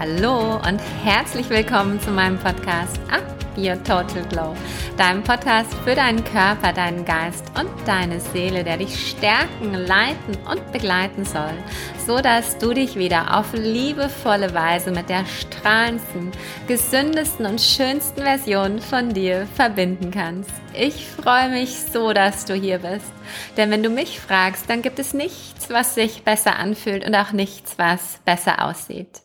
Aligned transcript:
Hallo 0.00 0.54
und 0.66 0.80
herzlich 1.04 1.50
willkommen 1.50 2.00
zu 2.00 2.10
meinem 2.10 2.38
Podcast 2.38 2.98
Up 3.10 3.22
Your 3.54 3.74
Total 3.84 4.24
Glow, 4.30 4.56
deinem 4.96 5.22
Podcast 5.22 5.74
für 5.84 5.94
deinen 5.94 6.24
Körper, 6.24 6.72
deinen 6.72 7.04
Geist 7.04 7.44
und 7.54 7.68
deine 7.86 8.18
Seele, 8.18 8.64
der 8.64 8.78
dich 8.78 9.10
stärken, 9.10 9.74
leiten 9.74 10.38
und 10.50 10.72
begleiten 10.72 11.26
soll, 11.26 11.52
so 12.06 12.16
dass 12.22 12.56
du 12.56 12.72
dich 12.72 12.96
wieder 12.96 13.36
auf 13.36 13.52
liebevolle 13.52 14.54
Weise 14.54 14.90
mit 14.90 15.10
der 15.10 15.26
strahlendsten, 15.26 16.32
gesündesten 16.66 17.44
und 17.44 17.60
schönsten 17.60 18.22
Version 18.22 18.78
von 18.78 19.12
dir 19.12 19.46
verbinden 19.54 20.10
kannst. 20.12 20.50
Ich 20.72 21.08
freue 21.08 21.50
mich 21.50 21.76
so, 21.92 22.14
dass 22.14 22.46
du 22.46 22.54
hier 22.54 22.78
bist, 22.78 23.12
denn 23.58 23.70
wenn 23.70 23.82
du 23.82 23.90
mich 23.90 24.18
fragst, 24.18 24.70
dann 24.70 24.80
gibt 24.80 24.98
es 24.98 25.12
nichts, 25.12 25.68
was 25.68 25.94
sich 25.94 26.22
besser 26.22 26.56
anfühlt 26.56 27.06
und 27.06 27.14
auch 27.14 27.32
nichts, 27.32 27.74
was 27.76 28.18
besser 28.24 28.64
aussieht. 28.64 29.20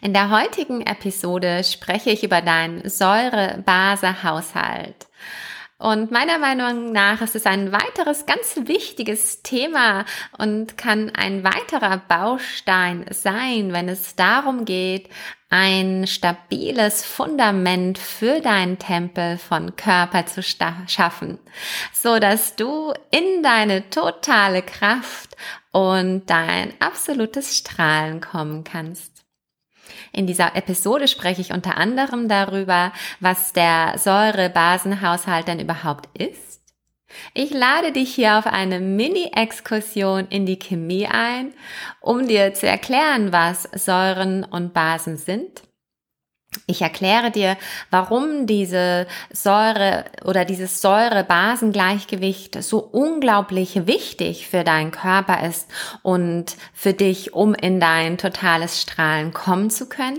In 0.00 0.12
der 0.12 0.30
heutigen 0.30 0.80
Episode 0.82 1.62
spreche 1.64 2.10
ich 2.10 2.22
über 2.24 2.42
deinen 2.42 2.88
Säure-Base-Haushalt. 2.88 5.06
Und 5.80 6.10
meiner 6.10 6.38
Meinung 6.38 6.92
nach 6.92 7.22
ist 7.22 7.34
es 7.34 7.46
ein 7.46 7.72
weiteres 7.72 8.26
ganz 8.26 8.54
wichtiges 8.64 9.42
Thema 9.42 10.04
und 10.36 10.76
kann 10.76 11.08
ein 11.08 11.42
weiterer 11.42 12.02
Baustein 12.06 13.06
sein, 13.08 13.72
wenn 13.72 13.88
es 13.88 14.14
darum 14.14 14.66
geht, 14.66 15.08
ein 15.48 16.06
stabiles 16.06 17.06
Fundament 17.06 17.96
für 17.96 18.40
deinen 18.40 18.78
Tempel 18.78 19.38
von 19.38 19.74
Körper 19.74 20.26
zu 20.26 20.42
schaffen, 20.42 21.38
so 21.94 22.18
dass 22.18 22.56
du 22.56 22.92
in 23.10 23.42
deine 23.42 23.88
totale 23.88 24.60
Kraft 24.60 25.34
und 25.72 26.28
dein 26.28 26.74
absolutes 26.78 27.56
Strahlen 27.56 28.20
kommen 28.20 28.64
kannst. 28.64 29.19
In 30.12 30.26
dieser 30.26 30.56
Episode 30.56 31.08
spreche 31.08 31.40
ich 31.40 31.52
unter 31.52 31.76
anderem 31.76 32.28
darüber, 32.28 32.92
was 33.20 33.52
der 33.52 33.94
Säure-Basenhaushalt 33.98 35.48
denn 35.48 35.60
überhaupt 35.60 36.08
ist. 36.18 36.60
Ich 37.34 37.50
lade 37.50 37.92
dich 37.92 38.14
hier 38.14 38.38
auf 38.38 38.46
eine 38.46 38.78
Mini-Exkursion 38.80 40.28
in 40.28 40.46
die 40.46 40.58
Chemie 40.58 41.08
ein, 41.08 41.52
um 42.00 42.28
dir 42.28 42.54
zu 42.54 42.68
erklären, 42.68 43.32
was 43.32 43.64
Säuren 43.74 44.44
und 44.44 44.72
Basen 44.74 45.16
sind 45.16 45.62
ich 46.66 46.82
erkläre 46.82 47.30
dir, 47.30 47.56
warum 47.90 48.46
diese 48.46 49.06
Säure 49.32 50.04
oder 50.24 50.44
dieses 50.44 50.80
Säure-Basen-Gleichgewicht 50.80 52.62
so 52.62 52.78
unglaublich 52.78 53.86
wichtig 53.86 54.48
für 54.48 54.64
deinen 54.64 54.90
Körper 54.90 55.46
ist 55.46 55.68
und 56.02 56.56
für 56.72 56.92
dich, 56.92 57.34
um 57.34 57.54
in 57.54 57.78
dein 57.78 58.18
totales 58.18 58.80
Strahlen 58.80 59.32
kommen 59.32 59.70
zu 59.70 59.88
können. 59.88 60.18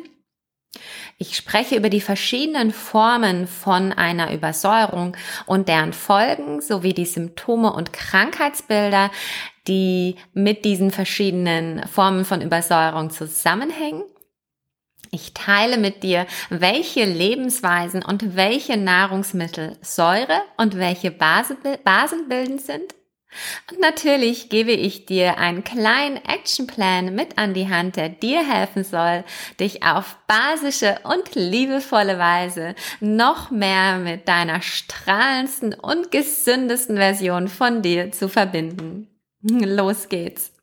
Ich 1.17 1.35
spreche 1.35 1.75
über 1.75 1.89
die 1.89 2.01
verschiedenen 2.01 2.71
Formen 2.71 3.45
von 3.45 3.91
einer 3.91 4.33
Übersäuerung 4.33 5.17
und 5.45 5.67
deren 5.67 5.91
Folgen 5.91 6.61
sowie 6.61 6.93
die 6.93 7.05
Symptome 7.05 7.73
und 7.73 7.91
Krankheitsbilder, 7.91 9.11
die 9.67 10.15
mit 10.33 10.63
diesen 10.63 10.91
verschiedenen 10.91 11.85
Formen 11.87 12.25
von 12.25 12.41
Übersäuerung 12.41 13.09
zusammenhängen. 13.09 14.03
Ich 15.13 15.33
teile 15.33 15.77
mit 15.77 16.03
dir, 16.03 16.25
welche 16.49 17.03
Lebensweisen 17.03 18.01
und 18.03 18.37
welche 18.37 18.77
Nahrungsmittel 18.77 19.77
Säure 19.81 20.41
und 20.55 20.77
welche 20.77 21.11
basenbildend 21.11 22.61
sind. 22.61 22.95
Und 23.69 23.79
natürlich 23.79 24.49
gebe 24.49 24.71
ich 24.71 25.05
dir 25.05 25.37
einen 25.37 25.65
kleinen 25.65 26.17
Actionplan 26.17 27.13
mit 27.13 27.37
an 27.37 27.53
die 27.53 27.69
Hand, 27.69 27.97
der 27.97 28.07
dir 28.07 28.45
helfen 28.45 28.85
soll, 28.85 29.25
dich 29.59 29.83
auf 29.83 30.17
basische 30.27 30.99
und 31.03 31.35
liebevolle 31.35 32.17
Weise 32.17 32.75
noch 33.01 33.51
mehr 33.51 33.97
mit 33.97 34.29
deiner 34.29 34.61
strahlendsten 34.61 35.73
und 35.73 36.11
gesündesten 36.11 36.95
Version 36.95 37.49
von 37.49 37.81
dir 37.81 38.11
zu 38.13 38.29
verbinden. 38.29 39.07
Los 39.41 40.07
geht's. 40.07 40.53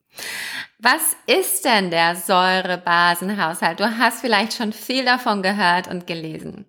Was 0.81 1.17
ist 1.27 1.65
denn 1.65 1.91
der 1.91 2.15
Säurebasenhaushalt? 2.15 3.81
Du 3.81 3.99
hast 3.99 4.21
vielleicht 4.21 4.53
schon 4.53 4.73
viel 4.73 5.05
davon 5.05 5.43
gehört 5.43 5.89
und 5.89 6.07
gelesen. 6.07 6.67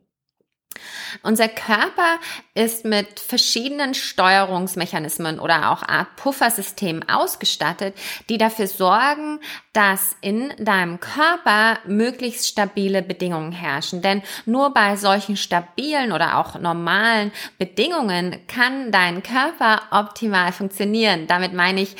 Unser 1.24 1.48
Körper 1.48 2.20
ist 2.54 2.86
mit 2.86 3.20
verschiedenen 3.20 3.94
Steuerungsmechanismen 3.94 5.40
oder 5.40 5.72
auch 5.72 5.84
Art 5.84 6.16
Puffersystemen 6.16 7.08
ausgestattet, 7.10 7.96
die 8.30 8.38
dafür 8.38 8.68
sorgen, 8.68 9.40
dass 9.74 10.16
in 10.22 10.54
deinem 10.58 11.00
Körper 11.00 11.80
möglichst 11.86 12.48
stabile 12.48 13.02
Bedingungen 13.02 13.52
herrschen. 13.52 14.02
Denn 14.02 14.22
nur 14.46 14.74
bei 14.74 14.96
solchen 14.96 15.38
stabilen 15.38 16.12
oder 16.12 16.38
auch 16.38 16.60
normalen 16.60 17.32
Bedingungen 17.58 18.46
kann 18.48 18.92
dein 18.92 19.24
Körper 19.24 19.82
optimal 19.92 20.52
funktionieren. 20.52 21.28
Damit 21.28 21.54
meine 21.54 21.82
ich, 21.82 21.96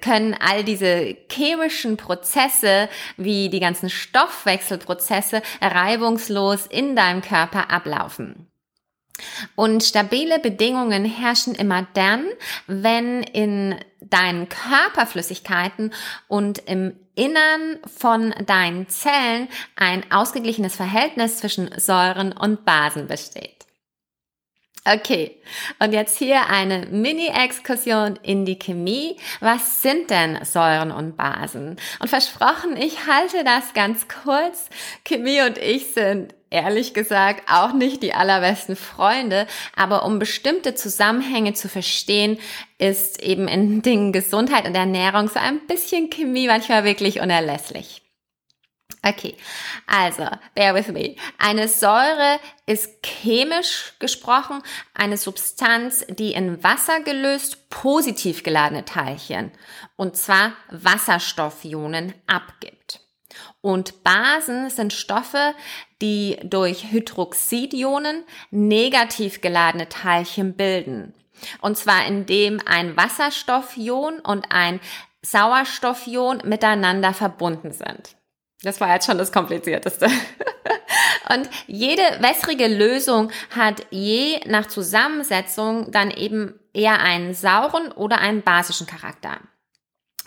können 0.00 0.34
all 0.34 0.64
diese 0.64 1.16
chemischen 1.30 1.96
Prozesse 1.96 2.88
wie 3.16 3.48
die 3.48 3.60
ganzen 3.60 3.90
Stoffwechselprozesse 3.90 5.42
reibungslos 5.60 6.66
in 6.66 6.96
deinem 6.96 7.22
Körper 7.22 7.70
ablaufen. 7.70 8.46
Und 9.54 9.82
stabile 9.82 10.38
Bedingungen 10.38 11.04
herrschen 11.04 11.54
immer 11.54 11.86
dann, 11.94 12.24
wenn 12.66 13.22
in 13.22 13.76
deinen 14.00 14.48
Körperflüssigkeiten 14.48 15.92
und 16.28 16.58
im 16.66 16.94
Innern 17.14 17.78
von 17.84 18.34
deinen 18.46 18.88
Zellen 18.88 19.48
ein 19.76 20.10
ausgeglichenes 20.10 20.74
Verhältnis 20.74 21.38
zwischen 21.38 21.70
Säuren 21.78 22.32
und 22.32 22.64
Basen 22.64 23.08
besteht. 23.08 23.59
Okay, 24.86 25.36
und 25.78 25.92
jetzt 25.92 26.16
hier 26.16 26.46
eine 26.46 26.86
Mini-Exkursion 26.86 28.18
in 28.22 28.46
die 28.46 28.58
Chemie. 28.58 29.16
Was 29.40 29.82
sind 29.82 30.08
denn 30.08 30.42
Säuren 30.42 30.90
und 30.90 31.18
Basen? 31.18 31.76
Und 31.98 32.08
versprochen, 32.08 32.78
ich 32.78 33.06
halte 33.06 33.44
das 33.44 33.74
ganz 33.74 34.06
kurz. 34.08 34.70
Chemie 35.04 35.42
und 35.42 35.58
ich 35.58 35.92
sind 35.92 36.34
ehrlich 36.48 36.94
gesagt 36.94 37.44
auch 37.50 37.74
nicht 37.74 38.02
die 38.02 38.14
allerbesten 38.14 38.74
Freunde, 38.74 39.46
aber 39.76 40.04
um 40.04 40.18
bestimmte 40.18 40.74
Zusammenhänge 40.74 41.52
zu 41.52 41.68
verstehen, 41.68 42.38
ist 42.78 43.22
eben 43.22 43.48
in 43.48 43.82
Dingen 43.82 44.12
Gesundheit 44.12 44.66
und 44.66 44.74
Ernährung 44.74 45.28
so 45.28 45.38
ein 45.38 45.66
bisschen 45.66 46.08
Chemie 46.08 46.46
manchmal 46.46 46.84
wirklich 46.84 47.20
unerlässlich. 47.20 48.02
Okay, 49.02 49.34
also, 49.86 50.26
bear 50.54 50.74
with 50.74 50.88
me. 50.88 51.16
Eine 51.38 51.68
Säure 51.68 52.38
ist 52.66 53.02
chemisch 53.02 53.94
gesprochen 53.98 54.62
eine 54.92 55.16
Substanz, 55.16 56.04
die 56.08 56.32
in 56.32 56.62
Wasser 56.62 57.00
gelöst 57.00 57.70
positiv 57.70 58.42
geladene 58.42 58.84
Teilchen, 58.84 59.52
und 59.96 60.16
zwar 60.16 60.52
Wasserstoffionen, 60.70 62.12
abgibt. 62.26 63.00
Und 63.62 64.04
Basen 64.04 64.68
sind 64.68 64.92
Stoffe, 64.92 65.54
die 66.02 66.38
durch 66.42 66.90
Hydroxidionen 66.90 68.24
negativ 68.50 69.40
geladene 69.40 69.88
Teilchen 69.88 70.56
bilden. 70.56 71.14
Und 71.62 71.78
zwar 71.78 72.06
indem 72.06 72.60
ein 72.66 72.98
Wasserstoffion 72.98 74.20
und 74.20 74.46
ein 74.50 74.80
Sauerstoffion 75.22 76.42
miteinander 76.44 77.14
verbunden 77.14 77.72
sind. 77.72 78.16
Das 78.62 78.80
war 78.80 78.92
jetzt 78.92 79.06
schon 79.06 79.18
das 79.18 79.32
Komplizierteste. 79.32 80.06
Und 81.34 81.48
jede 81.66 82.02
wässrige 82.20 82.66
Lösung 82.66 83.30
hat 83.54 83.86
je 83.90 84.40
nach 84.46 84.66
Zusammensetzung 84.66 85.90
dann 85.92 86.10
eben 86.10 86.58
eher 86.72 87.00
einen 87.00 87.34
sauren 87.34 87.92
oder 87.92 88.18
einen 88.18 88.42
basischen 88.42 88.86
Charakter. 88.86 89.38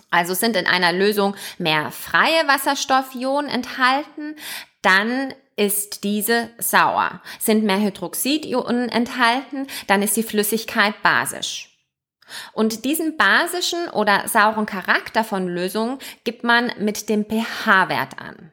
Also 0.10 0.34
sind 0.34 0.56
in 0.56 0.68
einer 0.68 0.94
Lösung 0.94 1.36
mehr 1.58 1.92
freie 1.92 2.48
Wasserstoffionen 2.48 3.50
enthalten, 3.50 4.36
dann 4.82 5.34
ist 5.56 6.04
diese 6.04 6.50
sauer. 6.58 7.22
Sind 7.40 7.64
mehr 7.64 7.80
Hydroxidionen 7.80 8.90
enthalten, 8.90 9.68
dann 9.88 10.02
ist 10.02 10.16
die 10.16 10.24
Flüssigkeit 10.24 11.02
basisch. 11.04 11.73
Und 12.54 12.86
diesen 12.86 13.18
basischen 13.18 13.90
oder 13.90 14.28
sauren 14.28 14.66
Charakter 14.66 15.24
von 15.24 15.48
Lösungen 15.48 16.00
gibt 16.24 16.44
man 16.44 16.72
mit 16.80 17.10
dem 17.10 17.26
pH-Wert 17.26 18.20
an. 18.20 18.52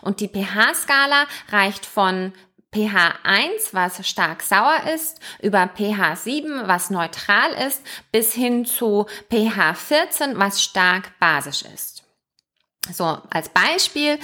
Und 0.00 0.20
die 0.20 0.28
pH-Skala 0.28 1.26
reicht 1.50 1.86
von 1.86 2.32
pH 2.74 3.18
1, 3.24 3.74
was 3.74 4.06
stark 4.06 4.42
sauer 4.42 4.80
ist, 4.94 5.20
über 5.40 5.68
pH 5.68 6.16
7, 6.16 6.62
was 6.66 6.90
neutral 6.90 7.52
ist, 7.66 7.82
bis 8.10 8.32
hin 8.32 8.64
zu 8.64 9.06
pH 9.30 9.74
14, 9.74 10.38
was 10.38 10.62
stark 10.62 11.18
basisch 11.18 11.62
ist. 11.62 12.02
So, 12.90 13.18
als 13.30 13.48
Beispiel, 13.50 14.18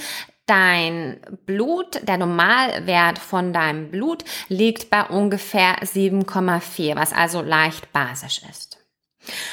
dein 0.45 1.19
Blut, 1.45 2.01
der 2.07 2.17
Normalwert 2.17 3.19
von 3.19 3.53
deinem 3.53 3.91
Blut 3.91 4.25
liegt 4.47 4.89
bei 4.89 5.03
ungefähr 5.03 5.77
7,4, 5.83 6.95
was 6.95 7.13
also 7.13 7.41
leicht 7.41 7.93
basisch 7.93 8.41
ist. 8.49 8.68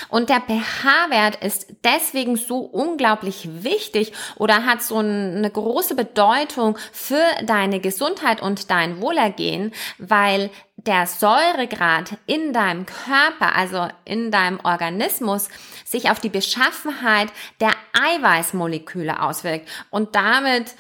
Und 0.09 0.29
der 0.29 0.41
pH-Wert 0.41 1.37
ist 1.45 1.67
deswegen 1.85 2.37
so 2.37 2.59
unglaublich 2.59 3.49
wichtig 3.63 4.13
oder 4.37 4.65
hat 4.65 4.83
so 4.83 4.97
eine 4.97 5.51
große 5.51 5.95
Bedeutung 5.95 6.79
für 6.93 7.23
deine 7.45 7.81
Gesundheit 7.81 8.41
und 8.43 8.71
dein 8.71 9.01
Wohlergehen, 9.01 9.73
weil 9.99 10.51
der 10.77 11.07
Säuregrad 11.07 12.19
in 12.27 12.53
deinem 12.53 12.87
Körper, 12.87 13.57
also 13.57 13.89
in 14.05 14.31
deinem 14.31 14.61
Organismus, 14.63 15.49
sich 15.85 16.11
auf 16.11 16.21
die 16.21 16.29
Beschaffenheit 16.29 17.29
der 17.61 17.73
Eiweißmoleküle 17.93 19.21
auswirkt. 19.21 19.69
Und 19.91 20.15
damit 20.15 20.75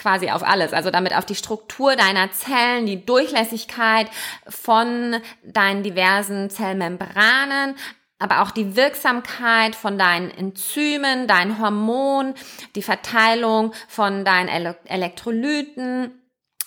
quasi 0.00 0.30
auf 0.30 0.42
alles, 0.42 0.72
also 0.72 0.90
damit 0.90 1.14
auf 1.14 1.26
die 1.26 1.34
Struktur 1.34 1.96
deiner 1.96 2.32
Zellen, 2.32 2.86
die 2.86 3.04
Durchlässigkeit 3.04 4.08
von 4.48 5.16
deinen 5.44 5.82
diversen 5.82 6.50
Zellmembranen, 6.50 7.74
aber 8.18 8.42
auch 8.42 8.50
die 8.50 8.76
Wirksamkeit 8.76 9.74
von 9.74 9.98
deinen 9.98 10.30
Enzymen, 10.30 11.26
deinen 11.26 11.58
Hormonen, 11.58 12.34
die 12.74 12.82
Verteilung 12.82 13.72
von 13.88 14.24
deinen 14.24 14.48
Elektrolyten 14.84 16.12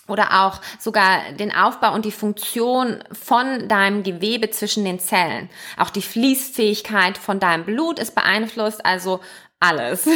oder 0.08 0.44
auch 0.44 0.60
sogar 0.78 1.32
den 1.32 1.54
Aufbau 1.54 1.94
und 1.94 2.04
die 2.04 2.12
Funktion 2.12 3.02
von 3.12 3.68
deinem 3.68 4.02
Gewebe 4.02 4.50
zwischen 4.50 4.84
den 4.84 4.98
Zellen. 4.98 5.48
Auch 5.78 5.90
die 5.90 6.02
Fließfähigkeit 6.02 7.16
von 7.16 7.40
deinem 7.40 7.64
Blut 7.64 7.98
ist 7.98 8.14
beeinflusst, 8.14 8.84
also 8.84 9.20
alles. 9.64 10.08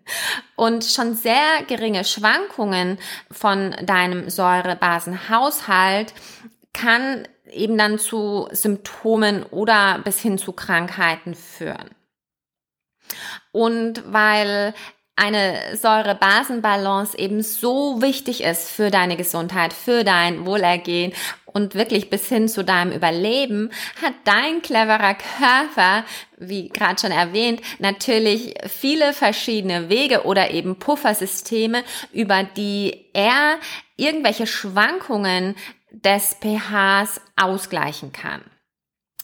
Und 0.56 0.84
schon 0.84 1.14
sehr 1.14 1.62
geringe 1.66 2.04
Schwankungen 2.04 2.98
von 3.30 3.72
deinem 3.82 4.28
Säurebasenhaushalt 4.28 6.12
kann 6.72 7.26
eben 7.50 7.78
dann 7.78 7.98
zu 7.98 8.48
Symptomen 8.50 9.44
oder 9.44 10.00
bis 10.04 10.20
hin 10.20 10.38
zu 10.38 10.52
Krankheiten 10.52 11.34
führen. 11.34 11.90
Und 13.52 14.02
weil 14.12 14.74
eine 15.16 15.76
Säure-Basen-Balance 15.76 17.18
eben 17.18 17.42
so 17.42 18.00
wichtig 18.00 18.44
ist 18.44 18.70
für 18.70 18.90
deine 18.90 19.16
Gesundheit, 19.16 19.72
für 19.72 20.04
dein 20.04 20.46
Wohlergehen 20.46 21.12
und 21.58 21.74
wirklich 21.74 22.08
bis 22.08 22.28
hin 22.28 22.48
zu 22.48 22.62
deinem 22.64 22.92
Überleben, 22.92 23.70
hat 24.00 24.14
dein 24.24 24.62
cleverer 24.62 25.14
Körper, 25.14 26.04
wie 26.36 26.68
gerade 26.68 27.00
schon 27.00 27.10
erwähnt, 27.10 27.60
natürlich 27.80 28.54
viele 28.68 29.12
verschiedene 29.12 29.88
Wege 29.88 30.24
oder 30.24 30.52
eben 30.52 30.78
Puffersysteme, 30.78 31.82
über 32.12 32.44
die 32.44 33.06
er 33.12 33.58
irgendwelche 33.96 34.46
Schwankungen 34.46 35.56
des 35.90 36.36
pHs 36.40 37.20
ausgleichen 37.36 38.12
kann. 38.12 38.42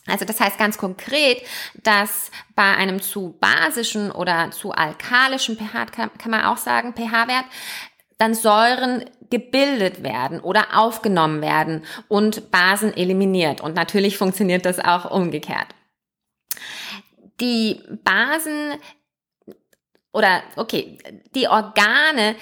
Also 0.07 0.25
das 0.25 0.41
heißt 0.41 0.59
ganz 0.59 0.77
konkret, 0.77 1.47
dass 1.83 2.31
bei 2.55 2.75
einem 2.77 3.01
zu 3.01 3.39
basischen 3.41 4.11
oder 4.11 4.51
zu 4.51 4.73
alkalischen 4.73 5.57
pH, 5.57 5.87
kann, 5.87 6.11
man 6.27 6.43
auch 6.43 6.59
sagen, 6.59 6.95
pH-Wert, 6.95 7.47
dann 8.19 8.35
Säuren 8.35 9.05
gebildet 9.31 10.03
werden 10.03 10.41
oder 10.41 10.79
aufgenommen 10.79 11.41
werden 11.43 11.85
und 12.09 12.51
Basen 12.51 12.97
eliminiert. 12.97 13.61
Und 13.61 13.75
natürlich 13.75 14.17
funktioniert 14.17 14.65
das 14.65 14.79
auch 14.79 15.11
umgekehrt. 15.11 15.69
Die 17.41 17.83
Basen 18.05 18.75
oder 20.13 20.43
okay, 20.57 20.99
die 21.35 21.49
Organe, 21.49 22.37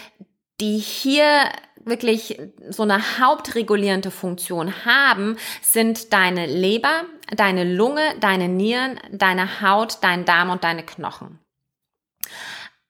die 0.60 0.76
hier 0.76 1.48
wirklich 1.84 2.38
so 2.68 2.82
eine 2.82 3.18
hauptregulierende 3.18 4.10
Funktion 4.10 4.84
haben, 4.84 5.36
sind 5.62 6.12
deine 6.12 6.46
Leber, 6.46 7.04
deine 7.34 7.64
Lunge, 7.64 8.14
deine 8.20 8.48
Nieren, 8.48 9.00
deine 9.10 9.62
Haut, 9.62 9.98
dein 10.02 10.24
Darm 10.24 10.50
und 10.50 10.62
deine 10.62 10.84
Knochen. 10.84 11.38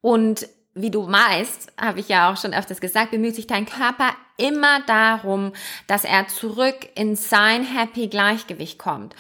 Und 0.01 0.49
wie 0.75 0.91
du 0.91 1.11
weißt, 1.11 1.73
habe 1.81 2.01
ich 2.01 2.09
ja 2.09 2.31
auch 2.31 2.37
schon 2.37 2.55
öfters 2.55 2.81
gesagt, 2.81 3.11
bemüht 3.11 3.35
sich 3.35 3.47
dein 3.47 3.67
Körper 3.67 4.11
immer 4.39 4.81
darum, 4.87 5.53
dass 5.87 6.05
er 6.05 6.29
zurück 6.29 6.89
in 6.95 7.17
sein 7.17 7.65
Happy 7.65 8.09
Gleichgewicht 8.09 8.79
kommt. 8.79 9.15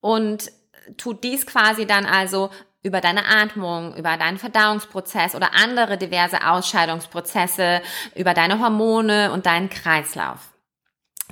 Und 0.00 0.52
tut 0.96 1.24
dies 1.24 1.46
quasi 1.46 1.86
dann 1.86 2.06
also 2.06 2.50
über 2.82 3.00
deine 3.00 3.24
Atmung, 3.26 3.94
über 3.96 4.16
deinen 4.16 4.38
Verdauungsprozess 4.38 5.34
oder 5.34 5.54
andere 5.54 5.96
diverse 5.96 6.46
Ausscheidungsprozesse, 6.46 7.80
über 8.16 8.34
deine 8.34 8.58
Hormone 8.58 9.32
und 9.32 9.46
deinen 9.46 9.70
Kreislauf. 9.70 10.51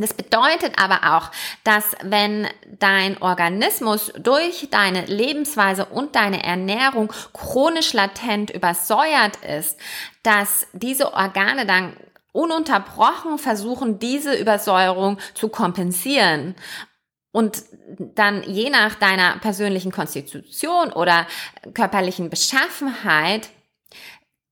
Das 0.01 0.15
bedeutet 0.15 0.83
aber 0.83 1.17
auch, 1.17 1.31
dass 1.63 1.85
wenn 2.03 2.49
dein 2.79 3.21
Organismus 3.21 4.13
durch 4.19 4.69
deine 4.71 5.05
Lebensweise 5.05 5.85
und 5.85 6.17
deine 6.17 6.43
Ernährung 6.43 7.13
chronisch 7.33 7.93
latent 7.93 8.51
übersäuert 8.51 9.37
ist, 9.45 9.79
dass 10.23 10.67
diese 10.73 11.13
Organe 11.13 11.67
dann 11.67 11.97
ununterbrochen 12.33 13.39
versuchen, 13.39 13.99
diese 13.99 14.35
Übersäuerung 14.35 15.19
zu 15.35 15.49
kompensieren. 15.49 16.55
Und 17.33 17.63
dann 18.15 18.43
je 18.43 18.71
nach 18.71 18.95
deiner 18.95 19.39
persönlichen 19.39 19.93
Konstitution 19.93 20.93
oder 20.93 21.27
körperlichen 21.75 22.31
Beschaffenheit 22.31 23.51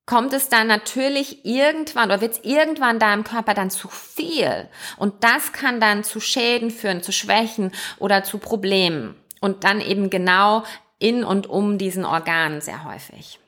kommt 0.09 0.33
es 0.33 0.49
dann 0.49 0.67
natürlich 0.67 1.45
irgendwann 1.45 2.07
oder 2.07 2.23
wird 2.23 2.33
es 2.33 2.41
irgendwann 2.43 2.99
deinem 2.99 3.25
Körper 3.25 3.53
dann 3.53 3.71
zu 3.71 3.89
viel. 3.89 4.67
Und 4.97 5.23
das 5.23 5.53
kann 5.53 5.81
dann 5.81 6.03
zu 6.03 6.19
Schäden 6.19 6.71
führen, 6.71 7.03
zu 7.03 7.13
Schwächen 7.13 7.73
oder 7.99 8.25
zu 8.25 8.39
Problemen. 8.39 9.15
Und 9.41 9.65
dann 9.65 9.83
eben 9.83 10.09
genau 10.09 10.65
in 10.99 11.25
und 11.25 11.47
um 11.47 11.77
diesen 11.77 12.07
Organen 12.07 12.63
sehr 12.63 12.85
häufig. 12.85 13.39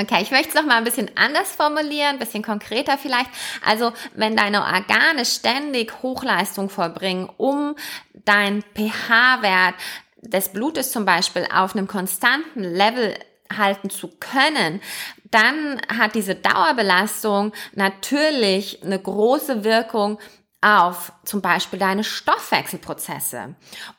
Okay, 0.00 0.22
ich 0.22 0.30
möchte 0.30 0.48
es 0.48 0.54
noch 0.54 0.64
mal 0.64 0.78
ein 0.78 0.84
bisschen 0.84 1.10
anders 1.16 1.52
formulieren, 1.52 2.14
ein 2.14 2.18
bisschen 2.18 2.42
konkreter 2.42 2.96
vielleicht. 2.96 3.30
Also, 3.62 3.92
wenn 4.14 4.36
deine 4.36 4.62
Organe 4.62 5.26
ständig 5.26 6.02
Hochleistung 6.02 6.70
vollbringen, 6.70 7.28
um 7.36 7.76
dein 8.24 8.62
pH-Wert 8.74 9.74
des 10.22 10.48
Blutes 10.48 10.92
zum 10.92 11.04
Beispiel 11.04 11.46
auf 11.52 11.76
einem 11.76 11.86
konstanten 11.86 12.64
Level 12.64 13.14
halten 13.56 13.90
zu 13.90 14.08
können, 14.18 14.80
dann 15.30 15.80
hat 15.88 16.14
diese 16.14 16.34
Dauerbelastung 16.34 17.52
natürlich 17.74 18.82
eine 18.82 18.98
große 18.98 19.64
Wirkung 19.64 20.18
auf 20.60 21.12
zum 21.24 21.40
Beispiel 21.40 21.78
deine 21.78 22.04
Stoffwechselprozesse 22.04 23.54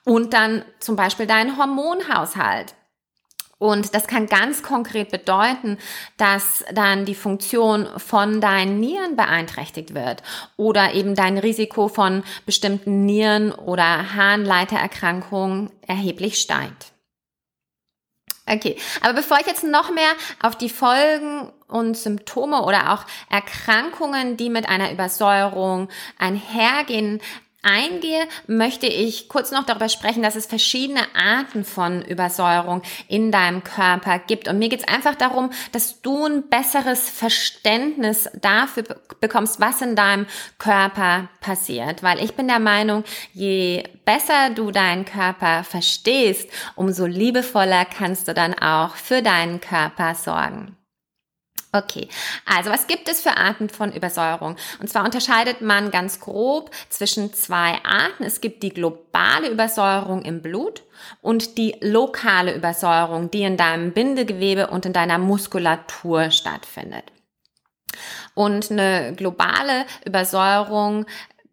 und 0.06 0.34
dann 0.34 0.64
zum 0.80 0.96
Beispiel 0.96 1.26
deinen 1.26 1.58
Hormonhaushalt. 1.58 2.76
Und 3.60 3.94
das 3.94 4.08
kann 4.08 4.28
ganz 4.28 4.64
konkret 4.64 5.12
bedeuten, 5.12 5.78
dass 6.16 6.64
dann 6.74 7.04
die 7.04 7.16
Funktion 7.16 7.88
von 7.98 8.40
deinen 8.40 8.80
Nieren 8.80 9.18
beeinträchtigt 9.18 9.94
wird 9.94 10.24
oder 10.56 10.94
eben 10.94 11.14
dein 11.14 11.38
Risiko 11.38 11.90
von 11.90 12.24
bestimmten 12.46 13.06
Nieren- 13.06 13.52
oder 13.52 14.16
Harnleitererkrankungen 14.16 15.72
erheblich 15.86 16.40
steigt. 16.40 16.94
Okay, 18.52 18.78
aber 19.02 19.14
bevor 19.14 19.38
ich 19.40 19.46
jetzt 19.46 19.64
noch 19.64 19.92
mehr 19.92 20.12
auf 20.42 20.58
die 20.58 20.70
Folgen 20.70 21.52
und 21.68 21.96
Symptome 21.96 22.64
oder 22.64 22.94
auch 22.94 23.06
Erkrankungen, 23.30 24.38
die 24.38 24.50
mit 24.50 24.68
einer 24.68 24.92
Übersäuerung 24.92 25.90
einhergehen, 26.18 27.22
eingehe, 27.62 28.28
möchte 28.48 28.88
ich 28.88 29.28
kurz 29.30 29.52
noch 29.52 29.66
darüber 29.66 29.90
sprechen, 29.90 30.24
dass 30.24 30.36
es 30.36 30.46
verschiedene 30.46 31.02
Arten 31.14 31.66
von 31.66 32.02
Übersäuerung 32.02 32.82
in 33.08 33.32
deinem 33.32 33.64
Körper 33.64 34.20
gibt. 34.20 34.48
Und 34.48 34.60
mir 34.60 34.70
geht 34.70 34.82
es 34.82 34.88
einfach 34.88 35.16
darum, 35.16 35.50
dass 35.72 36.02
du 36.02 36.26
ein 36.26 36.50
besseres 36.50 37.10
Verständnis 37.10 38.30
dafür 38.42 38.84
bekommst, 39.20 39.60
was 39.60 39.82
in 39.82 39.96
deinem 39.96 40.26
Körper 40.58 41.30
passiert. 41.42 42.04
Weil 42.04 42.24
ich 42.24 42.36
bin 42.36 42.48
der 42.48 42.60
Meinung, 42.60 43.04
je 43.34 43.84
besser 44.06 44.52
du 44.56 44.72
deinen 44.72 45.06
Körper 45.06 45.64
verstehst, 45.64 46.50
umso 46.76 47.06
liebevoller 47.06 47.86
kannst 47.86 48.28
du 48.28 48.34
dann 48.34 48.54
auch 48.54 48.96
für 48.96 49.22
deinen 49.22 49.60
Körper 49.60 50.16
sorgen. 50.16 50.79
Okay, 51.72 52.08
also 52.48 52.72
was 52.72 52.88
gibt 52.88 53.08
es 53.10 53.22
für 53.22 53.38
Arten 53.38 53.70
von 53.70 53.94
Übersäuerung? 53.94 54.56
Und 54.80 54.90
zwar 54.90 55.06
unterscheidet 55.06 55.62
man 55.62 55.92
ganz 55.92 56.20
grob 56.20 56.72
zwischen 56.90 57.32
zwei 57.34 57.78
Arten. 57.84 58.24
Es 58.24 58.42
gibt 58.42 58.64
die 58.64 58.74
globale 58.74 59.50
Übersäuerung 59.50 60.24
im 60.24 60.42
Blut 60.42 60.82
und 61.22 61.60
die 61.60 61.76
lokale 61.80 62.56
Übersäuerung, 62.56 63.30
die 63.30 63.44
in 63.44 63.56
deinem 63.56 63.94
Bindegewebe 63.94 64.68
und 64.68 64.88
in 64.88 64.94
deiner 64.94 65.20
Muskulatur 65.20 66.32
stattfindet. 66.32 67.04
Und 68.34 68.72
eine 68.72 69.14
globale 69.16 69.86
Übersäuerung 70.06 71.06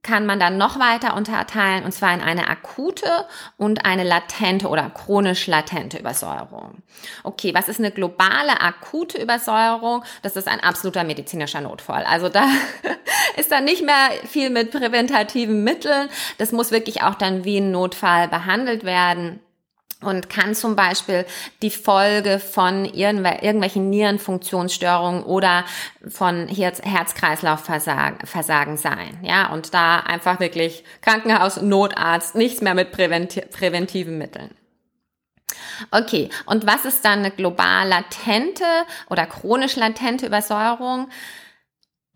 kann 0.07 0.25
man 0.25 0.39
dann 0.39 0.57
noch 0.57 0.79
weiter 0.79 1.17
unterteilen, 1.17 1.85
und 1.85 1.93
zwar 1.93 2.15
in 2.15 2.21
eine 2.21 2.49
akute 2.49 3.27
und 3.57 3.85
eine 3.85 4.05
latente 4.05 4.69
oder 4.69 4.89
chronisch 4.91 5.49
latente 5.49 5.99
Übersäuerung. 5.99 6.83
Okay, 7.25 7.53
was 7.55 7.69
ist 7.69 7.81
eine 7.81 7.91
globale 7.91 8.61
akute 8.61 9.19
Übersäuerung? 9.21 10.05
Das 10.23 10.37
ist 10.37 10.47
ein 10.47 10.61
absoluter 10.61 11.03
medizinischer 11.03 11.61
Notfall. 11.61 12.05
Also 12.05 12.29
da 12.29 12.47
ist 13.37 13.51
dann 13.51 13.65
nicht 13.65 13.85
mehr 13.85 14.11
viel 14.29 14.51
mit 14.51 14.71
präventativen 14.71 15.65
Mitteln. 15.65 16.09
Das 16.39 16.53
muss 16.53 16.71
wirklich 16.71 17.03
auch 17.03 17.17
dann 17.17 17.45
wie 17.45 17.59
ein 17.59 17.73
Notfall 17.73 18.29
behandelt 18.29 18.85
werden. 18.85 19.41
Und 20.07 20.31
kann 20.31 20.55
zum 20.55 20.77
Beispiel 20.77 21.27
die 21.63 21.71
Folge 21.71 22.39
von 22.39 22.85
irgendwelchen 22.85 23.91
Nierenfunktionsstörungen 23.91 25.25
oder 25.25 25.65
von 26.09 26.47
Herz-Kreislauf-Versagen 26.49 28.77
sein. 28.77 29.19
Ja, 29.23 29.53
und 29.53 29.75
da 29.75 30.01
einfach 30.01 30.41
wirklich 30.41 30.85
Krankenhaus, 31.03 31.61
Notarzt, 31.61 32.35
nichts 32.35 32.63
mehr 32.63 32.75
mit 32.75 32.93
präventiven 32.93 34.19
Mitteln. 34.19 34.51
Okay, 35.91 36.31
und 36.47 36.67
was 36.67 36.87
ist 36.87 37.05
dann 37.05 37.19
eine 37.19 37.31
global 37.31 37.87
latente 37.87 38.65
oder 39.11 39.27
chronisch 39.27 39.77
latente 39.77 40.25
Übersäuerung? 40.27 41.11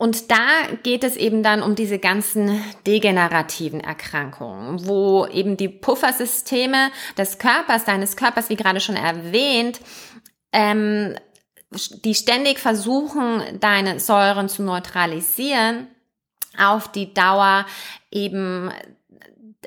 Und 0.00 0.30
da 0.30 0.62
geht 0.82 1.04
es 1.04 1.14
eben 1.14 1.42
dann 1.42 1.62
um 1.62 1.74
diese 1.74 1.98
ganzen 1.98 2.64
degenerativen 2.86 3.80
Erkrankungen, 3.80 4.86
wo 4.86 5.26
eben 5.26 5.58
die 5.58 5.68
Puffersysteme 5.68 6.90
des 7.18 7.36
Körpers, 7.36 7.84
deines 7.84 8.16
Körpers, 8.16 8.48
wie 8.48 8.56
gerade 8.56 8.80
schon 8.80 8.96
erwähnt, 8.96 9.78
ähm, 10.54 11.16
die 12.02 12.14
ständig 12.14 12.60
versuchen, 12.60 13.42
deine 13.60 14.00
Säuren 14.00 14.48
zu 14.48 14.62
neutralisieren, 14.62 15.86
auf 16.56 16.90
die 16.90 17.12
Dauer 17.12 17.66
eben 18.10 18.72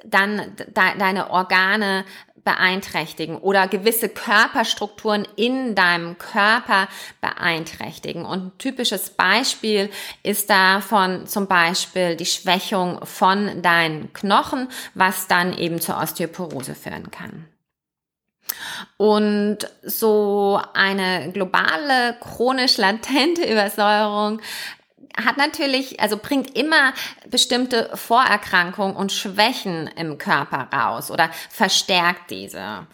dann 0.04 0.56
de 0.58 0.66
deine 0.74 1.30
Organe 1.30 2.06
beeinträchtigen 2.44 3.38
oder 3.38 3.68
gewisse 3.68 4.10
Körperstrukturen 4.10 5.28
in 5.36 5.76
deinem 5.76 6.18
Körper 6.18 6.88
beeinträchtigen. 7.22 8.26
Und 8.26 8.46
ein 8.46 8.58
typisches 8.58 9.12
Beispiel 9.12 9.90
ist 10.24 10.50
davon 10.50 11.26
zum 11.28 11.48
Beispiel 11.48 12.16
die 12.16 12.26
Schwächung 12.26 13.06
von 13.06 13.62
deinen 13.62 14.12
Knochen, 14.14 14.68
was 14.94 15.28
dann 15.28 15.58
eben 15.58 15.80
zur 15.80 15.98
Osteoporose 15.98 16.76
führen 16.76 17.12
kann. 17.12 17.48
Und 18.98 19.60
so 19.82 20.60
eine 20.74 21.32
globale 21.32 22.18
chronisch 22.20 22.78
latente 22.78 23.44
Übersäuerung 23.52 24.42
hat 25.18 25.38
natürlich, 25.38 26.00
also 26.00 26.18
bringt 26.18 26.58
immer 26.58 26.94
bestimmte 27.30 27.90
Vorerkrankungen 27.96 28.96
und 28.96 29.12
Schwächen 29.12 29.88
im 29.96 30.18
Körper 30.18 30.70
raus 30.74 31.12
oder 31.12 31.30
verstärkt 31.50 32.32
diese. 32.32 32.88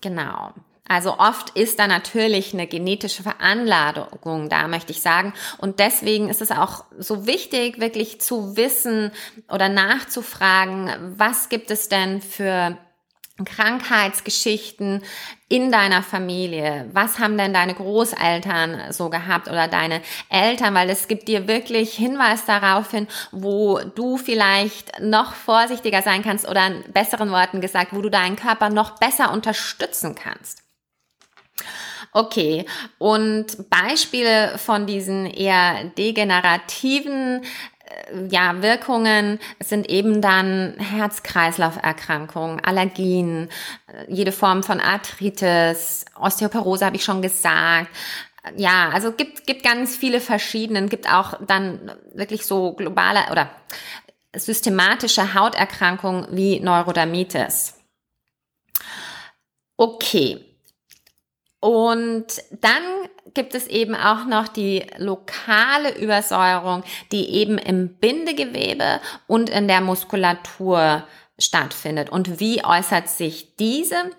Genau. 0.00 0.52
Also 0.90 1.18
oft 1.18 1.50
ist 1.50 1.78
da 1.78 1.86
natürlich 1.86 2.52
eine 2.52 2.66
genetische 2.66 3.22
Veranlagung 3.22 4.48
da, 4.48 4.66
möchte 4.66 4.90
ich 4.90 5.00
sagen. 5.00 5.34
Und 5.58 5.78
deswegen 5.78 6.28
ist 6.28 6.42
es 6.42 6.50
auch 6.50 6.84
so 6.98 7.28
wichtig, 7.28 7.80
wirklich 7.80 8.20
zu 8.20 8.56
wissen 8.56 9.12
oder 9.48 9.68
nachzufragen, 9.68 11.14
was 11.16 11.48
gibt 11.48 11.70
es 11.70 11.88
denn 11.88 12.20
für 12.20 12.76
Krankheitsgeschichten 13.44 15.02
in 15.48 15.72
deiner 15.72 16.02
Familie. 16.02 16.88
Was 16.92 17.18
haben 17.18 17.36
denn 17.36 17.52
deine 17.52 17.74
Großeltern 17.74 18.92
so 18.92 19.10
gehabt 19.10 19.48
oder 19.48 19.68
deine 19.68 20.00
Eltern? 20.28 20.74
Weil 20.74 20.90
es 20.90 21.08
gibt 21.08 21.28
dir 21.28 21.48
wirklich 21.48 21.94
Hinweis 21.94 22.44
darauf 22.44 22.90
hin, 22.90 23.08
wo 23.32 23.80
du 23.80 24.16
vielleicht 24.16 25.00
noch 25.00 25.34
vorsichtiger 25.34 26.02
sein 26.02 26.22
kannst 26.22 26.48
oder 26.48 26.66
in 26.66 26.84
besseren 26.92 27.30
Worten 27.30 27.60
gesagt, 27.60 27.92
wo 27.92 28.00
du 28.00 28.10
deinen 28.10 28.36
Körper 28.36 28.70
noch 28.70 28.98
besser 28.98 29.32
unterstützen 29.32 30.14
kannst. 30.14 30.62
Okay, 32.12 32.66
und 32.98 33.70
Beispiele 33.70 34.58
von 34.58 34.86
diesen 34.86 35.26
eher 35.26 35.84
degenerativen 35.96 37.42
ja, 38.28 38.62
Wirkungen 38.62 39.38
sind 39.60 39.88
eben 39.88 40.20
dann 40.20 40.74
Herz-Kreislauf-Erkrankungen, 40.78 42.60
Allergien, 42.60 43.48
jede 44.08 44.32
Form 44.32 44.62
von 44.62 44.80
Arthritis, 44.80 46.04
Osteoporose 46.18 46.86
habe 46.86 46.96
ich 46.96 47.04
schon 47.04 47.22
gesagt. 47.22 47.88
Ja, 48.56 48.90
also 48.90 49.12
gibt, 49.12 49.46
gibt 49.46 49.62
ganz 49.62 49.96
viele 49.96 50.20
verschiedene, 50.20 50.86
gibt 50.88 51.12
auch 51.12 51.34
dann 51.46 51.92
wirklich 52.14 52.46
so 52.46 52.72
globale 52.72 53.20
oder 53.30 53.50
systematische 54.34 55.34
Hauterkrankungen 55.34 56.26
wie 56.30 56.60
Neurodermitis. 56.60 57.74
Okay. 59.76 60.49
Und 61.60 62.26
dann 62.50 62.82
gibt 63.34 63.54
es 63.54 63.66
eben 63.66 63.94
auch 63.94 64.24
noch 64.24 64.48
die 64.48 64.86
lokale 64.96 65.96
Übersäuerung, 65.98 66.82
die 67.12 67.28
eben 67.34 67.58
im 67.58 67.94
Bindegewebe 67.96 69.00
und 69.26 69.50
in 69.50 69.68
der 69.68 69.82
Muskulatur 69.82 71.04
stattfindet. 71.38 72.10
Und 72.10 72.40
wie 72.40 72.64
äußert 72.64 73.08
sich 73.08 73.56
diese? 73.56 74.10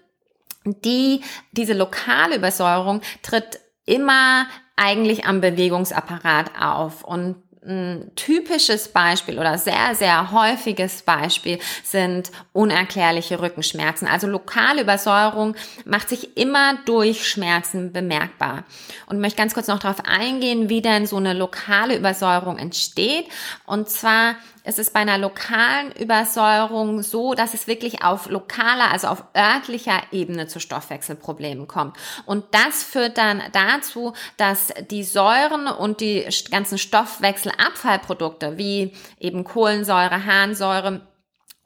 Die, 0.65 1.21
diese 1.51 1.73
lokale 1.73 2.35
Übersäuerung 2.35 3.01
tritt 3.23 3.59
immer 3.85 4.45
eigentlich 4.75 5.25
am 5.25 5.41
Bewegungsapparat 5.41 6.51
auf 6.59 7.03
und 7.03 7.41
ein 7.63 8.11
typisches 8.15 8.87
Beispiel 8.87 9.37
oder 9.37 9.57
sehr, 9.59 9.93
sehr 9.93 10.31
häufiges 10.31 11.03
Beispiel 11.03 11.59
sind 11.83 12.31
unerklärliche 12.53 13.39
Rückenschmerzen. 13.39 14.07
Also 14.07 14.25
lokale 14.25 14.81
Übersäuerung 14.81 15.55
macht 15.85 16.09
sich 16.09 16.37
immer 16.37 16.79
durch 16.85 17.27
Schmerzen 17.27 17.93
bemerkbar. 17.93 18.63
Und 19.05 19.19
möchte 19.19 19.37
ganz 19.37 19.53
kurz 19.53 19.67
noch 19.67 19.79
darauf 19.79 20.03
eingehen, 20.05 20.69
wie 20.69 20.81
denn 20.81 21.05
so 21.05 21.17
eine 21.17 21.33
lokale 21.33 21.95
Übersäuerung 21.95 22.57
entsteht. 22.57 23.25
Und 23.67 23.89
zwar 23.89 24.35
ist 24.63 24.79
es 24.79 24.91
bei 24.91 24.99
einer 24.99 25.17
lokalen 25.17 25.91
Übersäuerung 25.93 27.01
so, 27.01 27.33
dass 27.33 27.53
es 27.53 27.67
wirklich 27.67 28.03
auf 28.03 28.29
lokaler, 28.29 28.91
also 28.91 29.07
auf 29.07 29.23
örtlicher 29.35 30.01
Ebene 30.11 30.47
zu 30.47 30.59
Stoffwechselproblemen 30.59 31.67
kommt. 31.67 31.97
Und 32.25 32.45
das 32.51 32.83
führt 32.83 33.17
dann 33.17 33.41
dazu, 33.53 34.13
dass 34.37 34.73
die 34.89 35.03
Säuren 35.03 35.67
und 35.67 36.01
die 36.01 36.27
ganzen 36.51 36.77
Stoffwechselabfallprodukte 36.77 38.57
wie 38.57 38.93
eben 39.19 39.43
Kohlensäure, 39.43 40.25
Harnsäure, 40.25 41.01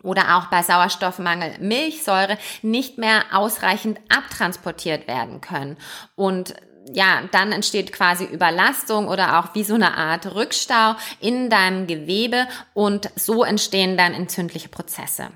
oder 0.06 0.38
auch 0.38 0.46
bei 0.46 0.62
Sauerstoffmangel 0.62 1.56
Milchsäure 1.60 2.38
nicht 2.62 2.98
mehr 2.98 3.24
ausreichend 3.34 4.00
abtransportiert 4.10 5.08
werden 5.08 5.42
können. 5.42 5.78
Und 6.16 6.54
ja, 6.94 7.24
dann 7.32 7.52
entsteht 7.52 7.92
quasi 7.92 8.26
Überlastung 8.26 9.08
oder 9.08 9.40
auch 9.40 9.56
wie 9.56 9.64
so 9.64 9.74
eine 9.76 9.98
Art 9.98 10.36
Rückstau 10.36 10.96
in 11.20 11.50
deinem 11.50 11.88
Gewebe 11.88 12.48
und 12.74 13.10
so 13.16 13.44
entstehen 13.44 13.98
dann 13.98 14.14
entzündliche 14.14 14.70
Prozesse. 14.70 15.30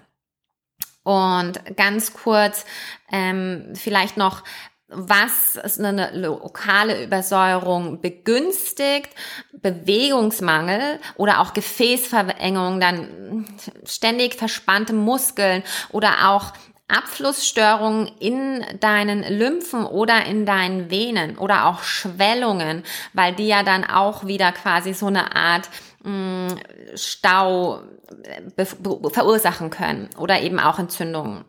Und 1.03 1.59
ganz 1.75 2.13
kurz 2.13 2.65
ähm, 3.11 3.73
vielleicht 3.73 4.17
noch, 4.17 4.43
was 4.89 5.55
ist 5.55 5.79
eine 5.79 6.11
lokale 6.15 7.03
Übersäuerung 7.03 8.01
begünstigt, 8.01 9.09
Bewegungsmangel 9.53 10.99
oder 11.15 11.39
auch 11.39 11.53
Gefäßverengung, 11.53 12.79
dann 12.79 13.45
ständig 13.85 14.35
verspannte 14.35 14.93
Muskeln 14.93 15.63
oder 15.89 16.29
auch 16.29 16.53
Abflussstörungen 16.89 18.11
in 18.19 18.65
deinen 18.79 19.23
Lymphen 19.23 19.85
oder 19.85 20.25
in 20.25 20.45
deinen 20.45 20.89
Venen 20.89 21.37
oder 21.37 21.65
auch 21.65 21.83
Schwellungen, 21.83 22.83
weil 23.13 23.33
die 23.33 23.47
ja 23.47 23.63
dann 23.63 23.83
auch 23.85 24.25
wieder 24.25 24.51
quasi 24.51 24.93
so 24.93 25.07
eine 25.07 25.35
Art 25.35 25.69
mh, 26.03 26.11
mm, 26.11 26.59
Stau 26.95 27.81
äh, 28.23 28.65
verursachen 28.65 29.69
können 29.69 30.09
oder 30.17 30.41
eben 30.41 30.59
auch 30.59 30.79
Entzündungen. 30.79 31.45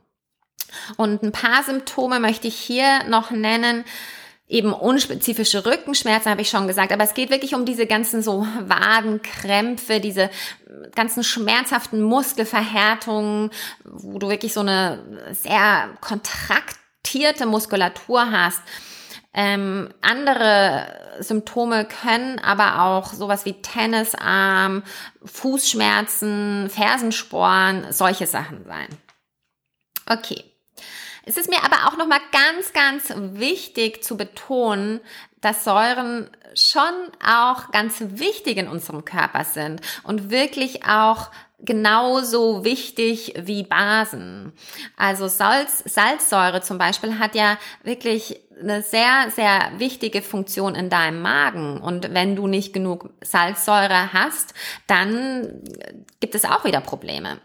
Und 0.97 1.23
ein 1.23 1.33
paar 1.33 1.63
Symptome 1.63 2.21
möchte 2.21 2.47
ich 2.47 2.57
hier 2.57 3.05
noch 3.09 3.31
nennen 3.31 3.85
eben 4.51 4.73
unspezifische 4.73 5.65
Rückenschmerzen, 5.65 6.31
habe 6.31 6.43
ich 6.43 6.51
schon 6.51 6.67
gesagt. 6.67 6.93
Aber 6.93 7.05
es 7.05 7.15
geht 7.15 7.31
wirklich 7.31 7.55
um 7.55 7.65
diese 7.65 7.87
ganzen 7.87 8.21
so 8.21 8.47
Wadenkrämpfe, 8.61 10.01
diese 10.01 10.29
ganzen 10.95 11.23
schmerzhaften 11.23 12.03
Muskelverhärtungen, 12.03 13.51
wo 13.85 14.19
du 14.19 14.29
wirklich 14.29 14.53
so 14.53 14.61
eine 14.61 15.03
sehr 15.31 15.91
kontraktierte 16.01 17.47
Muskulatur 17.47 18.31
hast. 18.33 18.61
Ähm, 19.33 19.95
andere 20.01 20.89
Symptome 21.21 21.85
können 21.85 22.41
aber 22.41 22.83
auch 22.83 23.13
sowas 23.13 23.45
wie 23.45 23.63
Tennisarm, 23.63 24.83
Fußschmerzen, 25.25 26.69
Fersensporn, 26.69 27.93
solche 27.93 28.27
Sachen 28.27 28.65
sein. 28.65 28.89
Okay. 30.07 30.50
Es 31.25 31.37
ist 31.37 31.51
mir 31.51 31.63
aber 31.63 31.89
auch 31.89 31.97
nochmal 31.97 32.21
ganz, 32.33 32.73
ganz 32.73 33.13
wichtig 33.17 34.03
zu 34.03 34.17
betonen, 34.17 35.01
dass 35.41 35.65
Säuren 35.65 36.31
schon 36.55 36.83
auch 37.25 37.71
ganz 37.71 37.97
wichtig 38.01 38.57
in 38.59 38.69
unserem 38.69 39.05
Körper 39.05 39.45
sind 39.45 39.81
und 40.03 40.31
wirklich 40.31 40.85
auch 40.85 41.31
genauso 41.63 42.65
wichtig 42.65 43.35
wie 43.39 43.63
Basen. 43.63 44.53
Also 44.97 45.29
Salz, 45.29 45.83
Salzsäure 45.87 46.63
zum 46.63 46.79
Beispiel 46.79 47.19
hat 47.19 47.35
ja 47.35 47.59
wirklich 47.83 48.41
eine 48.61 48.83
sehr, 48.83 49.31
sehr 49.31 49.73
wichtige 49.79 50.23
Funktion 50.23 50.75
in 50.75 50.91
deinem 50.91 51.23
Magen. 51.23 51.81
Und 51.81 52.13
wenn 52.13 52.37
du 52.37 52.47
nicht 52.47 52.73
genug 52.73 53.11
Salzsäure 53.23 54.13
hast, 54.13 54.55
dann 54.87 55.63
gibt 56.21 56.35
es 56.35 56.45
auch 56.45 56.65
wieder 56.65 56.81
Probleme. 56.81 57.39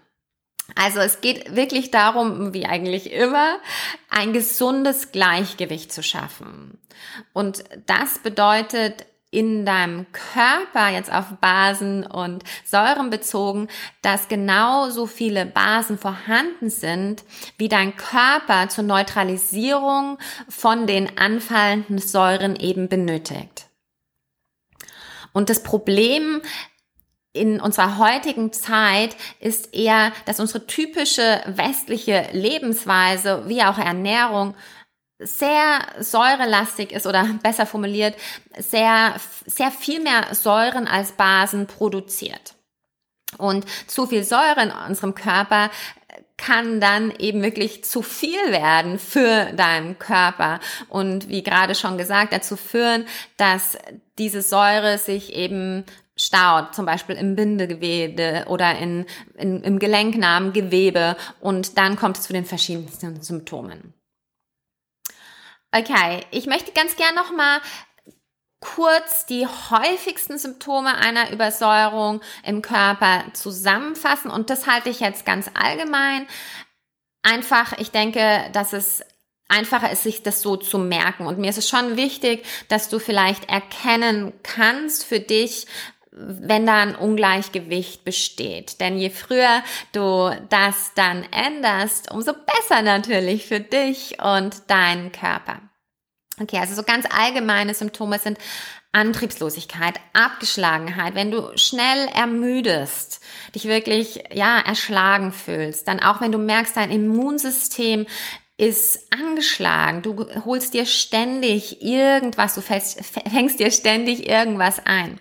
Also 0.74 1.00
es 1.00 1.22
geht 1.22 1.56
wirklich 1.56 1.92
darum, 1.92 2.54
wie 2.54 2.66
eigentlich 2.66 3.12
immer, 3.12 3.60
ein 4.10 4.34
gesundes 4.34 5.12
Gleichgewicht 5.12 5.94
zu 5.94 6.02
schaffen. 6.02 6.80
Und 7.34 7.64
das 7.86 8.20
bedeutet 8.20 9.06
in 9.36 9.66
deinem 9.66 10.06
Körper 10.14 10.90
jetzt 10.90 11.12
auf 11.12 11.26
Basen 11.42 12.06
und 12.06 12.44
Säuren 12.64 13.10
bezogen, 13.10 13.68
dass 14.02 14.30
genauso 14.30 15.08
viele 15.08 15.46
Basen 15.46 15.98
vorhanden 15.98 16.70
sind, 16.70 17.24
wie 17.58 17.68
dein 17.68 17.98
Körper 17.98 18.70
zur 18.70 18.86
Neutralisierung 18.86 20.18
von 20.48 20.88
den 20.88 21.18
anfallenden 21.18 21.98
Säuren 21.98 22.56
eben 22.56 22.88
benötigt. 22.88 23.68
Und 25.34 25.50
das 25.50 25.64
Problem 25.64 26.42
in 27.36 27.60
unserer 27.60 27.98
heutigen 27.98 28.54
Zeit 28.54 29.16
ist 29.40 29.74
eher, 29.74 30.12
dass 30.26 30.40
unsere 30.40 30.66
typische 30.66 31.42
westliche 31.48 32.30
Lebensweise 32.32 33.44
wie 33.48 33.62
auch 33.64 33.78
Ernährung 33.78 34.56
sehr 35.20 35.80
säurelastig 36.00 36.92
ist 36.92 37.08
oder 37.08 37.24
besser 37.44 37.66
formuliert, 37.66 38.16
sehr, 38.58 39.16
sehr 39.46 39.72
viel 39.72 40.02
mehr 40.02 40.34
Säuren 40.34 40.88
als 40.88 41.14
Basen 41.14 41.68
produziert. 41.68 42.56
Und 43.38 43.66
zu 43.88 44.08
viel 44.08 44.24
Säure 44.24 44.64
in 44.64 44.72
unserem 44.72 45.14
Körper 45.14 45.70
kann 46.38 46.82
dann 46.82 47.12
eben 47.18 47.42
wirklich 47.42 47.84
zu 47.84 48.02
viel 48.02 48.52
werden 48.52 49.00
für 49.00 49.52
deinen 49.54 49.98
Körper 50.00 50.60
und 50.90 51.30
wie 51.30 51.44
gerade 51.44 51.76
schon 51.76 51.98
gesagt 51.98 52.34
dazu 52.34 52.58
führen, 52.58 53.06
dass 53.38 53.78
diese 54.18 54.42
Säure 54.42 54.98
sich 54.98 55.34
eben 55.34 55.86
staut, 56.18 56.74
zum 56.74 56.86
Beispiel 56.86 57.16
im 57.16 57.36
Bindegewebe 57.36 58.46
oder 58.48 58.78
in, 58.78 59.06
in, 59.36 59.62
im 59.64 59.80
gelenknahen 59.80 60.54
Gewebe 60.54 61.18
und 61.42 61.78
dann 61.78 61.98
kommt 61.98 62.18
es 62.18 62.24
zu 62.24 62.34
den 62.34 62.46
verschiedensten 62.46 63.22
Symptomen. 63.22 63.94
Okay, 65.72 66.26
ich 66.32 66.46
möchte 66.46 66.72
ganz 66.72 66.96
gern 66.96 67.16
nochmal 67.16 67.60
kurz 68.62 69.26
die 69.26 69.46
häufigsten 69.46 70.38
Symptome 70.38 70.96
einer 70.96 71.32
Übersäuerung 71.32 72.22
im 72.44 72.62
Körper 72.62 73.26
zusammenfassen 73.34 74.32
und 74.32 74.50
das 74.50 74.68
halte 74.68 74.90
ich 74.90 75.02
jetzt 75.02 75.26
ganz 75.26 75.52
allgemein. 75.54 76.28
Einfach, 77.24 77.78
ich 77.78 77.92
denke, 77.92 78.50
dass 78.54 78.72
es 78.72 79.04
einfacher 79.48 79.92
ist, 79.92 80.04
sich 80.04 80.24
das 80.24 80.42
so 80.42 80.56
zu 80.58 80.78
merken. 80.78 81.28
Und 81.28 81.38
mir 81.38 81.50
ist 81.50 81.58
es 81.58 81.70
schon 81.70 81.98
wichtig, 81.98 82.46
dass 82.68 82.90
du 82.90 83.00
vielleicht 83.00 83.50
erkennen 83.50 84.34
kannst 84.44 85.06
für 85.06 85.20
dich, 85.20 85.68
wenn 86.18 86.66
da 86.66 86.82
ein 86.82 86.96
Ungleichgewicht 86.96 88.06
besteht. 88.06 88.80
Denn 88.80 88.98
je 88.98 89.10
früher 89.10 89.64
du 89.92 90.32
das 90.50 90.92
dann 90.96 91.24
änderst, 91.32 92.12
umso 92.12 92.34
besser 92.34 92.82
natürlich 92.82 93.46
für 93.46 93.60
dich 93.60 94.18
und 94.22 94.70
deinen 94.70 95.12
Körper. 95.12 95.62
Okay, 96.40 96.60
also 96.60 96.76
so 96.76 96.84
ganz 96.84 97.06
allgemeine 97.10 97.74
Symptome 97.74 98.20
sind 98.20 98.38
Antriebslosigkeit, 98.92 100.00
Abgeschlagenheit, 100.14 101.16
wenn 101.16 101.32
du 101.32 101.52
schnell 101.58 102.08
ermüdest, 102.14 103.20
dich 103.54 103.66
wirklich, 103.66 104.24
ja, 104.34 104.60
erschlagen 104.60 105.34
fühlst, 105.34 105.88
dann 105.88 106.00
auch 106.00 106.22
wenn 106.22 106.32
du 106.32 106.38
merkst, 106.38 106.78
dein 106.78 106.92
Immunsystem 106.92 108.06
ist 108.58 109.12
angeschlagen. 109.12 110.02
Du 110.02 110.26
holst 110.46 110.74
dir 110.74 110.86
ständig 110.86 111.82
irgendwas, 111.82 112.56
du 112.56 112.62
fängst, 112.62 113.04
fängst 113.30 113.60
dir 113.60 113.70
ständig 113.70 114.30
irgendwas 114.30 114.86
ein. 114.86 115.20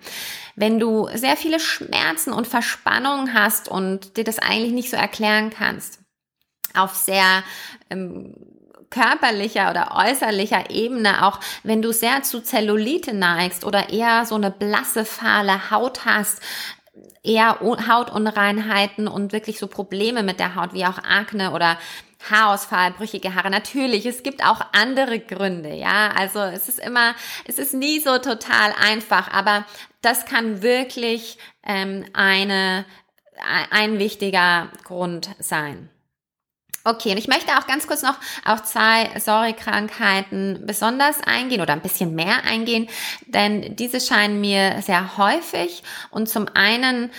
Wenn 0.57 0.79
du 0.79 1.09
sehr 1.15 1.37
viele 1.37 1.61
Schmerzen 1.61 2.33
und 2.33 2.47
Verspannungen 2.47 3.35
hast 3.35 3.69
und 3.69 4.17
dir 4.17 4.25
das 4.25 4.39
eigentlich 4.39 4.73
nicht 4.73 4.91
so 4.91 4.97
erklären 4.97 5.51
kannst, 5.51 6.01
auf 6.75 6.95
sehr 6.95 7.43
ähm, 7.91 8.35
körperlicher 8.91 9.71
oder 9.71 9.93
äußerlicher 9.97 10.71
Ebene, 10.71 11.27
auch 11.27 11.41
wenn 11.63 11.83
du 11.83 11.93
sehr 11.93 12.23
zu 12.23 12.41
Zellulite 12.41 13.13
neigst 13.13 13.65
oder 13.65 13.91
eher 13.91 14.25
so 14.25 14.37
eine 14.37 14.51
blasse, 14.51 15.05
fahle 15.05 15.71
Haut 15.71 16.05
hast, 16.05 16.41
eher 17.25 17.59
Hautunreinheiten 17.61 19.09
und 19.09 19.33
wirklich 19.33 19.59
so 19.59 19.67
Probleme 19.67 20.23
mit 20.23 20.39
der 20.39 20.55
Haut, 20.55 20.75
wie 20.75 20.85
auch 20.85 20.99
Akne 20.99 21.53
oder 21.53 21.79
Haarausfall, 22.31 22.93
brüchige 22.93 23.35
Haare. 23.35 23.51
Natürlich, 23.51 24.07
es 24.07 24.23
gibt 24.23 24.45
auch 24.45 24.61
andere 24.73 25.21
Gründe, 25.21 25.75
ja. 25.75 26.11
Also 26.17 26.41
es 26.41 26.69
ist 26.69 26.79
immer, 26.79 27.15
es 27.47 27.59
ist 27.59 27.75
nie 27.75 28.01
so 28.01 28.19
total 28.19 28.75
einfach, 28.81 29.31
aber 29.33 29.65
das 30.03 30.27
kann 30.27 30.63
wirklich 30.63 31.39
ähm, 31.65 32.05
eine, 32.13 32.85
ein 33.71 33.99
wichtiger 33.99 34.71
Grund 34.85 35.31
sein. 35.39 35.91
Okay, 36.87 37.13
und 37.13 37.17
ich 37.17 37.29
möchte 37.29 37.57
auch 37.59 37.67
ganz 37.67 37.87
kurz 37.87 38.03
noch 38.03 38.19
auf 38.45 38.63
zwei 38.65 39.09
Säurekrankheiten 39.19 40.67
besonders 40.67 41.23
eingehen 41.23 41.63
oder 41.63 41.73
ein 41.73 41.81
bisschen 41.81 42.15
mehr 42.15 42.45
eingehen, 42.45 42.89
denn 43.27 43.75
diese 43.77 44.03
scheinen 44.03 44.39
mir 44.43 44.83
sehr 44.83 45.17
häufig 45.17 45.83
und 46.11 46.29
zum 46.29 46.47
einen 46.53 47.11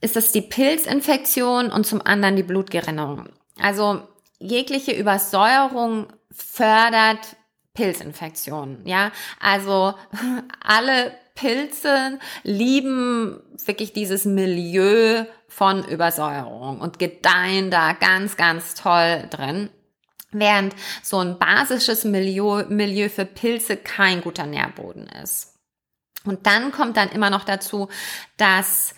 ist 0.00 0.16
es 0.16 0.32
die 0.32 0.40
Pilzinfektion 0.40 1.70
und 1.70 1.86
zum 1.86 2.00
anderen 2.00 2.36
die 2.36 2.42
Blutgerinnung. 2.42 3.28
Also 3.60 4.08
jegliche 4.40 4.92
Übersäuerung 4.92 6.08
fördert 6.32 7.36
Pilzinfektionen, 7.74 8.86
ja? 8.86 9.12
Also 9.38 9.94
alle 10.64 11.12
Pilze 11.34 12.18
lieben 12.42 13.40
wirklich 13.64 13.92
dieses 13.92 14.24
Milieu 14.24 15.24
von 15.48 15.84
Übersäuerung 15.86 16.80
und 16.80 16.98
gedeihen 16.98 17.70
da 17.70 17.92
ganz, 17.92 18.36
ganz 18.36 18.74
toll 18.74 19.26
drin. 19.30 19.70
Während 20.32 20.74
so 21.02 21.18
ein 21.18 21.38
basisches 21.38 22.04
Milieu, 22.04 22.64
Milieu 22.68 23.08
für 23.08 23.24
Pilze 23.24 23.76
kein 23.76 24.20
guter 24.20 24.46
Nährboden 24.46 25.08
ist. 25.22 25.54
Und 26.24 26.46
dann 26.46 26.70
kommt 26.70 26.96
dann 26.96 27.08
immer 27.08 27.30
noch 27.30 27.44
dazu, 27.44 27.88
dass 28.36 28.94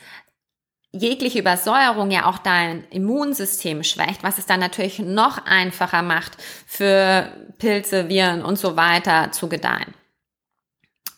jegliche 0.92 1.38
Übersäuerung 1.38 2.11
ja 2.11 2.26
auch 2.26 2.38
dein 2.38 2.85
Immunsystem 2.90 3.83
schwächt, 3.83 4.22
was 4.22 4.38
es 4.38 4.46
dann 4.46 4.61
natürlich 4.61 4.98
noch 4.98 5.44
einfacher 5.44 6.02
macht 6.02 6.37
für 6.66 7.33
Pilze, 7.59 8.09
Viren 8.09 8.44
und 8.44 8.59
so 8.59 8.76
weiter 8.76 9.33
zu 9.33 9.48
gedeihen. 9.48 9.94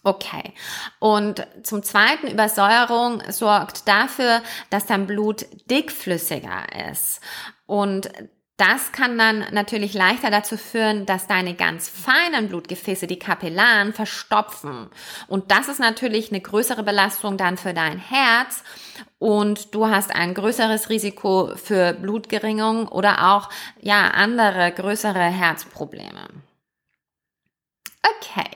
Okay. 0.04 0.52
Und 1.00 1.46
zum 1.62 1.82
zweiten, 1.82 2.28
Übersäuerung 2.28 3.22
sorgt 3.30 3.88
dafür, 3.88 4.42
dass 4.68 4.87
dein 4.87 5.06
Blut 5.06 5.46
dickflüssiger 5.70 6.90
ist. 6.90 7.20
Und 7.66 8.10
das 8.56 8.92
kann 8.92 9.18
dann 9.18 9.44
natürlich 9.50 9.94
leichter 9.94 10.30
dazu 10.30 10.56
führen, 10.56 11.06
dass 11.06 11.26
deine 11.26 11.54
ganz 11.54 11.88
feinen 11.88 12.48
Blutgefäße, 12.48 13.08
die 13.08 13.18
Kapillaren, 13.18 13.92
verstopfen. 13.92 14.88
Und 15.26 15.50
das 15.50 15.66
ist 15.66 15.80
natürlich 15.80 16.30
eine 16.30 16.40
größere 16.40 16.84
Belastung 16.84 17.36
dann 17.36 17.56
für 17.56 17.74
dein 17.74 17.98
Herz. 17.98 18.62
Und 19.18 19.74
du 19.74 19.88
hast 19.88 20.14
ein 20.14 20.34
größeres 20.34 20.88
Risiko 20.88 21.56
für 21.56 21.94
Blutgeringung 21.94 22.86
oder 22.86 23.34
auch, 23.34 23.50
ja, 23.80 24.08
andere 24.10 24.70
größere 24.70 25.18
Herzprobleme. 25.18 26.28
Okay. 28.20 28.50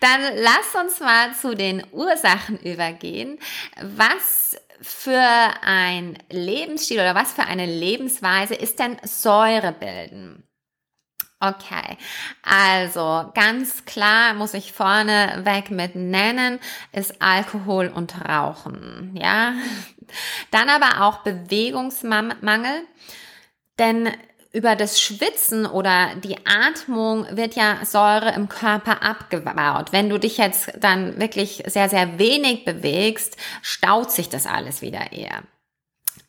Dann 0.00 0.20
lass 0.36 0.82
uns 0.82 1.00
mal 1.00 1.34
zu 1.34 1.54
den 1.54 1.84
Ursachen 1.92 2.58
übergehen. 2.60 3.38
Was 3.82 4.56
für 4.80 5.50
ein 5.62 6.18
Lebensstil 6.30 6.98
oder 6.98 7.14
was 7.14 7.32
für 7.32 7.44
eine 7.44 7.66
Lebensweise 7.66 8.54
ist 8.54 8.78
denn 8.78 8.96
Säurebilden? 9.02 10.42
Okay, 11.38 11.98
also 12.42 13.30
ganz 13.34 13.84
klar 13.84 14.32
muss 14.32 14.54
ich 14.54 14.72
vorne 14.72 15.42
weg 15.44 15.70
mit 15.70 15.94
nennen, 15.94 16.58
ist 16.92 17.20
Alkohol 17.20 17.88
und 17.88 18.14
Rauchen, 18.26 19.14
ja. 19.14 19.52
Dann 20.50 20.70
aber 20.70 21.02
auch 21.04 21.18
Bewegungsmangel, 21.18 22.86
denn 23.78 24.10
über 24.56 24.74
das 24.74 25.02
Schwitzen 25.02 25.66
oder 25.66 26.14
die 26.24 26.38
Atmung 26.46 27.26
wird 27.30 27.56
ja 27.56 27.84
Säure 27.84 28.32
im 28.34 28.48
Körper 28.48 29.02
abgebaut. 29.02 29.92
Wenn 29.92 30.08
du 30.08 30.18
dich 30.18 30.38
jetzt 30.38 30.72
dann 30.80 31.20
wirklich 31.20 31.62
sehr, 31.66 31.90
sehr 31.90 32.18
wenig 32.18 32.64
bewegst, 32.64 33.36
staut 33.60 34.10
sich 34.10 34.30
das 34.30 34.46
alles 34.46 34.80
wieder 34.80 35.12
eher. 35.12 35.42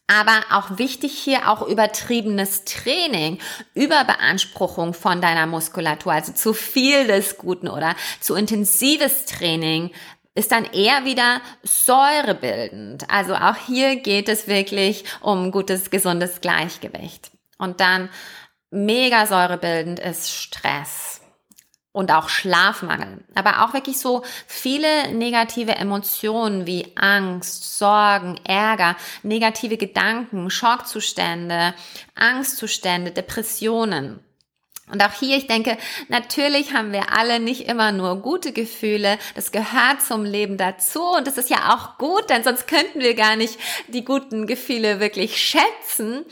Aber 0.07 0.43
auch 0.51 0.77
wichtig 0.77 1.17
hier 1.17 1.49
auch 1.49 1.65
übertriebenes 1.65 2.65
Training, 2.65 3.39
Überbeanspruchung 3.73 4.93
von 4.93 5.21
deiner 5.21 5.47
Muskulatur, 5.47 6.11
also 6.11 6.33
zu 6.33 6.53
viel 6.53 7.07
des 7.07 7.37
Guten 7.37 7.69
oder 7.69 7.95
zu 8.19 8.35
intensives 8.35 9.25
Training 9.25 9.91
ist 10.35 10.51
dann 10.51 10.65
eher 10.65 11.05
wieder 11.05 11.41
säurebildend. 11.63 13.09
Also 13.09 13.35
auch 13.35 13.55
hier 13.55 13.95
geht 13.95 14.27
es 14.27 14.47
wirklich 14.47 15.05
um 15.21 15.51
gutes, 15.51 15.89
gesundes 15.89 16.41
Gleichgewicht. 16.41 17.31
Und 17.57 17.79
dann 17.79 18.09
mega 18.69 19.25
säurebildend 19.25 19.99
ist 19.99 20.31
Stress. 20.31 21.21
und 21.97 22.11
auch 22.11 22.29
Schlafmangel. 22.29 23.23
Aber 23.33 23.63
auch 23.65 23.73
wirklich 23.73 23.97
so 23.97 24.23
viele 24.45 25.11
negative 25.13 25.75
Emotionen 25.75 26.67
wie 26.67 26.91
Angst, 26.95 27.79
Sorgen, 27.79 28.39
Ärger, 28.45 28.95
negative 29.23 29.77
Gedanken, 29.77 30.51
Schockzustände, 30.51 31.73
Angstzustände, 32.13 33.09
Depressionen. 33.09 34.19
Und 34.91 35.03
auch 35.03 35.11
hier, 35.11 35.37
ich 35.37 35.47
denke, 35.47 35.75
natürlich 36.07 36.71
haben 36.73 36.93
wir 36.93 37.11
alle 37.17 37.39
nicht 37.39 37.67
immer 37.67 37.91
nur 37.91 38.21
gute 38.21 38.53
Gefühle. 38.53 39.17
Das 39.33 39.51
gehört 39.51 40.03
zum 40.03 40.23
Leben 40.23 40.57
dazu. 40.57 41.01
Und 41.01 41.25
das 41.25 41.39
ist 41.39 41.49
ja 41.49 41.73
auch 41.75 41.97
gut, 41.97 42.29
denn 42.29 42.43
sonst 42.43 42.67
könnten 42.67 42.99
wir 42.99 43.15
gar 43.15 43.35
nicht 43.35 43.57
die 43.87 44.05
guten 44.05 44.45
Gefühle 44.45 44.99
wirklich 44.99 45.41
schätzen. 45.41 46.25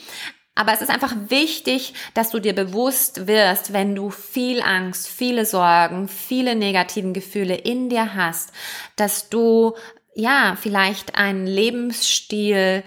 Aber 0.56 0.72
es 0.72 0.82
ist 0.82 0.90
einfach 0.90 1.14
wichtig, 1.28 1.94
dass 2.14 2.30
du 2.30 2.40
dir 2.40 2.56
bewusst 2.56 3.28
wirst, 3.28 3.74
wenn 3.74 3.94
du 3.94 4.10
viel 4.10 4.62
Angst, 4.62 5.08
viele 5.08 5.46
Sorgen, 5.46 6.08
viele 6.08 6.56
negativen 6.56 7.14
Gefühle 7.14 7.56
in 7.56 7.90
dir 7.90 8.16
hast, 8.16 8.54
dass 8.96 9.28
du 9.30 9.76
ja 10.16 10.58
vielleicht 10.60 11.16
einen 11.16 11.46
Lebensstil 11.46 12.84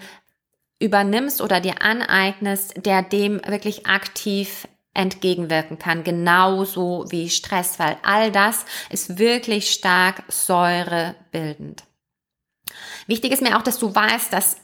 übernimmst 0.79 1.41
oder 1.41 1.59
dir 1.61 1.83
aneignest, 1.83 2.85
der 2.85 3.03
dem 3.03 3.39
wirklich 3.45 3.85
aktiv 3.85 4.67
entgegenwirken 4.95 5.77
kann, 5.77 6.03
genauso 6.03 7.05
wie 7.09 7.29
Stress, 7.29 7.77
weil 7.77 7.97
all 8.01 8.31
das 8.31 8.65
ist 8.89 9.19
wirklich 9.19 9.69
stark 9.69 10.23
säurebildend. 10.27 11.83
Wichtig 13.05 13.31
ist 13.31 13.41
mir 13.43 13.57
auch, 13.57 13.61
dass 13.61 13.77
du 13.77 13.93
weißt, 13.93 14.33
dass 14.33 14.57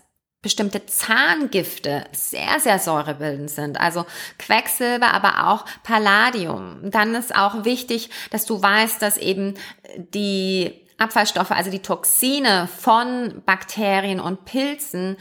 bestimmte 0.46 0.86
Zahngifte 0.86 2.04
sehr, 2.12 2.60
sehr 2.60 2.78
säurebildend 2.78 3.50
sind. 3.50 3.80
Also 3.82 4.06
Quecksilber, 4.38 5.12
aber 5.12 5.48
auch 5.48 5.66
Palladium. 5.82 6.82
Dann 6.84 7.16
ist 7.16 7.36
auch 7.36 7.66
wichtig, 7.66 8.12
dass 8.30 8.46
du 8.46 8.62
weißt, 8.62 9.02
dass 9.02 9.18
eben 9.18 9.56
die 9.98 10.72
Abfallstoffe, 11.00 11.50
also 11.50 11.72
die 11.72 11.82
Toxine 11.82 12.70
von 12.78 13.42
Bakterien 13.48 14.20
und 14.20 14.46
Pilzen, 14.46 15.18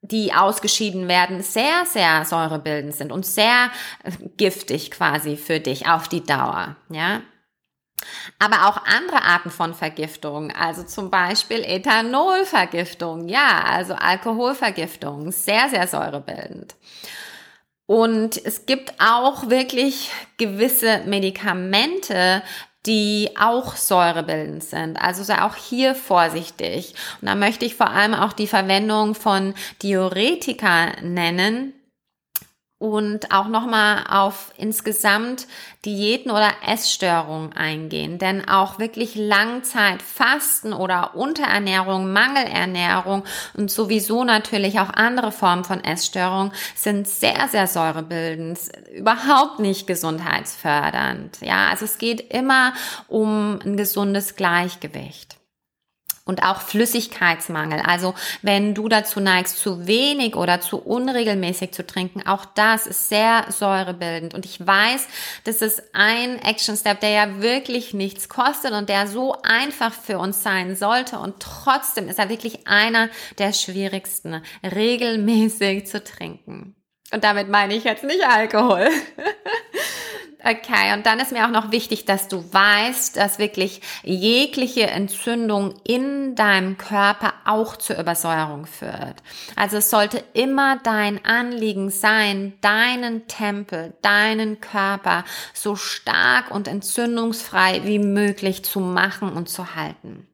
die 0.00 0.32
ausgeschieden 0.32 1.06
werden, 1.06 1.42
sehr, 1.42 1.84
sehr 1.84 2.24
säurebildend 2.24 2.94
sind 2.94 3.12
und 3.12 3.26
sehr 3.26 3.70
giftig 4.38 4.90
quasi 4.90 5.36
für 5.36 5.60
dich 5.60 5.86
auf 5.86 6.08
die 6.08 6.24
Dauer. 6.24 6.76
Ja, 6.88 7.20
aber 8.38 8.68
auch 8.68 8.84
andere 8.86 9.22
Arten 9.22 9.50
von 9.50 9.74
Vergiftung, 9.74 10.50
also 10.50 10.82
zum 10.82 11.10
Beispiel 11.10 11.62
Ethanolvergiftung, 11.64 13.28
ja, 13.28 13.64
also 13.64 13.94
Alkoholvergiftung, 13.94 15.32
sehr, 15.32 15.68
sehr 15.70 15.86
säurebildend. 15.86 16.74
Und 17.86 18.42
es 18.44 18.66
gibt 18.66 18.94
auch 18.98 19.50
wirklich 19.50 20.10
gewisse 20.38 21.02
Medikamente, 21.06 22.42
die 22.86 23.30
auch 23.38 23.76
säurebildend 23.76 24.62
sind. 24.62 24.96
Also 24.96 25.22
sei 25.22 25.42
auch 25.42 25.56
hier 25.56 25.94
vorsichtig. 25.94 26.94
Und 27.20 27.28
da 27.28 27.34
möchte 27.34 27.64
ich 27.64 27.74
vor 27.74 27.90
allem 27.90 28.14
auch 28.14 28.32
die 28.32 28.46
Verwendung 28.46 29.14
von 29.14 29.54
Diuretika 29.82 30.92
nennen, 31.02 31.72
und 32.84 33.32
auch 33.32 33.48
nochmal 33.48 34.04
auf 34.10 34.52
insgesamt 34.58 35.46
Diäten 35.86 36.30
oder 36.30 36.50
Essstörungen 36.66 37.54
eingehen. 37.54 38.18
Denn 38.18 38.46
auch 38.46 38.78
wirklich 38.78 39.14
Langzeitfasten 39.14 40.74
oder 40.74 41.14
Unterernährung, 41.14 42.12
Mangelernährung 42.12 43.24
und 43.54 43.70
sowieso 43.70 44.22
natürlich 44.24 44.80
auch 44.80 44.90
andere 44.90 45.32
Formen 45.32 45.64
von 45.64 45.82
Essstörungen 45.82 46.52
sind 46.74 47.08
sehr, 47.08 47.48
sehr 47.48 47.68
säurebildend, 47.68 48.58
überhaupt 48.94 49.60
nicht 49.60 49.86
gesundheitsfördernd. 49.86 51.38
Ja, 51.40 51.68
also 51.68 51.86
es 51.86 51.96
geht 51.96 52.34
immer 52.34 52.74
um 53.08 53.60
ein 53.64 53.78
gesundes 53.78 54.36
Gleichgewicht 54.36 55.38
und 56.24 56.42
auch 56.42 56.62
Flüssigkeitsmangel. 56.62 57.80
Also 57.80 58.14
wenn 58.42 58.74
du 58.74 58.88
dazu 58.88 59.20
neigst, 59.20 59.58
zu 59.58 59.86
wenig 59.86 60.36
oder 60.36 60.60
zu 60.60 60.78
unregelmäßig 60.78 61.72
zu 61.72 61.86
trinken, 61.86 62.26
auch 62.26 62.44
das 62.44 62.86
ist 62.86 63.08
sehr 63.08 63.44
säurebildend. 63.50 64.34
Und 64.34 64.46
ich 64.46 64.64
weiß, 64.64 65.06
das 65.44 65.60
ist 65.60 65.82
ein 65.92 66.38
Action 66.40 66.76
Step, 66.76 67.00
der 67.00 67.10
ja 67.10 67.42
wirklich 67.42 67.92
nichts 67.92 68.28
kostet 68.28 68.72
und 68.72 68.88
der 68.88 69.06
so 69.06 69.36
einfach 69.42 69.92
für 69.92 70.18
uns 70.18 70.42
sein 70.42 70.76
sollte. 70.76 71.18
Und 71.18 71.40
trotzdem 71.40 72.08
ist 72.08 72.18
er 72.18 72.30
wirklich 72.30 72.66
einer 72.66 73.10
der 73.38 73.52
schwierigsten, 73.52 74.42
regelmäßig 74.62 75.86
zu 75.86 76.02
trinken. 76.02 76.74
Und 77.12 77.22
damit 77.22 77.48
meine 77.48 77.74
ich 77.74 77.84
jetzt 77.84 78.02
nicht 78.02 78.24
Alkohol. 78.26 78.88
Okay, 80.46 80.92
und 80.92 81.06
dann 81.06 81.20
ist 81.20 81.32
mir 81.32 81.46
auch 81.46 81.50
noch 81.50 81.72
wichtig, 81.72 82.04
dass 82.04 82.28
du 82.28 82.44
weißt, 82.52 83.16
dass 83.16 83.38
wirklich 83.38 83.80
jegliche 84.02 84.88
Entzündung 84.88 85.74
in 85.84 86.34
deinem 86.34 86.76
Körper 86.76 87.32
auch 87.46 87.78
zur 87.78 87.98
Übersäuerung 87.98 88.66
führt. 88.66 89.22
Also 89.56 89.78
es 89.78 89.88
sollte 89.88 90.22
immer 90.34 90.78
dein 90.82 91.24
Anliegen 91.24 91.88
sein, 91.88 92.52
deinen 92.60 93.26
Tempel, 93.26 93.94
deinen 94.02 94.60
Körper 94.60 95.24
so 95.54 95.76
stark 95.76 96.50
und 96.50 96.68
entzündungsfrei 96.68 97.80
wie 97.84 97.98
möglich 97.98 98.66
zu 98.66 98.80
machen 98.80 99.32
und 99.32 99.48
zu 99.48 99.74
halten. 99.74 100.28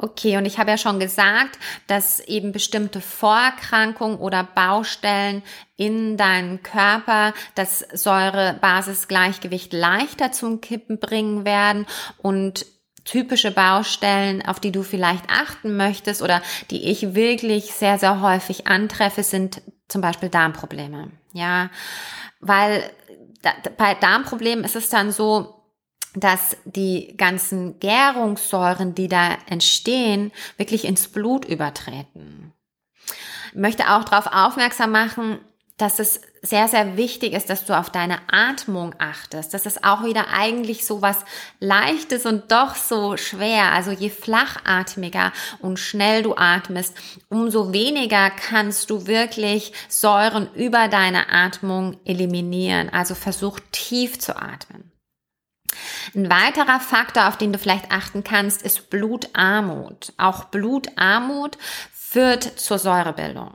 Okay, 0.00 0.36
und 0.36 0.46
ich 0.46 0.58
habe 0.58 0.70
ja 0.70 0.78
schon 0.78 1.00
gesagt, 1.00 1.58
dass 1.88 2.20
eben 2.20 2.52
bestimmte 2.52 3.00
Vorerkrankungen 3.00 4.18
oder 4.18 4.44
Baustellen 4.44 5.42
in 5.76 6.16
deinem 6.16 6.62
Körper 6.62 7.34
das 7.56 7.80
Säure-Basis-Gleichgewicht 7.80 9.72
leichter 9.72 10.30
zum 10.30 10.60
Kippen 10.60 11.00
bringen 11.00 11.44
werden 11.44 11.84
und 12.18 12.64
typische 13.04 13.50
Baustellen, 13.50 14.46
auf 14.46 14.60
die 14.60 14.70
du 14.70 14.84
vielleicht 14.84 15.24
achten 15.28 15.76
möchtest 15.76 16.22
oder 16.22 16.42
die 16.70 16.90
ich 16.90 17.14
wirklich 17.14 17.72
sehr, 17.72 17.98
sehr 17.98 18.20
häufig 18.20 18.68
antreffe, 18.68 19.24
sind 19.24 19.62
zum 19.88 20.00
Beispiel 20.00 20.28
Darmprobleme. 20.28 21.10
Ja, 21.32 21.70
weil 22.40 22.88
bei 23.76 23.94
Darmproblemen 23.94 24.64
ist 24.64 24.76
es 24.76 24.90
dann 24.90 25.10
so, 25.10 25.57
dass 26.20 26.56
die 26.64 27.14
ganzen 27.16 27.78
Gärungssäuren, 27.80 28.94
die 28.94 29.08
da 29.08 29.36
entstehen, 29.48 30.32
wirklich 30.56 30.84
ins 30.84 31.08
Blut 31.08 31.44
übertreten. 31.44 32.52
Ich 33.52 33.58
möchte 33.58 33.90
auch 33.90 34.04
darauf 34.04 34.26
aufmerksam 34.32 34.92
machen, 34.92 35.38
dass 35.78 36.00
es 36.00 36.20
sehr, 36.42 36.66
sehr 36.66 36.96
wichtig 36.96 37.32
ist, 37.32 37.50
dass 37.50 37.64
du 37.64 37.76
auf 37.76 37.90
deine 37.90 38.18
Atmung 38.30 38.94
achtest. 38.98 39.54
Das 39.54 39.64
ist 39.64 39.84
auch 39.84 40.04
wieder 40.04 40.26
eigentlich 40.32 40.84
so 40.84 41.02
was 41.02 41.24
Leichtes 41.60 42.26
und 42.26 42.50
doch 42.50 42.74
so 42.74 43.16
schwer. 43.16 43.72
Also 43.72 43.92
je 43.92 44.10
flachatmiger 44.10 45.32
und 45.60 45.78
schnell 45.78 46.24
du 46.24 46.34
atmest, 46.36 46.96
umso 47.28 47.72
weniger 47.72 48.30
kannst 48.30 48.90
du 48.90 49.06
wirklich 49.06 49.72
Säuren 49.88 50.52
über 50.54 50.88
deine 50.88 51.30
Atmung 51.30 51.96
eliminieren. 52.04 52.88
Also 52.88 53.14
versuch 53.14 53.60
tief 53.70 54.18
zu 54.18 54.36
atmen. 54.36 54.92
Ein 56.14 56.30
weiterer 56.30 56.80
Faktor, 56.80 57.28
auf 57.28 57.36
den 57.36 57.52
du 57.52 57.58
vielleicht 57.58 57.90
achten 57.90 58.24
kannst, 58.24 58.62
ist 58.62 58.90
Blutarmut. 58.90 60.12
Auch 60.16 60.44
Blutarmut 60.44 61.58
führt 61.92 62.42
zur 62.42 62.78
Säurebildung. 62.78 63.52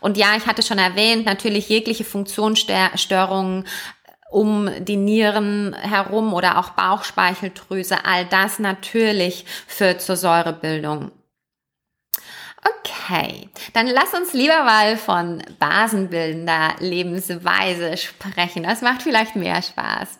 Und 0.00 0.16
ja, 0.16 0.36
ich 0.36 0.46
hatte 0.46 0.62
schon 0.62 0.78
erwähnt, 0.78 1.24
natürlich 1.24 1.68
jegliche 1.68 2.04
Funktionsstörungen 2.04 3.66
um 4.30 4.70
die 4.78 4.96
Nieren 4.96 5.74
herum 5.74 6.32
oder 6.34 6.58
auch 6.58 6.70
Bauchspeicheldrüse, 6.70 8.04
all 8.04 8.26
das 8.26 8.58
natürlich 8.58 9.44
führt 9.66 10.00
zur 10.00 10.16
Säurebildung. 10.16 11.10
Okay, 12.62 13.48
dann 13.72 13.86
lass 13.86 14.12
uns 14.14 14.34
lieber 14.34 14.62
mal 14.64 14.96
von 14.96 15.42
basenbildender 15.58 16.76
Lebensweise 16.78 17.96
sprechen. 17.96 18.62
Das 18.62 18.82
macht 18.82 19.02
vielleicht 19.02 19.34
mehr 19.34 19.62
Spaß. 19.62 20.18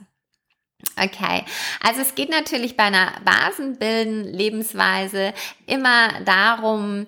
Okay, 1.02 1.44
also 1.82 2.00
es 2.00 2.14
geht 2.14 2.30
natürlich 2.30 2.76
bei 2.76 2.84
einer 2.84 3.12
basenbilden 3.24 4.24
Lebensweise 4.24 5.32
immer 5.66 6.20
darum, 6.24 7.06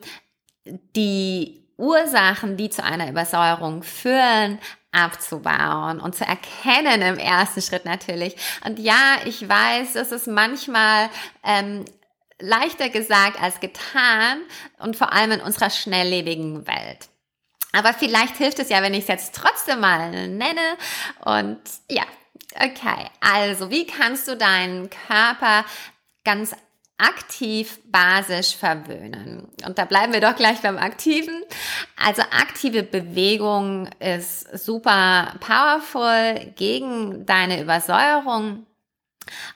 die 0.64 1.62
Ursachen, 1.76 2.56
die 2.56 2.70
zu 2.70 2.82
einer 2.85 3.08
Übersäuerung 3.08 3.82
führen, 3.82 4.58
abzubauen 4.92 6.00
und 6.00 6.14
zu 6.14 6.24
erkennen 6.24 7.02
im 7.02 7.18
ersten 7.18 7.62
Schritt 7.62 7.85
natürlich. 7.85 8.37
Und 8.64 8.78
ja, 8.78 9.16
ich 9.24 9.46
weiß, 9.46 9.96
es 9.96 10.12
ist 10.12 10.26
manchmal 10.26 11.08
ähm, 11.42 11.85
leichter 12.38 12.88
gesagt 12.88 13.40
als 13.40 13.61
getan 13.61 14.42
und 14.78 14.96
vor 14.96 15.12
allem 15.12 15.32
in 15.32 15.40
unserer 15.40 15.70
schnelllebigen 15.70 16.66
Welt. 16.66 17.08
Aber 17.72 17.94
vielleicht 17.94 18.37
hilft 18.37 18.58
es 18.58 18.68
ja, 18.68 18.82
wenn 18.82 18.92
ich 18.92 19.02
es 19.02 19.08
jetzt 19.08 19.35
trotzdem 19.35 19.80
mal 19.80 20.11
nenne. 20.28 20.76
Und 21.24 21.58
ja, 21.88 22.04
Okay, 22.54 23.08
also 23.20 23.70
wie 23.70 23.86
kannst 23.86 24.28
du 24.28 24.36
deinen 24.36 24.90
Körper 24.90 25.64
ganz 26.24 26.54
aktiv 27.02 27.80
basisch 27.86 28.56
verwöhnen. 28.56 29.48
Und 29.66 29.78
da 29.78 29.84
bleiben 29.84 30.12
wir 30.12 30.20
doch 30.20 30.36
gleich 30.36 30.60
beim 30.60 30.78
Aktiven. 30.78 31.42
Also 31.96 32.22
aktive 32.22 32.84
Bewegung 32.84 33.88
ist 33.98 34.56
super 34.56 35.34
powerful 35.40 36.52
gegen 36.54 37.26
deine 37.26 37.60
Übersäuerung. 37.60 38.66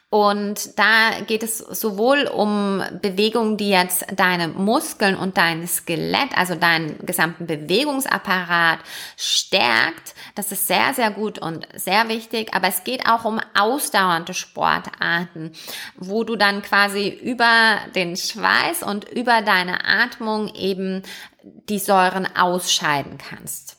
Und 0.09 0.79
da 0.79 1.20
geht 1.26 1.42
es 1.42 1.59
sowohl 1.59 2.26
um 2.26 2.83
Bewegungen, 3.02 3.57
die 3.57 3.68
jetzt 3.68 4.07
deine 4.14 4.48
Muskeln 4.48 5.16
und 5.16 5.37
dein 5.37 5.66
Skelett, 5.66 6.37
also 6.37 6.55
deinen 6.55 7.05
gesamten 7.05 7.46
Bewegungsapparat 7.46 8.79
stärkt. 9.16 10.14
Das 10.35 10.52
ist 10.52 10.68
sehr, 10.68 10.94
sehr 10.94 11.11
gut 11.11 11.38
und 11.38 11.66
sehr 11.74 12.09
wichtig. 12.09 12.55
Aber 12.55 12.68
es 12.68 12.85
geht 12.85 13.07
auch 13.09 13.24
um 13.24 13.40
ausdauernde 13.55 14.33
Sportarten, 14.33 15.52
wo 15.96 16.24
du 16.24 16.37
dann 16.37 16.62
quasi 16.62 17.09
über 17.09 17.79
den 17.94 18.16
Schweiß 18.16 18.85
und 18.85 19.09
über 19.11 19.42
deine 19.42 19.85
Atmung 19.85 20.55
eben 20.55 21.02
die 21.42 21.79
Säuren 21.79 22.29
ausscheiden 22.37 23.18
kannst. 23.18 23.76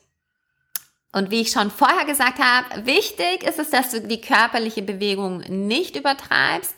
Und 1.13 1.32
wie 1.32 1.41
ich 1.41 1.52
schon 1.52 1.72
vorher 1.72 2.06
gesagt 2.06 2.39
habe, 2.39 2.86
wichtig 2.86 3.43
ist 3.43 3.60
es, 3.60 3.70
dass 3.70 3.91
du 3.91 4.02
die 4.02 4.22
körperliche 4.22 4.82
Bewegung 4.82 5.39
nicht 5.48 5.96
übertreibst, 5.96 6.76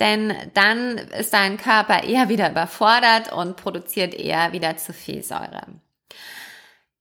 denn 0.00 0.34
dann 0.54 0.98
ist 0.98 1.32
dein 1.32 1.56
Körper 1.56 2.02
eher 2.02 2.28
wieder 2.28 2.50
überfordert 2.50 3.32
und 3.32 3.56
produziert 3.56 4.14
eher 4.14 4.52
wieder 4.52 4.76
zu 4.76 4.92
viel 4.92 5.22
Säure. 5.22 5.62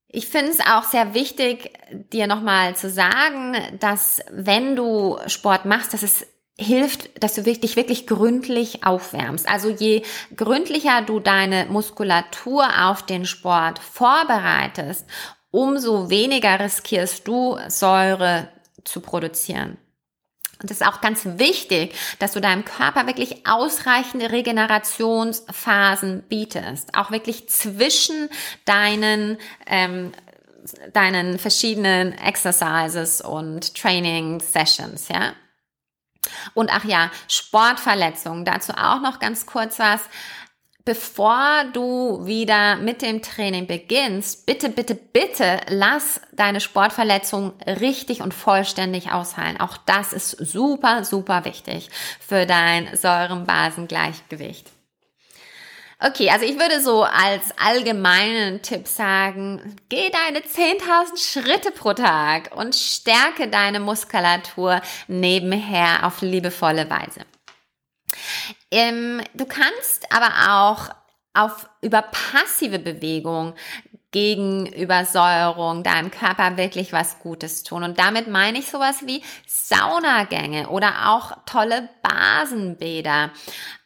Ich 0.08 0.28
finde 0.28 0.52
es 0.52 0.60
auch 0.62 0.84
sehr 0.84 1.14
wichtig, 1.14 1.74
dir 1.92 2.28
nochmal 2.28 2.76
zu 2.76 2.90
sagen, 2.90 3.58
dass 3.80 4.22
wenn 4.32 4.76
du 4.76 5.18
Sport 5.28 5.66
machst, 5.66 5.94
dass 5.94 6.04
es 6.04 6.28
hilft, 6.60 7.24
dass 7.24 7.36
du 7.36 7.44
dich 7.44 7.76
wirklich 7.76 8.08
gründlich 8.08 8.84
aufwärmst. 8.84 9.48
Also 9.48 9.70
je 9.70 10.02
gründlicher 10.36 11.04
du 11.04 11.20
deine 11.20 11.66
Muskulatur 11.66 12.68
auf 12.88 13.04
den 13.04 13.26
Sport 13.26 13.78
vorbereitest 13.80 15.06
umso 15.58 16.12
weniger 16.12 16.60
riskierst 16.60 17.28
du, 17.28 17.58
Säure 17.68 18.48
zu 18.84 19.02
produzieren. 19.02 19.78
Und 20.62 20.70
es 20.70 20.82
ist 20.82 20.88
auch 20.88 21.02
ganz 21.02 21.26
wichtig, 21.26 21.96
dass 22.20 22.34
du 22.34 22.42
deinem 22.42 22.64
Körper 22.64 23.08
wirklich 23.08 23.48
ausreichende 23.48 24.32
Regenerationsphasen 24.32 26.22
bietest. 26.30 26.94
Auch 26.96 27.10
wirklich 27.10 27.50
zwischen 27.50 28.30
deinen, 28.66 29.40
ähm, 29.66 30.12
deinen 30.94 31.40
verschiedenen 31.40 32.16
Exercises 32.20 33.22
und 33.22 33.74
Training 33.76 34.40
Sessions, 34.40 35.08
ja. 35.08 35.34
Und 36.54 36.70
ach 36.72 36.84
ja, 36.84 37.10
Sportverletzungen. 37.28 38.46
Dazu 38.46 38.74
auch 38.74 39.02
noch 39.02 39.20
ganz 39.20 39.48
kurz 39.48 39.80
was 39.80 40.02
bevor 40.88 41.66
du 41.74 42.26
wieder 42.26 42.78
mit 42.78 43.02
dem 43.02 43.22
Training 43.22 43.68
beginnst, 43.68 44.46
bitte, 44.46 44.70
bitte, 44.70 44.96
bitte 44.96 45.60
lass 45.68 46.22
deine 46.32 46.62
Sportverletzung 46.62 47.52
richtig 47.66 48.22
und 48.22 48.34
vollständig 48.34 49.12
ausheilen. 49.12 49.60
Auch 49.60 49.76
das 49.76 50.14
ist 50.14 50.32
super, 50.32 51.04
super 51.04 51.44
wichtig 51.44 51.90
für 52.26 52.46
dein 52.46 52.88
Säurenbasengleichgewicht. 52.96 54.68
Okay, 56.00 56.30
also 56.30 56.46
ich 56.46 56.58
würde 56.58 56.80
so 56.80 57.04
als 57.04 57.52
allgemeinen 57.62 58.62
Tipp 58.62 58.88
sagen, 58.88 59.76
geh 59.90 60.10
deine 60.10 60.40
10.000 60.40 61.18
Schritte 61.18 61.72
pro 61.72 61.92
Tag 61.92 62.56
und 62.56 62.76
stärke 62.76 63.50
deine 63.50 63.82
Muskulatur 63.82 64.80
nebenher 65.10 66.06
auf 66.06 66.22
liebevolle 66.22 66.90
Weise. 66.90 67.26
Ähm, 68.72 69.22
du 69.34 69.46
kannst 69.46 70.12
aber 70.12 70.60
auch 70.60 70.90
auf, 71.34 71.70
über 71.82 72.02
passive 72.02 72.80
Bewegung 72.80 73.54
gegen 74.12 74.66
Übersäuerung 74.66 75.84
deinem 75.84 76.12
Körper 76.12 76.58
wirklich 76.58 76.92
was 76.94 77.20
Gutes 77.20 77.64
tun. 77.64 77.84
Und 77.84 78.00
damit 78.00 78.28
meine 78.28 78.60
ich 78.60 78.72
sowas 78.72 79.06
wie 79.06 79.22
Saunagänge 79.46 80.70
oder 80.70 81.12
auch 81.12 81.34
tolle 81.46 81.90
Basenbäder 82.02 83.32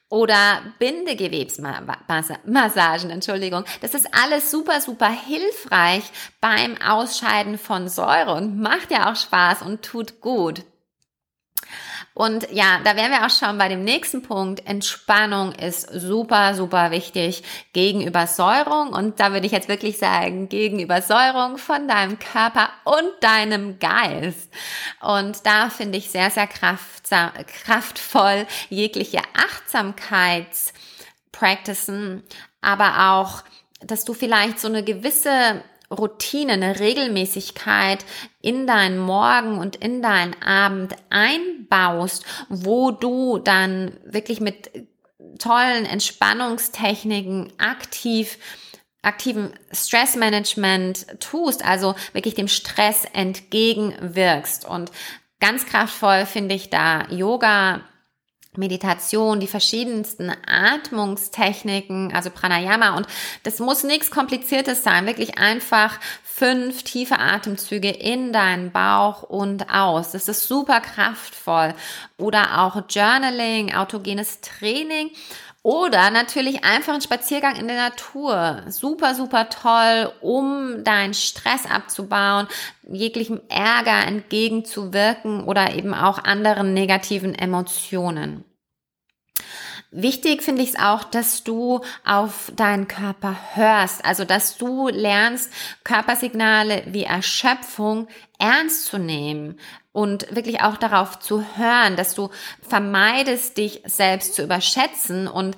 oder 0.10 0.62
Bindegewebsmassagen, 0.78 3.10
Entschuldigung. 3.10 3.66
Das 3.82 3.94
ist 3.94 4.14
alles 4.14 4.52
super, 4.52 4.82
super 4.82 5.10
hilfreich 5.10 6.04
beim 6.40 6.78
Ausscheiden 6.82 7.58
von 7.58 7.88
Säure 7.88 8.36
und 8.36 8.60
macht 8.60 8.92
ja 8.92 9.12
auch 9.12 9.16
Spaß 9.16 9.64
und 9.64 9.84
tut 9.84 10.22
gut. 10.22 10.64
Und 12.14 12.52
ja, 12.52 12.82
da 12.84 12.98
wären 12.98 13.12
wir 13.12 13.26
auch 13.26 13.30
schon 13.30 13.58
bei 13.58 13.70
dem 13.70 13.86
nächsten 13.86 14.22
Punkt. 14.22 14.68
Entspannung 14.68 15.54
ist 15.54 15.90
super, 15.94 16.56
super 16.56 16.92
wichtig 16.92 17.42
gegen 17.72 18.06
Übersäuerung. 18.06 18.90
Und 18.90 19.22
da 19.22 19.32
würde 19.32 19.46
ich 19.46 19.54
jetzt 19.54 19.70
wirklich 19.70 19.98
sagen, 19.98 20.50
gegen 20.50 20.80
Übersäuerung 20.80 21.58
von 21.58 21.88
deinem 21.88 22.20
Körper 22.20 22.68
und 22.84 23.10
deinem 23.22 23.80
Geist. 23.80 24.50
Und 25.00 25.46
da 25.46 25.70
finde 25.70 26.00
ich 26.00 26.12
sehr, 26.12 26.32
sehr 26.32 26.48
kraftvoll 26.48 28.46
jegliche 28.70 29.22
Achtsamkeitspracticen, 29.34 32.24
aber 32.60 33.14
auch, 33.14 33.46
dass 33.80 34.04
du 34.04 34.14
vielleicht 34.14 34.60
so 34.60 34.68
eine 34.68 34.84
gewisse 34.84 35.64
Routine, 35.92 36.54
eine 36.54 36.80
Regelmäßigkeit 36.80 38.06
in 38.42 38.66
deinen 38.66 38.98
Morgen 38.98 39.58
und 39.58 39.76
in 39.76 40.02
deinen 40.02 40.42
Abend 40.42 40.96
einbaust, 41.10 42.26
wo 42.50 42.92
du 42.92 43.38
dann 43.38 43.98
wirklich 44.06 44.40
mit 44.40 44.72
tollen 45.40 45.86
Entspannungstechniken 45.86 47.54
aktiv 47.58 48.38
aktiven 49.04 49.52
Stressmanagement 49.72 51.20
tust, 51.20 51.66
also 51.66 51.96
wirklich 52.14 52.36
dem 52.36 52.48
Stress 52.48 53.06
entgegenwirkst. 53.12 54.66
Und 54.66 54.92
ganz 55.40 55.66
kraftvoll 55.66 56.28
finde 56.28 56.54
ich 56.54 56.70
da 56.70 57.08
Yoga, 57.10 57.82
Meditation, 58.58 59.40
die 59.40 59.48
verschiedensten 59.48 60.32
Atmungstechniken, 60.46 62.14
also 62.14 62.30
Pranayama. 62.30 62.98
Und 62.98 63.08
das 63.44 63.60
muss 63.60 63.84
nichts 63.84 64.12
Kompliziertes 64.12 64.84
sein, 64.84 65.06
wirklich 65.06 65.38
einfach 65.38 66.00
fünf 66.22 66.84
tiefe 66.84 67.18
Atemzüge 67.18 67.90
in 67.90 68.34
deinen 68.34 68.72
Bauch 68.72 69.24
und 69.24 69.74
aus. 69.74 70.12
Das 70.12 70.28
ist 70.28 70.48
super 70.48 70.82
kraftvoll. 70.82 71.74
Oder 72.18 72.62
auch 72.62 72.84
Journaling, 72.90 73.74
autogenes 73.74 74.42
Training. 74.42 75.12
Oder 75.64 76.10
natürlich 76.10 76.64
einfach 76.64 76.96
ein 76.96 77.02
Spaziergang 77.02 77.56
in 77.56 77.68
der 77.68 77.78
Natur. 77.78 78.64
Super, 78.68 79.14
super 79.14 79.48
toll, 79.50 80.12
um 80.22 80.84
deinen 80.84 81.14
Stress 81.14 81.68
abzubauen, 81.70 82.48
jeglichem 82.90 83.42
Ärger 83.48 84.08
entgegenzuwirken 84.08 85.44
oder 85.44 85.76
eben 85.76 85.94
auch 85.94 86.24
anderen 86.24 86.74
negativen 86.74 87.36
Emotionen. 87.36 88.44
Wichtig 89.94 90.42
finde 90.42 90.62
ich 90.62 90.70
es 90.70 90.80
auch, 90.80 91.04
dass 91.04 91.44
du 91.44 91.82
auf 92.06 92.52
deinen 92.56 92.88
Körper 92.88 93.36
hörst, 93.54 94.06
also 94.06 94.24
dass 94.24 94.58
du 94.58 94.88
lernst, 94.88 95.52
Körpersignale 95.84 96.84
wie 96.88 97.04
Erschöpfung 97.04 98.08
ernst 98.40 98.86
zu 98.86 98.98
nehmen 98.98 99.60
und 99.92 100.34
wirklich 100.34 100.62
auch 100.62 100.78
darauf 100.78 101.20
zu 101.20 101.44
hören, 101.58 101.96
dass 101.96 102.16
du 102.16 102.30
vermeidest, 102.62 103.58
dich 103.58 103.82
selbst 103.86 104.36
zu 104.36 104.44
überschätzen 104.44 105.28
und 105.28 105.58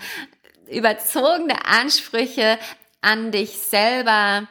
überzogene 0.68 1.66
Ansprüche 1.66 2.58
an 3.02 3.32
dich 3.32 3.58
selber 3.60 4.48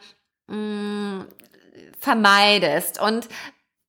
mh, 0.47 0.57
mm, 0.57 1.29
vermeidest. 1.99 3.01
Und 3.01 3.29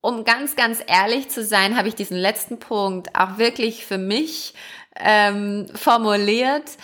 um 0.00 0.24
ganz, 0.24 0.56
ganz 0.56 0.82
ehrlich 0.86 1.28
zu 1.30 1.44
sein, 1.44 1.76
habe 1.76 1.88
ich 1.88 1.94
diesen 1.94 2.16
letzten 2.16 2.58
Punkt 2.58 3.14
auch 3.14 3.38
wirklich 3.38 3.86
für 3.86 3.98
mich 3.98 4.54
ähm, 4.96 5.68
formuliert, 5.74 6.76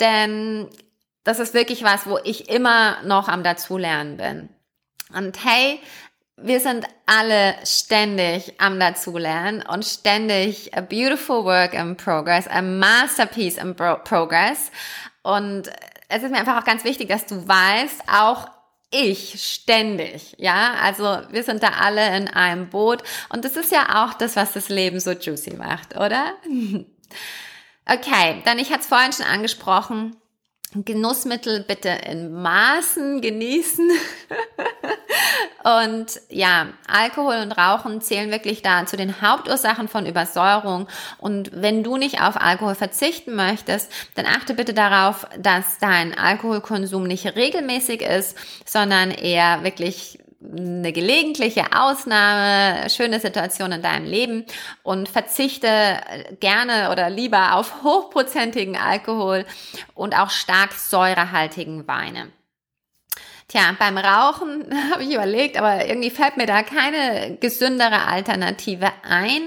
denn 0.00 0.68
das 1.24 1.40
ist 1.40 1.54
wirklich 1.54 1.82
was, 1.82 2.06
wo 2.06 2.18
ich 2.24 2.48
immer 2.48 3.02
noch 3.02 3.28
am 3.28 3.42
Dazulernen 3.42 4.16
bin. 4.16 4.48
Und 5.14 5.44
hey, 5.44 5.80
wir 6.40 6.60
sind 6.60 6.86
alle 7.06 7.54
ständig 7.64 8.60
am 8.60 8.78
Dazulernen 8.78 9.62
und 9.62 9.84
ständig 9.84 10.76
a 10.76 10.80
beautiful 10.80 11.44
work 11.44 11.74
in 11.74 11.96
progress, 11.96 12.46
a 12.46 12.62
masterpiece 12.62 13.56
in 13.58 13.74
progress. 13.74 14.70
Und 15.22 15.68
es 16.08 16.22
ist 16.22 16.30
mir 16.30 16.38
einfach 16.38 16.60
auch 16.60 16.66
ganz 16.66 16.84
wichtig, 16.84 17.08
dass 17.08 17.26
du 17.26 17.46
weißt, 17.46 18.02
auch 18.10 18.48
ich 18.90 19.42
ständig, 19.42 20.34
ja, 20.38 20.74
also 20.82 21.20
wir 21.30 21.42
sind 21.42 21.62
da 21.62 21.72
alle 21.80 22.16
in 22.16 22.28
einem 22.28 22.70
Boot 22.70 23.02
und 23.28 23.44
das 23.44 23.56
ist 23.56 23.70
ja 23.70 24.02
auch 24.02 24.14
das, 24.14 24.34
was 24.34 24.54
das 24.54 24.70
Leben 24.70 24.98
so 24.98 25.12
juicy 25.12 25.54
macht, 25.56 25.96
oder? 25.96 26.34
Okay, 27.90 28.42
dann 28.44 28.58
ich 28.58 28.70
hatte 28.70 28.82
es 28.82 28.86
vorhin 28.86 29.14
schon 29.14 29.24
angesprochen. 29.24 30.14
Genussmittel 30.74 31.64
bitte 31.66 31.88
in 31.88 32.30
Maßen 32.30 33.20
genießen. 33.20 33.90
und 35.86 36.20
ja, 36.28 36.66
Alkohol 36.86 37.36
und 37.36 37.52
Rauchen 37.52 38.00
zählen 38.00 38.30
wirklich 38.30 38.62
da 38.62 38.84
zu 38.84 38.96
den 38.96 39.22
Hauptursachen 39.22 39.88
von 39.88 40.04
Übersäuerung. 40.04 40.86
Und 41.18 41.50
wenn 41.54 41.82
du 41.82 41.96
nicht 41.96 42.20
auf 42.20 42.36
Alkohol 42.36 42.74
verzichten 42.74 43.34
möchtest, 43.34 43.90
dann 44.14 44.26
achte 44.26 44.54
bitte 44.54 44.74
darauf, 44.74 45.26
dass 45.38 45.78
dein 45.78 46.16
Alkoholkonsum 46.16 47.04
nicht 47.04 47.34
regelmäßig 47.34 48.02
ist, 48.02 48.36
sondern 48.66 49.10
eher 49.10 49.64
wirklich 49.64 50.18
eine 50.40 50.92
gelegentliche 50.92 51.64
Ausnahme, 51.72 52.88
schöne 52.90 53.18
Situation 53.18 53.72
in 53.72 53.82
deinem 53.82 54.06
Leben 54.06 54.44
und 54.84 55.08
verzichte 55.08 56.00
gerne 56.38 56.90
oder 56.92 57.10
lieber 57.10 57.56
auf 57.56 57.82
hochprozentigen 57.82 58.76
Alkohol 58.76 59.44
und 59.94 60.16
auch 60.16 60.30
stark 60.30 60.72
säurehaltigen 60.72 61.88
Weine. 61.88 62.30
Tja, 63.48 63.74
beim 63.78 63.96
Rauchen 63.96 64.66
habe 64.92 65.02
ich 65.02 65.14
überlegt, 65.14 65.56
aber 65.56 65.86
irgendwie 65.86 66.10
fällt 66.10 66.36
mir 66.36 66.46
da 66.46 66.62
keine 66.62 67.38
gesündere 67.40 68.06
Alternative 68.06 68.92
ein. 69.02 69.40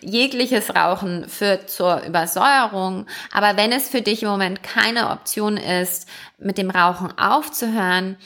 Jegliches 0.00 0.74
Rauchen 0.74 1.28
führt 1.28 1.70
zur 1.70 2.02
Übersäuerung, 2.02 3.06
aber 3.32 3.56
wenn 3.56 3.70
es 3.70 3.88
für 3.88 4.02
dich 4.02 4.24
im 4.24 4.28
Moment 4.28 4.62
keine 4.64 5.10
Option 5.10 5.56
ist, 5.56 6.08
mit 6.36 6.58
dem 6.58 6.68
Rauchen 6.68 7.16
aufzuhören, 7.16 8.16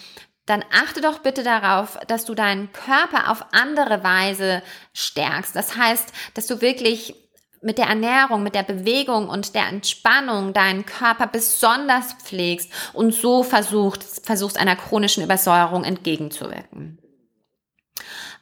dann 0.48 0.64
achte 0.72 1.00
doch 1.00 1.18
bitte 1.18 1.42
darauf, 1.42 1.98
dass 2.08 2.24
du 2.24 2.34
deinen 2.34 2.72
Körper 2.72 3.30
auf 3.30 3.44
andere 3.52 4.02
Weise 4.02 4.62
stärkst. 4.94 5.54
Das 5.54 5.76
heißt, 5.76 6.12
dass 6.34 6.46
du 6.46 6.60
wirklich 6.60 7.14
mit 7.60 7.78
der 7.78 7.86
Ernährung, 7.86 8.42
mit 8.42 8.54
der 8.54 8.62
Bewegung 8.62 9.28
und 9.28 9.54
der 9.54 9.66
Entspannung 9.66 10.52
deinen 10.52 10.86
Körper 10.86 11.26
besonders 11.26 12.14
pflegst 12.14 12.70
und 12.92 13.12
so 13.12 13.42
versuchst, 13.42 14.24
versuchst 14.24 14.58
einer 14.58 14.76
chronischen 14.76 15.24
Übersäuerung 15.24 15.84
entgegenzuwirken. 15.84 16.98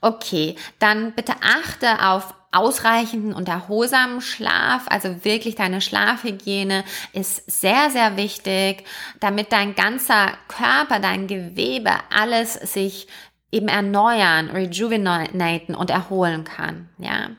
Okay, 0.01 0.57
dann 0.79 1.15
bitte 1.15 1.35
achte 1.41 2.07
auf 2.07 2.35
ausreichenden 2.53 3.33
und 3.33 3.49
erholsamen 3.49 4.21
Schlaf, 4.21 4.87
also 4.89 5.25
wirklich 5.25 5.55
deine 5.55 5.81
Schlafhygiene 5.81 6.85
ist 7.13 7.51
sehr, 7.51 7.91
sehr 7.91 8.17
wichtig, 8.17 8.85
damit 9.21 9.53
dein 9.53 9.75
ganzer 9.75 10.33
Körper, 10.49 11.01
dein 11.01 11.27
Gewebe, 11.27 11.93
alles 12.11 12.55
sich 12.55 13.09
eben 13.53 13.69
erneuern, 13.69 14.51
rejuvenaten 14.51 15.75
und 15.75 15.91
erholen 15.91 16.45
kann, 16.45 16.89
ja. 16.99 17.31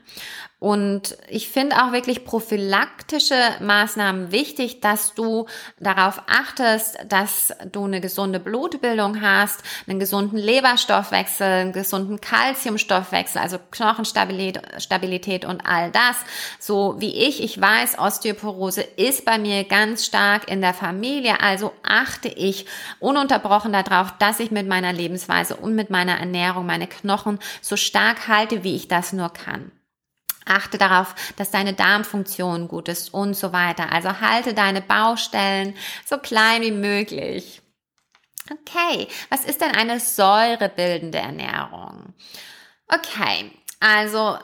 Und 0.60 1.16
ich 1.28 1.48
finde 1.48 1.76
auch 1.76 1.92
wirklich 1.92 2.24
prophylaktische 2.24 3.38
Maßnahmen 3.60 4.32
wichtig, 4.32 4.80
dass 4.80 5.14
du 5.14 5.46
darauf 5.78 6.20
achtest, 6.26 6.98
dass 7.08 7.54
du 7.70 7.84
eine 7.84 8.00
gesunde 8.00 8.40
Blutbildung 8.40 9.22
hast, 9.22 9.62
einen 9.86 10.00
gesunden 10.00 10.36
Leberstoffwechsel, 10.36 11.46
einen 11.46 11.72
gesunden 11.72 12.20
Kalziumstoffwechsel, 12.20 13.40
also 13.40 13.58
Knochenstabilität 13.70 15.44
und 15.44 15.60
all 15.64 15.92
das. 15.92 16.16
So 16.58 16.96
wie 16.98 17.14
ich, 17.14 17.40
ich 17.40 17.60
weiß, 17.60 17.96
Osteoporose 18.00 18.80
ist 18.80 19.24
bei 19.24 19.38
mir 19.38 19.62
ganz 19.62 20.06
stark 20.06 20.50
in 20.50 20.60
der 20.60 20.74
Familie, 20.74 21.40
also 21.40 21.72
achte 21.84 22.26
ich 22.26 22.66
ununterbrochen 22.98 23.72
darauf, 23.72 24.10
dass 24.18 24.40
ich 24.40 24.50
mit 24.50 24.66
meiner 24.66 24.92
Lebensweise 24.92 25.54
und 25.54 25.76
mit 25.76 25.90
meiner 25.90 26.18
Ernährung 26.18 26.66
meine 26.66 26.88
Knochen 26.88 27.38
so 27.60 27.76
stark 27.76 28.26
halte, 28.26 28.64
wie 28.64 28.74
ich 28.74 28.88
das 28.88 29.12
nur 29.12 29.28
kann. 29.28 29.70
Achte 30.48 30.78
darauf, 30.78 31.14
dass 31.36 31.50
deine 31.50 31.74
Darmfunktion 31.74 32.68
gut 32.68 32.88
ist 32.88 33.12
und 33.12 33.34
so 33.34 33.52
weiter. 33.52 33.92
Also 33.92 34.20
halte 34.20 34.54
deine 34.54 34.80
Baustellen 34.80 35.74
so 36.04 36.18
klein 36.18 36.62
wie 36.62 36.72
möglich. 36.72 37.62
Okay, 38.50 39.08
was 39.28 39.44
ist 39.44 39.60
denn 39.60 39.74
eine 39.74 40.00
säurebildende 40.00 41.18
Ernährung? 41.18 42.14
Okay, 42.88 43.52
also 43.80 44.38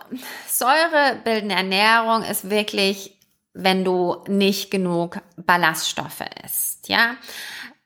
säurebildende 0.47 1.55
Ernährung 1.55 2.23
ist 2.23 2.51
wirklich, 2.51 3.19
wenn 3.55 3.85
du 3.85 4.23
nicht 4.29 4.71
genug 4.71 5.21
Ballaststoffe 5.37 6.25
isst, 6.45 6.89
ja? 6.89 7.17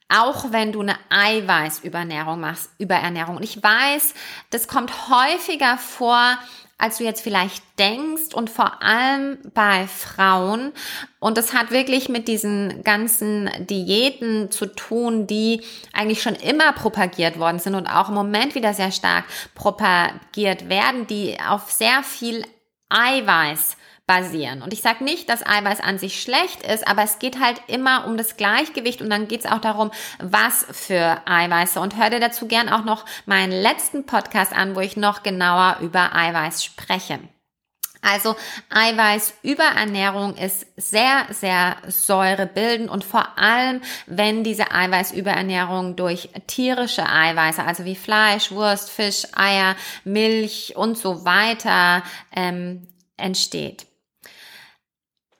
Auch 0.08 0.52
wenn 0.52 0.72
du 0.72 0.80
eine 0.80 0.96
Eiweißübernährung 1.10 2.40
machst, 2.40 2.70
Überernährung. 2.78 3.36
Und 3.36 3.42
ich 3.42 3.62
weiß, 3.62 4.14
das 4.50 4.66
kommt 4.66 5.10
häufiger 5.10 5.76
vor, 5.76 6.38
als 6.78 6.98
du 6.98 7.04
jetzt 7.04 7.22
vielleicht 7.22 7.62
denkst 7.78 8.34
und 8.34 8.50
vor 8.50 8.82
allem 8.82 9.38
bei 9.52 9.88
Frauen. 9.88 10.72
Und 11.18 11.36
das 11.36 11.52
hat 11.52 11.72
wirklich 11.72 12.08
mit 12.08 12.28
diesen 12.28 12.84
ganzen 12.84 13.50
Diäten 13.58 14.52
zu 14.52 14.66
tun, 14.66 15.26
die 15.26 15.62
eigentlich 15.92 16.22
schon 16.22 16.36
immer 16.36 16.72
propagiert 16.72 17.38
worden 17.38 17.58
sind 17.58 17.74
und 17.74 17.88
auch 17.88 18.08
im 18.08 18.14
Moment 18.14 18.54
wieder 18.54 18.72
sehr 18.74 18.92
stark 18.92 19.24
propagiert 19.56 20.68
werden, 20.68 21.08
die 21.08 21.36
auf 21.40 21.70
sehr 21.70 22.04
viel 22.04 22.44
Eiweiß 22.88 23.76
basieren. 24.08 24.62
Und 24.62 24.72
ich 24.72 24.80
sage 24.80 25.04
nicht, 25.04 25.28
dass 25.28 25.46
Eiweiß 25.46 25.80
an 25.80 25.98
sich 25.98 26.20
schlecht 26.20 26.62
ist, 26.62 26.88
aber 26.88 27.02
es 27.02 27.20
geht 27.20 27.38
halt 27.38 27.60
immer 27.68 28.06
um 28.06 28.16
das 28.16 28.36
Gleichgewicht 28.36 29.02
und 29.02 29.10
dann 29.10 29.28
geht 29.28 29.44
es 29.44 29.50
auch 29.50 29.60
darum, 29.60 29.92
was 30.18 30.66
für 30.72 31.20
Eiweiße. 31.26 31.78
Und 31.78 31.96
hör 31.96 32.10
dir 32.10 32.18
dazu 32.18 32.48
gern 32.48 32.70
auch 32.70 32.84
noch 32.84 33.04
meinen 33.26 33.52
letzten 33.52 34.06
Podcast 34.06 34.56
an, 34.56 34.74
wo 34.74 34.80
ich 34.80 34.96
noch 34.96 35.22
genauer 35.22 35.76
über 35.82 36.16
Eiweiß 36.16 36.64
spreche. 36.64 37.20
Also 38.00 38.34
Eiweißüberernährung 38.70 40.36
ist 40.36 40.66
sehr, 40.76 41.26
sehr 41.30 41.76
säurebildend 41.86 42.88
und 42.88 43.04
vor 43.04 43.38
allem, 43.38 43.82
wenn 44.06 44.42
diese 44.42 44.70
Eiweißüberernährung 44.70 45.96
durch 45.96 46.30
tierische 46.46 47.06
Eiweiße, 47.06 47.62
also 47.62 47.84
wie 47.84 47.96
Fleisch, 47.96 48.52
Wurst, 48.52 48.88
Fisch, 48.88 49.24
Eier, 49.34 49.76
Milch 50.04 50.76
und 50.76 50.96
so 50.96 51.26
weiter 51.26 52.02
ähm, 52.34 52.86
entsteht 53.18 53.87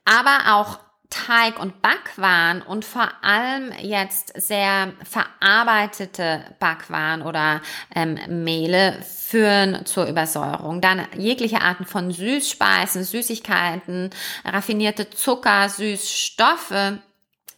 aber 0.09 0.55
auch 0.57 0.79
Teig- 1.11 1.59
und 1.59 1.81
Backwaren 1.81 2.61
und 2.61 2.85
vor 2.85 3.09
allem 3.23 3.73
jetzt 3.81 4.33
sehr 4.37 4.93
verarbeitete 5.05 6.45
Backwaren 6.59 7.23
oder 7.23 7.63
ähm, 7.95 8.19
Mehle 8.45 9.01
führen 9.03 9.87
zur 9.87 10.07
Übersäuerung. 10.07 10.83
Dann 10.83 11.07
jegliche 11.17 11.63
Arten 11.63 11.87
von 11.87 12.11
Süßspeisen, 12.11 13.05
Süßigkeiten, 13.05 14.11
raffinierte 14.45 15.09
Zucker, 15.09 15.71
Süßstoffe 15.71 16.99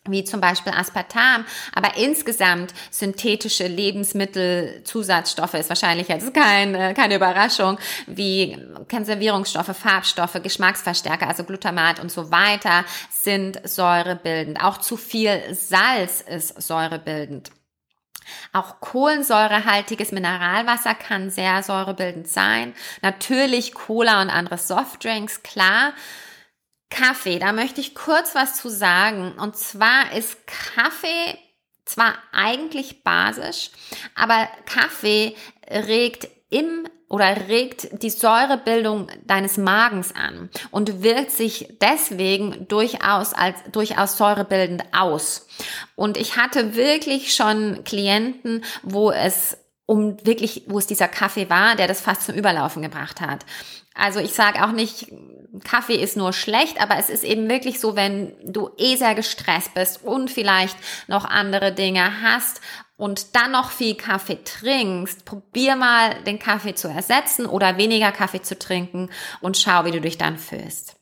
wie 0.09 0.25
zum 0.25 0.41
Beispiel 0.41 0.73
Aspartam, 0.73 1.45
aber 1.75 1.97
insgesamt 1.99 2.73
synthetische 2.91 3.67
Lebensmittel, 3.67 4.83
Zusatzstoffe 4.85 5.55
ist 5.55 5.69
wahrscheinlich 5.69 6.09
jetzt 6.09 6.33
kein, 6.33 6.75
äh, 6.75 6.95
keine 6.95 7.17
Überraschung, 7.17 7.79
wie 8.07 8.59
Konservierungsstoffe, 8.91 9.77
Farbstoffe, 9.77 10.41
Geschmacksverstärker, 10.43 11.29
also 11.29 11.45
Glutamat 11.45 12.01
und 12.01 12.11
so 12.11 12.31
weiter 12.31 12.85
sind 13.11 13.61
säurebildend. 13.69 14.63
Auch 14.63 14.79
zu 14.79 14.97
viel 14.97 15.43
Salz 15.53 16.23
ist 16.23 16.61
säurebildend. 16.61 17.51
Auch 18.53 18.81
kohlensäurehaltiges 18.81 20.13
Mineralwasser 20.13 20.95
kann 20.95 21.31
sehr 21.31 21.63
säurebildend 21.63 22.29
sein. 22.29 22.75
Natürlich 23.03 23.75
Cola 23.75 24.23
und 24.23 24.31
andere 24.31 24.57
Softdrinks, 24.57 25.43
klar. 25.43 25.93
Kaffee, 26.91 27.39
da 27.39 27.53
möchte 27.53 27.81
ich 27.81 27.95
kurz 27.95 28.35
was 28.35 28.57
zu 28.57 28.69
sagen. 28.69 29.33
Und 29.39 29.57
zwar 29.57 30.13
ist 30.13 30.39
Kaffee 30.47 31.39
zwar 31.85 32.15
eigentlich 32.33 33.03
basisch, 33.03 33.71
aber 34.15 34.49
Kaffee 34.67 35.35
regt 35.69 36.29
im 36.51 36.87
oder 37.09 37.49
regt 37.49 38.03
die 38.03 38.11
Säurebildung 38.11 39.09
deines 39.25 39.57
Magens 39.57 40.15
an 40.15 40.49
und 40.71 41.03
wirkt 41.03 41.33
sich 41.33 41.77
deswegen 41.81 42.69
durchaus 42.69 43.35
als 43.35 43.57
durchaus 43.73 44.17
säurebildend 44.17 44.85
aus. 44.93 45.49
Und 45.97 46.17
ich 46.17 46.37
hatte 46.37 46.77
wirklich 46.77 47.35
schon 47.35 47.83
Klienten, 47.83 48.65
wo 48.83 49.11
es 49.11 49.57
um 49.87 50.25
wirklich, 50.25 50.63
wo 50.69 50.79
es 50.79 50.87
dieser 50.87 51.09
Kaffee 51.09 51.51
war, 51.51 51.75
der 51.75 51.89
das 51.89 52.01
fast 52.01 52.23
zum 52.23 52.37
Überlaufen 52.37 52.81
gebracht 52.81 53.21
hat. 53.21 53.45
Also 54.01 54.19
ich 54.19 54.33
sage 54.33 54.65
auch 54.65 54.73
nicht, 54.73 55.09
Kaffee 55.63 55.97
ist 55.97 56.17
nur 56.17 56.33
schlecht, 56.33 56.81
aber 56.81 56.97
es 56.97 57.11
ist 57.11 57.23
eben 57.23 57.49
wirklich 57.51 57.81
so, 57.81 57.97
wenn 57.97 58.33
du 58.45 58.71
eh 58.79 58.97
sehr 58.97 59.15
gestresst 59.15 59.75
bist 59.75 60.03
und 60.03 60.31
vielleicht 60.31 60.77
noch 61.07 61.25
andere 61.25 61.73
Dinge 61.73 62.23
hast 62.23 62.61
und 62.97 63.37
dann 63.37 63.53
noch 63.53 63.71
viel 63.71 63.95
Kaffee 63.97 64.39
trinkst, 64.43 65.25
probier 65.25 65.77
mal 65.77 66.23
den 66.25 66.39
Kaffee 66.39 66.75
zu 66.75 66.89
ersetzen 66.89 67.47
oder 67.47 67.77
weniger 67.77 68.11
Kaffee 68.13 68.43
zu 68.43 68.59
trinken 68.59 69.11
und 69.41 69.59
schau, 69.59 69.85
wie 69.85 69.91
du 69.91 70.01
dich 70.01 70.17
dann 70.17 70.39
fühlst. 70.39 71.00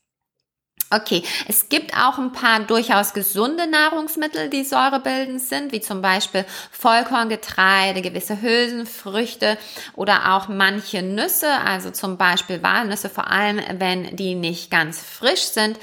Okay, 0.91 1.21
es 1.47 1.69
gibt 1.69 1.93
auch 1.95 2.17
ein 2.17 2.31
paar 2.31 2.61
durchaus 2.61 3.13
gesunde 3.13 3.67
Nahrungsmittel, 3.67 4.49
die 4.49 4.63
säurebildend 4.63 5.39
sind, 5.39 5.71
wie 5.71 5.81
zum 5.81 6.01
Beispiel 6.01 6.45
Vollkorngetreide, 6.71 8.01
gewisse 8.01 8.41
Hülsenfrüchte 8.41 9.59
oder 9.95 10.33
auch 10.33 10.47
manche 10.47 11.03
Nüsse, 11.03 11.51
also 11.63 11.91
zum 11.91 12.17
Beispiel 12.17 12.63
Walnüsse, 12.63 13.07
vor 13.09 13.29
allem 13.29 13.61
wenn 13.77 14.15
die 14.15 14.33
nicht 14.33 14.71
ganz 14.71 14.99
frisch 14.99 15.43
sind. 15.43 15.77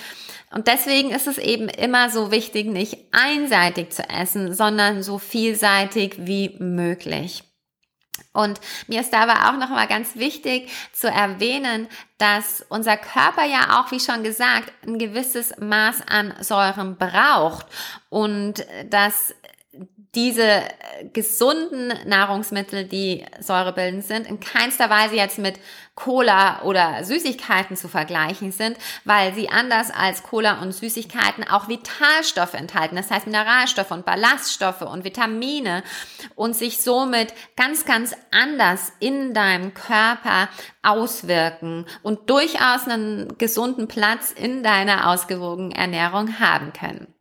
Und 0.53 0.67
deswegen 0.67 1.13
ist 1.13 1.29
es 1.29 1.39
eben 1.39 1.69
immer 1.69 2.11
so 2.11 2.33
wichtig, 2.33 2.67
nicht 2.67 2.99
einseitig 3.13 3.91
zu 3.91 4.09
essen, 4.09 4.55
sondern 4.55 5.05
so 5.05 5.19
vielseitig 5.19 6.15
wie 6.19 6.57
möglich. 6.59 7.45
Und 8.33 8.61
mir 8.87 9.01
ist 9.01 9.13
dabei 9.13 9.49
auch 9.49 9.59
noch 9.59 9.71
mal 9.71 9.87
ganz 9.87 10.17
wichtig 10.17 10.71
zu 10.93 11.09
erwähnen, 11.09 11.89
dass 12.19 12.65
unser 12.69 12.97
Körper 12.97 13.45
ja 13.45 13.81
auch, 13.81 13.91
wie 13.91 14.01
schon 14.01 14.23
gesagt, 14.23 14.73
ein 14.87 14.99
gewisses 14.99 15.55
Maß 15.59 16.03
an 16.09 16.35
Säuren 16.41 16.97
braucht. 16.97 17.67
Und 18.09 18.67
dass 18.91 19.35
diese 20.17 20.43
äh, 20.43 20.65
gesunden 21.13 21.93
Nahrungsmittel, 22.07 22.87
die 22.87 23.25
säurebildend 23.39 24.05
sind, 24.05 24.27
in 24.27 24.41
keinster 24.41 24.91
Weise 24.91 25.15
jetzt 25.15 25.39
mit 25.39 25.61
Cola 25.95 26.63
oder 26.63 27.05
Süßigkeiten 27.05 27.77
zu 27.77 27.89
vergleichen 27.89 28.51
sind, 28.51 28.77
weil 29.05 29.35
sie 29.35 29.49
anders 29.49 29.91
als 29.91 30.23
Cola 30.23 30.61
und 30.61 30.73
Süßigkeiten 30.73 31.49
auch 31.49 31.69
Vitalstoffe 31.69 32.55
enthalten, 32.55 32.97
das 32.97 33.11
heißt 33.11 33.27
Mineralstoffe 33.27 33.91
und 33.91 34.05
Ballaststoffe 34.05 34.83
und 34.83 35.05
Vitamine 35.05 35.83
und 36.35 36.57
sich 36.57 36.83
somit 36.83 37.33
ganz, 37.57 37.85
ganz 37.85 38.15
anders 38.31 38.93
in 39.01 39.35
deinem 39.35 39.75
Körper 39.75 40.49
auswirken 40.83 41.87
und 42.03 42.29
durchaus 42.31 42.87
einen 42.89 43.39
gesunden 43.39 43.87
Platz 43.87 44.33
in 44.33 44.63
deiner 44.63 45.11
ausgewogenen 45.11 45.73
Ernährung 45.73 46.41
haben 46.41 46.73
können. 46.73 47.16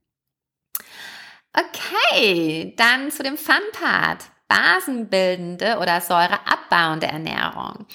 Okay, 1.58 2.74
dann 2.78 3.12
zu 3.12 3.24
dem 3.24 3.38
Fun-Part. 3.38 4.26
Basenbildende 4.48 5.80
oder 5.80 6.02
säureabbauende 6.02 7.08
Ernährung. 7.08 7.88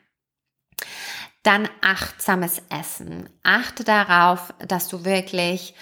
Dann 1.42 1.68
achtsames 1.80 2.62
Essen. 2.68 3.28
Achte 3.42 3.84
darauf, 3.84 4.52
dass 4.66 4.88
du 4.88 5.04
wirklich 5.04 5.74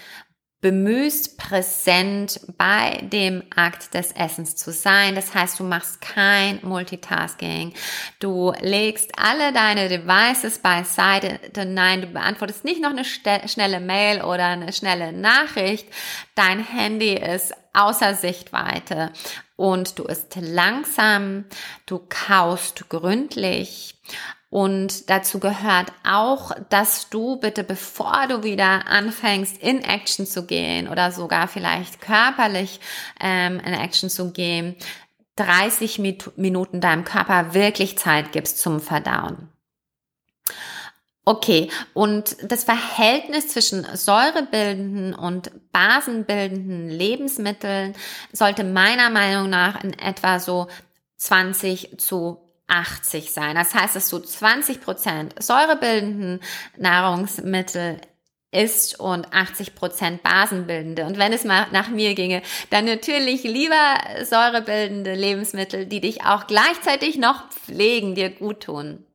bemühst, 0.61 1.37
präsent 1.37 2.41
bei 2.57 2.99
dem 3.01 3.43
Akt 3.55 3.93
des 3.93 4.11
Essens 4.11 4.57
zu 4.57 4.73
sein. 4.73 5.15
Das 5.15 5.33
heißt, 5.33 5.59
du 5.59 5.63
machst 5.63 6.01
kein 6.01 6.59
Multitasking. 6.63 7.73
Du 8.19 8.51
legst 8.59 9.11
alle 9.17 9.53
deine 9.53 9.87
Devices 9.87 10.59
beiseite. 10.59 11.39
Nein, 11.65 12.01
du 12.01 12.07
beantwortest 12.07 12.65
nicht 12.65 12.81
noch 12.81 12.89
eine 12.89 13.05
schnelle 13.05 13.79
Mail 13.79 14.21
oder 14.21 14.47
eine 14.47 14.73
schnelle 14.73 15.13
Nachricht. 15.13 15.87
Dein 16.35 16.59
Handy 16.61 17.13
ist 17.13 17.53
außer 17.73 18.15
Sichtweite 18.15 19.13
und 19.55 19.97
du 19.97 20.03
isst 20.03 20.35
langsam, 20.35 21.45
du 21.85 21.99
kaust 22.09 22.89
gründlich 22.89 23.95
und 24.49 25.11
dazu 25.11 25.39
gehört 25.39 25.91
auch, 26.03 26.51
dass 26.69 27.09
du 27.09 27.37
bitte, 27.37 27.63
bevor 27.63 28.25
du 28.27 28.43
wieder 28.43 28.87
anfängst, 28.87 29.61
in 29.61 29.83
Action 29.83 30.25
zu 30.25 30.45
gehen 30.45 30.87
oder 30.87 31.11
sogar 31.11 31.47
vielleicht 31.47 32.01
körperlich 32.01 32.79
ähm, 33.19 33.59
in 33.59 33.73
Action 33.73 34.09
zu 34.09 34.31
gehen, 34.31 34.75
30 35.35 35.99
Minuten 36.35 36.81
deinem 36.81 37.05
Körper 37.05 37.53
wirklich 37.53 37.97
Zeit 37.97 38.31
gibst 38.31 38.57
zum 38.57 38.81
Verdauen. 38.81 39.49
Okay, 41.25 41.69
und 41.93 42.37
das 42.41 42.63
Verhältnis 42.63 43.49
zwischen 43.49 43.85
säurebildenden 43.93 45.13
und 45.13 45.51
basenbildenden 45.71 46.89
Lebensmitteln 46.89 47.93
sollte 48.33 48.63
meiner 48.63 49.11
Meinung 49.11 49.47
nach 49.47 49.83
in 49.83 49.93
etwa 49.93 50.39
so 50.39 50.67
20 51.17 51.99
zu 51.99 52.48
80 52.69 53.31
sein. 53.31 53.55
Das 53.55 53.73
heißt, 53.73 53.95
dass 53.95 54.09
du 54.09 54.19
20 54.19 54.81
Prozent 54.81 55.41
säurebildenden 55.41 56.39
Nahrungsmittel 56.77 57.99
isst 58.51 58.99
und 58.99 59.31
80 59.31 59.75
Prozent 59.75 60.23
basenbildende. 60.23 61.05
Und 61.05 61.17
wenn 61.17 61.33
es 61.33 61.43
mal 61.43 61.67
nach 61.71 61.89
mir 61.89 62.15
ginge, 62.15 62.41
dann 62.69 62.85
natürlich 62.85 63.43
lieber 63.43 63.99
säurebildende 64.23 65.13
Lebensmittel, 65.13 65.85
die 65.85 66.01
dich 66.01 66.25
auch 66.25 66.47
gleichzeitig 66.47 67.17
noch 67.17 67.49
pflegen, 67.49 68.15
dir 68.15 68.29
gut 68.29 68.61
tun. 68.61 69.05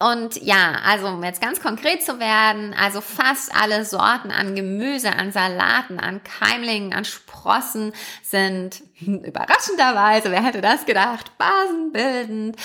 Und 0.00 0.42
ja, 0.42 0.72
also 0.84 1.06
um 1.06 1.22
jetzt 1.22 1.40
ganz 1.40 1.60
konkret 1.60 2.02
zu 2.02 2.18
werden, 2.18 2.74
also 2.74 3.00
fast 3.00 3.54
alle 3.54 3.84
Sorten 3.84 4.32
an 4.32 4.56
Gemüse, 4.56 5.14
an 5.14 5.30
Salaten, 5.30 6.00
an 6.00 6.20
Keimlingen, 6.24 6.92
an 6.92 7.04
Sprossen 7.04 7.92
sind 8.22 8.82
überraschenderweise, 9.00 10.32
wer 10.32 10.42
hätte 10.42 10.60
das 10.60 10.84
gedacht, 10.84 11.30
basenbildend. 11.38 12.56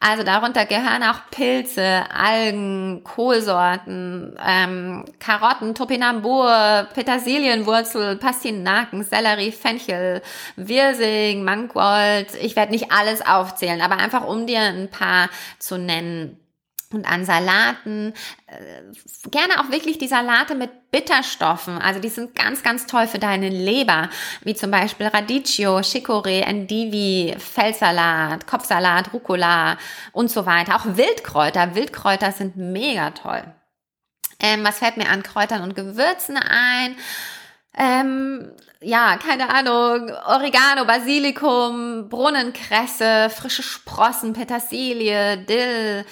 Also 0.00 0.22
darunter 0.22 0.66
gehören 0.66 1.02
auch 1.02 1.30
Pilze, 1.30 2.04
Algen, 2.14 3.02
Kohlsorten, 3.02 4.36
ähm, 4.46 5.06
Karotten, 5.18 5.74
Topinambur, 5.74 6.86
Petersilienwurzel, 6.94 8.16
Pastinaken, 8.16 9.02
Sellerie, 9.02 9.50
Fenchel, 9.50 10.20
Wirsing, 10.56 11.42
Mangold. 11.42 12.34
Ich 12.40 12.54
werde 12.54 12.72
nicht 12.72 12.92
alles 12.92 13.26
aufzählen, 13.26 13.80
aber 13.80 13.96
einfach 13.96 14.26
um 14.26 14.46
dir 14.46 14.60
ein 14.60 14.90
paar 14.90 15.30
zu 15.58 15.78
nennen 15.78 16.38
und 16.92 17.10
an 17.10 17.24
Salaten. 17.24 18.14
Äh, 18.46 19.30
gerne 19.30 19.60
auch 19.60 19.70
wirklich 19.70 19.98
die 19.98 20.08
Salate 20.08 20.54
mit 20.54 20.90
Bitterstoffen. 20.90 21.78
Also 21.78 22.00
die 22.00 22.08
sind 22.08 22.34
ganz, 22.34 22.62
ganz 22.62 22.86
toll 22.86 23.06
für 23.06 23.18
deine 23.18 23.48
Leber, 23.48 24.08
wie 24.42 24.54
zum 24.54 24.70
Beispiel 24.70 25.06
Radicchio, 25.06 25.78
Chicorée, 25.78 26.40
Endivi, 26.40 27.34
Feldsalat, 27.38 28.46
Kopfsalat, 28.46 29.12
Rucola 29.12 29.78
und 30.12 30.30
so 30.30 30.46
weiter. 30.46 30.76
Auch 30.76 30.96
Wildkräuter. 30.96 31.74
Wildkräuter 31.74 32.32
sind 32.32 32.56
mega 32.56 33.10
toll. 33.10 33.42
Ähm, 34.38 34.64
was 34.64 34.78
fällt 34.78 34.96
mir 34.96 35.08
an 35.08 35.22
Kräutern 35.22 35.62
und 35.62 35.74
Gewürzen 35.74 36.36
ein? 36.36 36.96
Ähm, 37.78 38.52
ja, 38.80 39.18
keine 39.18 39.50
Ahnung, 39.50 40.10
Oregano, 40.26 40.86
Basilikum, 40.86 42.08
Brunnenkresse, 42.08 43.30
frische 43.30 43.62
Sprossen, 43.62 44.32
Petersilie, 44.32 45.38
Dill, 45.38 46.06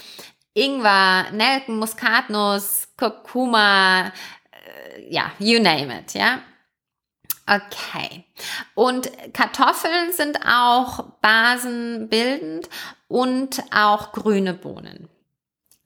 Ingwer, 0.55 1.33
Nelken, 1.33 1.79
Muskatnuss, 1.79 2.89
Kurkuma, 2.97 4.07
äh, 4.07 5.11
ja, 5.11 5.33
you 5.39 5.61
name 5.61 6.01
it, 6.01 6.15
ja. 6.15 6.41
Okay. 7.47 8.25
Und 8.75 9.11
Kartoffeln 9.35 10.13
sind 10.13 10.39
auch 10.47 11.05
basenbildend 11.21 12.71
und 13.09 13.63
auch 13.71 14.13
grüne 14.13 14.55
Bohnen. 14.55 15.11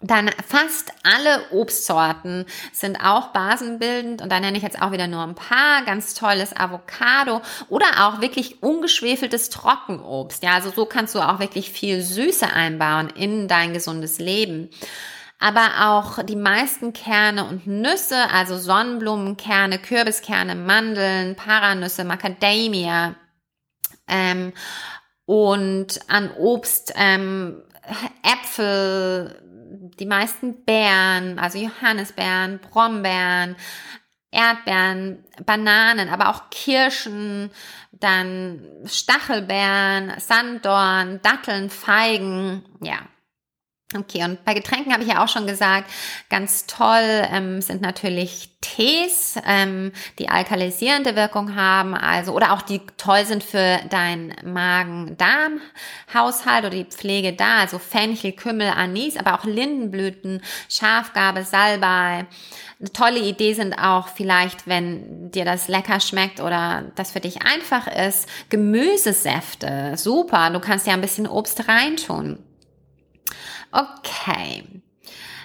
Dann 0.01 0.30
fast 0.46 0.92
alle 1.03 1.51
Obstsorten 1.51 2.46
sind 2.72 3.05
auch 3.05 3.28
basenbildend 3.28 4.22
und 4.22 4.30
da 4.30 4.38
nenne 4.38 4.57
ich 4.57 4.62
jetzt 4.62 4.80
auch 4.80 4.92
wieder 4.92 5.09
nur 5.09 5.24
ein 5.24 5.34
paar. 5.34 5.84
Ganz 5.84 6.14
tolles 6.14 6.57
Avocado 6.57 7.40
oder 7.68 7.86
auch 8.07 8.20
wirklich 8.20 8.62
ungeschwefeltes 8.62 9.51
Trockenobst. 9.51 10.44
Ja, 10.44 10.55
also 10.55 10.70
so 10.70 10.86
kannst 10.86 11.16
du 11.16 11.20
auch 11.20 11.40
wirklich 11.40 11.70
viel 11.70 12.01
Süße 12.03 12.53
einbauen 12.53 13.11
in 13.11 13.49
dein 13.49 13.72
gesundes 13.72 14.18
Leben 14.18 14.70
aber 15.38 15.88
auch 15.88 16.22
die 16.24 16.36
meisten 16.36 16.92
Kerne 16.92 17.44
und 17.44 17.66
Nüsse, 17.66 18.28
also 18.30 18.59
Sonnenblumenkerne, 18.59 19.78
Kürbiskerne, 19.78 20.57
Mandeln, 20.57 21.36
Paranüsse, 21.36 22.05
Macadamia 22.05 23.14
ähm, 24.09 24.53
und 25.26 26.01
an 26.09 26.32
Obst 26.36 26.92
ähm, 26.96 27.62
Äpfel, 28.22 29.40
die 29.70 30.06
meisten 30.06 30.64
Beeren, 30.64 31.38
also 31.38 31.58
Johannisbeeren, 31.58 32.58
Brombeeren, 32.58 33.56
Erdbeeren, 34.30 35.24
Bananen, 35.44 36.08
aber 36.08 36.28
auch 36.28 36.50
Kirschen, 36.50 37.50
dann 37.92 38.62
Stachelbeeren, 38.84 40.12
Sanddorn, 40.18 41.20
Datteln, 41.22 41.70
Feigen, 41.70 42.64
ja, 42.80 42.98
Okay, 43.95 44.22
und 44.22 44.45
bei 44.45 44.53
Getränken 44.53 44.93
habe 44.93 45.03
ich 45.03 45.09
ja 45.09 45.24
auch 45.24 45.28
schon 45.28 45.47
gesagt, 45.47 45.91
ganz 46.28 46.66
toll 46.66 47.26
ähm, 47.32 47.62
sind 47.62 47.80
natürlich 47.80 48.51
Tees, 48.61 49.36
ähm, 49.47 49.93
die 50.18 50.28
alkalisierende 50.28 51.16
Wirkung 51.16 51.57
haben, 51.57 51.95
also 51.95 52.32
oder 52.32 52.53
auch 52.53 52.61
die 52.61 52.82
toll 52.99 53.24
sind 53.24 53.43
für 53.43 53.80
dein 53.89 54.36
Magen-Darm-Haushalt 54.45 56.66
oder 56.66 56.76
die 56.76 56.84
Pflege 56.84 57.32
da, 57.32 57.61
also 57.61 57.78
Fenchel, 57.78 58.32
Kümmel, 58.32 58.68
Anis, 58.68 59.16
aber 59.16 59.32
auch 59.32 59.45
Lindenblüten, 59.45 60.43
Schafgarbe, 60.68 61.45
Salbei. 61.45 62.26
Eine 62.78 62.93
tolle 62.93 63.20
Idee 63.20 63.55
sind 63.55 63.78
auch 63.78 64.09
vielleicht, 64.09 64.66
wenn 64.66 65.30
dir 65.30 65.47
das 65.47 65.68
lecker 65.68 66.01
schmeckt 66.01 66.41
oder 66.41 66.93
das 66.95 67.12
für 67.12 67.20
dich 67.20 67.41
einfach 67.41 67.86
ist, 67.86 68.28
Gemüsesäfte. 68.51 69.95
Super, 69.97 70.51
du 70.51 70.61
kannst 70.61 70.86
ja 70.86 70.93
ein 70.93 71.01
bisschen 71.01 71.26
Obst 71.26 71.68
reintun. 71.68 72.45
Okay. 73.70 74.64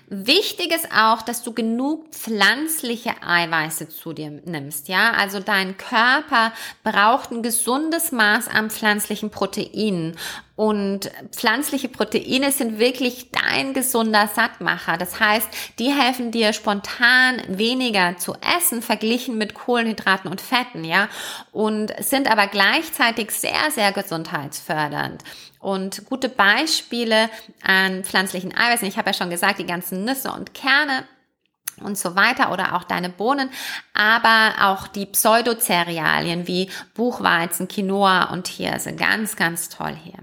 Wichtig 0.07 0.71
ist 0.71 0.91
auch, 0.91 1.21
dass 1.23 1.43
du 1.43 1.53
genug 1.53 2.09
pflanzliche 2.09 3.11
Eiweiße 3.25 3.89
zu 3.89 4.13
dir 4.13 4.29
nimmst, 4.29 4.87
ja? 4.87 5.11
Also 5.13 5.39
dein 5.39 5.77
Körper 5.77 6.53
braucht 6.83 7.31
ein 7.31 7.41
gesundes 7.41 8.11
Maß 8.11 8.47
an 8.47 8.69
pflanzlichen 8.69 9.31
Proteinen 9.31 10.15
und 10.55 11.09
pflanzliche 11.31 11.89
Proteine 11.89 12.51
sind 12.51 12.77
wirklich 12.77 13.31
dein 13.31 13.73
gesunder 13.73 14.27
Sattmacher. 14.27 14.97
Das 14.97 15.19
heißt, 15.19 15.47
die 15.79 15.91
helfen 15.91 16.29
dir 16.29 16.53
spontan 16.53 17.41
weniger 17.47 18.17
zu 18.17 18.35
essen 18.57 18.83
verglichen 18.83 19.37
mit 19.39 19.55
Kohlenhydraten 19.55 20.29
und 20.29 20.41
Fetten, 20.41 20.83
ja? 20.83 21.09
Und 21.51 21.91
sind 22.03 22.29
aber 22.29 22.45
gleichzeitig 22.45 23.31
sehr, 23.31 23.71
sehr 23.71 23.91
gesundheitsfördernd. 23.91 25.23
Und 25.59 26.05
gute 26.05 26.29
Beispiele 26.29 27.29
an 27.63 28.03
pflanzlichen 28.03 28.55
Eiweißen, 28.55 28.87
ich 28.87 28.97
habe 28.97 29.09
ja 29.09 29.13
schon 29.13 29.31
gesagt, 29.31 29.57
die 29.57 29.65
ganzen 29.65 30.05
Nüsse 30.05 30.31
und 30.31 30.53
Kerne 30.53 31.05
und 31.81 31.97
so 31.97 32.15
weiter 32.15 32.51
oder 32.51 32.75
auch 32.75 32.83
deine 32.83 33.09
Bohnen, 33.09 33.49
aber 33.95 34.53
auch 34.61 34.87
die 34.87 35.07
Pseudocerealien 35.07 36.47
wie 36.47 36.69
Buchweizen, 36.93 37.67
Quinoa 37.67 38.25
und 38.25 38.47
Hirse. 38.47 38.93
Ganz, 38.93 39.35
ganz 39.35 39.69
toll 39.69 39.97
hier. 40.03 40.19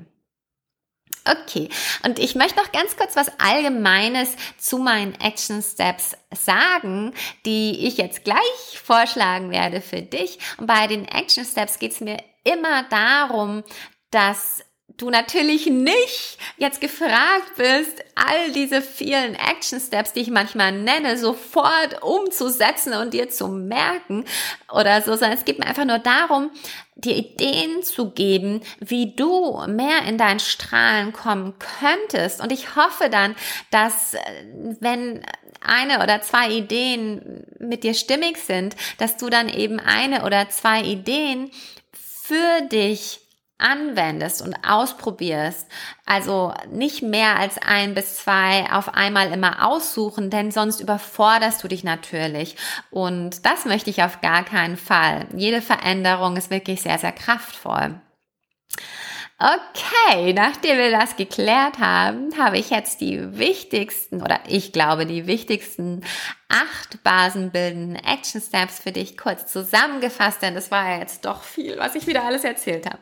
Okay, 1.25 1.69
und 2.03 2.19
ich 2.19 2.35
möchte 2.35 2.59
noch 2.59 2.73
ganz 2.73 2.97
kurz 2.97 3.15
was 3.15 3.31
Allgemeines 3.39 4.37
zu 4.59 4.79
meinen 4.79 5.15
Action 5.21 5.63
Steps 5.63 6.17
sagen, 6.35 7.13
die 7.45 7.87
ich 7.87 7.99
jetzt 7.99 8.25
gleich 8.25 8.81
vorschlagen 8.83 9.51
werde 9.51 9.81
für 9.83 10.01
dich. 10.01 10.39
Und 10.57 10.67
bei 10.67 10.87
den 10.87 11.07
Action 11.07 11.45
Steps 11.45 11.79
geht 11.79 11.93
es 11.93 12.01
mir 12.01 12.17
immer 12.45 12.85
darum, 12.85 13.63
dass 14.11 14.65
du 15.01 15.11
natürlich 15.11 15.67
nicht 15.67 16.39
jetzt 16.59 16.81
gefragt 16.81 17.57
bist, 17.57 18.05
all 18.15 18.53
diese 18.53 18.83
vielen 18.83 19.35
Action 19.35 19.81
Steps, 19.81 20.13
die 20.13 20.21
ich 20.21 20.31
manchmal 20.31 20.73
nenne, 20.73 21.17
sofort 21.17 22.03
umzusetzen 22.03 22.93
und 22.95 23.15
dir 23.15 23.31
zu 23.31 23.49
merken 23.49 24.25
oder 24.73 25.01
so, 25.03 25.13
sondern 25.13 25.33
es 25.33 25.45
geht 25.45 25.59
mir 25.59 25.67
einfach 25.67 25.85
nur 25.85 25.99
darum, 25.99 26.51
dir 26.97 27.17
Ideen 27.17 27.83
zu 27.83 28.11
geben, 28.11 28.61
wie 28.79 29.15
du 29.15 29.65
mehr 29.67 30.03
in 30.07 30.19
dein 30.19 30.39
Strahlen 30.39 31.13
kommen 31.13 31.55
könntest. 31.81 32.43
Und 32.43 32.53
ich 32.53 32.77
hoffe 32.77 33.09
dann, 33.09 33.35
dass 33.71 34.17
wenn 34.81 35.23
eine 35.61 36.03
oder 36.03 36.21
zwei 36.23 36.51
Ideen 36.51 37.45
mit 37.59 37.85
dir 37.85 37.95
stimmig 37.95 38.39
sind, 38.39 38.77
dass 38.99 39.17
du 39.17 39.31
dann 39.31 39.49
eben 39.49 39.81
eine 39.81 40.25
oder 40.25 40.49
zwei 40.51 40.83
Ideen 40.83 41.51
für 41.93 42.63
dich 42.71 43.20
anwendest 43.61 44.43
und 44.43 44.57
ausprobierst, 44.67 45.67
also 46.07 46.55
nicht 46.71 47.03
mehr 47.03 47.37
als 47.39 47.59
ein 47.59 47.95
bis 47.95 48.17
zwei 48.17 48.71
auf 48.73 48.95
einmal 48.95 49.33
immer 49.33 49.67
aussuchen, 49.67 50.31
denn 50.31 50.51
sonst 50.51 50.81
überforderst 50.81 51.63
du 51.63 51.69
dich 51.69 51.85
natürlich. 51.85 52.57
Und 52.91 53.45
das 53.47 53.65
möchte 53.65 53.91
ich 53.91 54.03
auf 54.03 54.21
gar 54.21 54.45
keinen 54.45 54.77
Fall. 54.77 55.27
Jede 55.35 55.63
Veränderung 55.63 56.37
ist 56.37 56.51
wirklich 56.51 56.83
sehr, 56.83 56.99
sehr 56.99 57.13
kraftvoll. 57.13 58.01
Okay, 59.43 60.35
nachdem 60.35 60.77
wir 60.77 60.91
das 60.91 61.17
geklärt 61.17 61.79
haben, 61.79 62.37
habe 62.37 62.59
ich 62.59 62.69
jetzt 62.69 63.01
die 63.01 63.39
wichtigsten 63.39 64.21
oder 64.21 64.39
ich 64.47 64.71
glaube 64.71 65.07
die 65.07 65.27
wichtigsten 65.27 66.05
acht 66.51 67.03
basenbildenden 67.03 67.97
Action 67.97 68.43
Steps 68.43 68.81
für 68.81 68.93
dich 68.93 69.17
kurz 69.17 69.51
zusammengefasst, 69.51 70.43
denn 70.43 70.55
das 70.55 70.71
war 70.71 70.91
ja 70.91 70.99
jetzt 70.99 71.25
doch 71.25 71.43
viel, 71.43 71.79
was 71.79 71.95
ich 71.95 72.07
wieder 72.07 72.25
alles 72.25 72.45
erzählt 72.45 72.85
habe. 72.85 72.99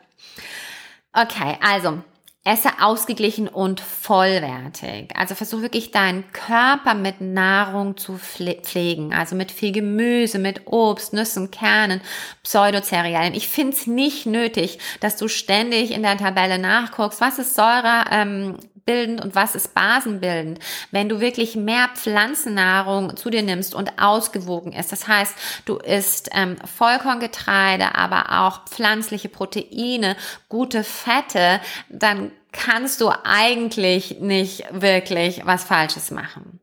Okay, 1.13 1.57
also 1.61 2.03
esse 2.45 2.69
ausgeglichen 2.81 3.47
und 3.47 3.81
vollwertig. 3.81 5.11
Also 5.15 5.35
versuch 5.35 5.61
wirklich 5.61 5.91
deinen 5.91 6.31
Körper 6.31 6.93
mit 6.93 7.19
Nahrung 7.19 7.97
zu 7.97 8.17
pflegen. 8.17 9.13
Also 9.13 9.35
mit 9.35 9.51
viel 9.51 9.71
Gemüse, 9.71 10.39
mit 10.39 10.65
Obst, 10.65 11.13
Nüssen, 11.13 11.51
Kernen, 11.51 12.01
Pseudocerealien. 12.43 13.35
Ich 13.35 13.49
finde 13.49 13.75
es 13.75 13.87
nicht 13.87 14.25
nötig, 14.25 14.79
dass 15.01 15.17
du 15.17 15.27
ständig 15.27 15.91
in 15.91 16.01
der 16.01 16.17
Tabelle 16.17 16.57
nachguckst, 16.57 17.21
was 17.21 17.39
ist 17.39 17.55
Säure, 17.55 18.05
ähm, 18.09 18.57
bildend 18.89 19.23
und 19.23 19.35
was 19.35 19.53
ist 19.53 19.75
basenbildend. 19.75 20.57
Wenn 20.89 21.09
du 21.09 21.19
wirklich 21.19 21.55
mehr 21.55 21.89
Pflanzennahrung 21.93 23.15
zu 23.15 23.29
dir 23.29 23.43
nimmst 23.43 23.75
und 23.75 24.01
ausgewogen 24.01 24.73
ist, 24.73 24.91
das 24.91 25.07
heißt, 25.07 25.35
du 25.65 25.75
isst 25.77 26.29
ähm, 26.33 26.55
Vollkorngetreide, 26.65 27.93
aber 27.93 28.41
auch 28.41 28.65
pflanzliche 28.65 29.29
Proteine, 29.29 30.15
gute 30.49 30.83
Fette, 30.83 31.61
dann 31.89 32.31
kannst 32.51 32.99
du 33.01 33.11
eigentlich 33.23 34.21
nicht 34.21 34.63
wirklich 34.71 35.45
was 35.45 35.63
Falsches 35.63 36.09
machen 36.09 36.58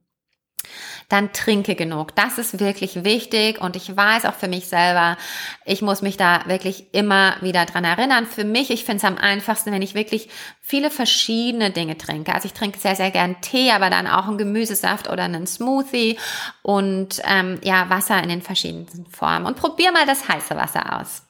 dann 1.08 1.32
trinke 1.32 1.76
genug. 1.76 2.14
Das 2.16 2.38
ist 2.38 2.58
wirklich 2.58 3.04
wichtig 3.04 3.60
und 3.60 3.76
ich 3.76 3.96
weiß 3.96 4.24
auch 4.24 4.34
für 4.34 4.48
mich 4.48 4.66
selber, 4.66 5.16
ich 5.64 5.80
muss 5.80 6.02
mich 6.02 6.16
da 6.16 6.42
wirklich 6.46 6.86
immer 6.92 7.36
wieder 7.42 7.64
dran 7.64 7.84
erinnern. 7.84 8.26
Für 8.26 8.44
mich, 8.44 8.70
ich 8.70 8.84
finde 8.84 8.98
es 8.98 9.04
am 9.04 9.16
einfachsten, 9.16 9.70
wenn 9.70 9.82
ich 9.82 9.94
wirklich 9.94 10.28
viele 10.60 10.90
verschiedene 10.90 11.70
Dinge 11.70 11.96
trinke. 11.96 12.34
Also 12.34 12.46
ich 12.46 12.54
trinke 12.54 12.78
sehr, 12.78 12.96
sehr 12.96 13.12
gern 13.12 13.40
Tee, 13.40 13.70
aber 13.70 13.88
dann 13.88 14.08
auch 14.08 14.26
einen 14.26 14.38
Gemüsesaft 14.38 15.08
oder 15.08 15.24
einen 15.24 15.46
Smoothie 15.46 16.18
und 16.62 17.22
ähm, 17.24 17.60
ja, 17.62 17.88
Wasser 17.88 18.20
in 18.22 18.28
den 18.28 18.42
verschiedensten 18.42 19.06
Formen. 19.06 19.46
Und 19.46 19.56
probier 19.56 19.92
mal 19.92 20.06
das 20.06 20.28
heiße 20.28 20.56
Wasser 20.56 21.00
aus. 21.00 21.25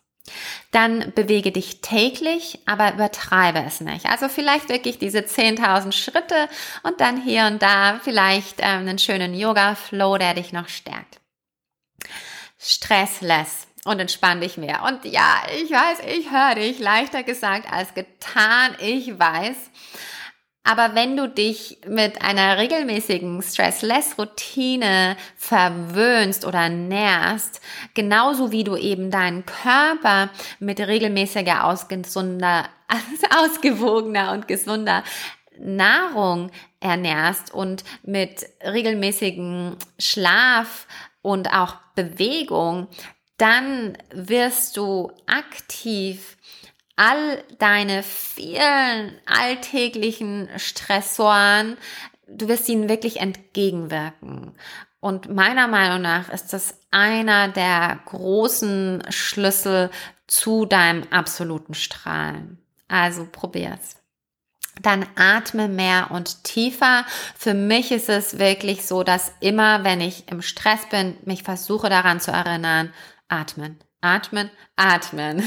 Dann 0.71 1.13
bewege 1.15 1.53
dich 1.53 1.81
täglich, 1.81 2.59
aber 2.67 2.95
übertreibe 2.95 3.63
es 3.67 3.81
nicht. 3.81 4.07
Also 4.07 4.29
vielleicht 4.29 4.69
wirklich 4.69 4.99
diese 4.99 5.21
10.000 5.21 5.93
Schritte 5.93 6.49
und 6.83 7.01
dann 7.01 7.21
hier 7.21 7.47
und 7.47 7.63
da 7.63 8.01
vielleicht 8.03 8.61
ähm, 8.61 8.81
einen 8.81 8.99
schönen 8.99 9.35
Yoga-Flow, 9.35 10.19
der 10.19 10.35
dich 10.35 10.53
noch 10.53 10.69
stärkt. 10.69 11.21
Stressless 12.59 13.67
und 13.85 14.01
entspann 14.01 14.41
dich 14.41 14.57
mehr. 14.57 14.83
Und 14.83 15.05
ja, 15.05 15.43
ich 15.57 15.71
weiß, 15.71 16.01
ich 16.17 16.31
höre 16.31 16.57
dich, 16.57 16.79
leichter 16.79 17.23
gesagt 17.23 17.73
als 17.73 17.95
getan, 17.95 18.75
ich 18.81 19.19
weiß. 19.19 19.57
Aber 20.69 20.97
wenn 20.97 21.17
du 21.17 21.29
dich 21.29 21.79
mit 21.87 22.23
einer 22.23 22.59
regelmäßigen 22.59 23.41
Stressless-Routine 23.41 25.17
verwöhnst 25.37 26.45
oder 26.45 26.69
nährst, 26.69 27.61
genauso 27.95 28.51
wie 28.51 28.65
du 28.65 28.75
eben 28.77 29.13
deinen 29.13 29.47
Körper 29.47 30.29
mit 30.59 30.81
regelmäßiger, 30.81 31.65
ausgesunder, 31.65 32.69
ausgewogener 33.39 34.33
und 34.33 34.49
gesunder 34.49 35.05
Nahrung 35.57 36.51
ernährst 36.81 37.55
und 37.55 37.85
mit 38.03 38.45
regelmäßigen 38.61 39.77
Schlaf 40.01 40.89
und 41.23 41.53
auch 41.53 41.77
Bewegung, 41.95 42.89
dann 43.39 43.97
wirst 44.11 44.77
du 44.77 45.13
aktiv 45.27 46.36
all 46.97 47.43
deine 47.59 48.03
vielen 48.03 49.19
alltäglichen 49.27 50.49
Stressoren, 50.57 51.77
du 52.27 52.49
wirst 52.49 52.69
ihnen 52.69 52.89
wirklich 52.89 53.21
entgegenwirken. 53.21 54.55
Und 55.01 55.33
meiner 55.33 55.69
Meinung 55.69 56.03
nach 56.03 56.31
ist 56.31 56.53
das 56.53 56.81
einer 56.91 57.49
der 57.49 58.01
großen 58.07 59.05
Schlüssel 59.11 59.91
zu 60.27 60.65
deinem 60.65 61.05
absoluten 61.13 61.75
Strahlen. 61.75 62.59
Also 62.89 63.29
probier's. 63.31 63.97
Dann 64.83 65.07
atme 65.17 65.69
mehr 65.69 66.11
und 66.11 66.45
tiefer. 66.45 67.07
Für 67.37 67.55
mich 67.55 67.93
ist 67.93 68.09
es 68.09 68.39
wirklich 68.39 68.87
so, 68.87 69.05
dass 69.05 69.33
immer, 69.41 69.85
wenn 69.85 70.01
ich 70.01 70.31
im 70.31 70.43
Stress 70.43 70.87
bin, 70.91 71.17
mich 71.25 71.43
versuche 71.43 71.89
daran 71.89 72.21
zu 72.21 72.31
erinnern, 72.31 72.93
atmen, 73.29 73.79
atmen, 74.01 74.51
atmen. 74.77 75.43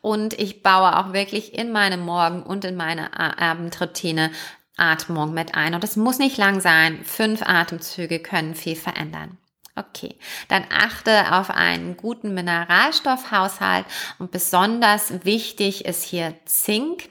Und 0.00 0.34
ich 0.38 0.62
baue 0.62 0.96
auch 0.96 1.12
wirklich 1.12 1.54
in 1.54 1.72
meine 1.72 1.96
Morgen- 1.96 2.42
und 2.42 2.64
in 2.64 2.76
meine 2.76 3.18
Abendroutine 3.18 4.30
Atmung 4.76 5.34
mit 5.34 5.54
ein. 5.54 5.74
Und 5.74 5.84
es 5.84 5.96
muss 5.96 6.18
nicht 6.18 6.38
lang 6.38 6.60
sein. 6.60 7.04
Fünf 7.04 7.42
Atemzüge 7.42 8.18
können 8.18 8.54
viel 8.54 8.76
verändern. 8.76 9.38
Okay, 9.76 10.16
dann 10.48 10.64
achte 10.68 11.32
auf 11.32 11.48
einen 11.48 11.96
guten 11.96 12.34
Mineralstoffhaushalt 12.34 13.86
und 14.18 14.32
besonders 14.32 15.24
wichtig 15.24 15.84
ist 15.84 16.02
hier 16.02 16.34
Zink. 16.44 17.08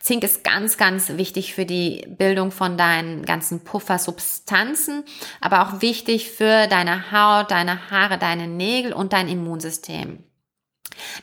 Zink 0.00 0.24
ist 0.24 0.42
ganz, 0.42 0.78
ganz 0.78 1.10
wichtig 1.10 1.54
für 1.54 1.66
die 1.66 2.06
Bildung 2.08 2.50
von 2.50 2.78
deinen 2.78 3.26
ganzen 3.26 3.62
Puffersubstanzen, 3.62 5.04
aber 5.42 5.62
auch 5.62 5.82
wichtig 5.82 6.30
für 6.30 6.66
deine 6.66 7.12
Haut, 7.12 7.50
deine 7.50 7.90
Haare, 7.90 8.16
deine 8.16 8.48
Nägel 8.48 8.94
und 8.94 9.12
dein 9.12 9.28
Immunsystem. 9.28 10.24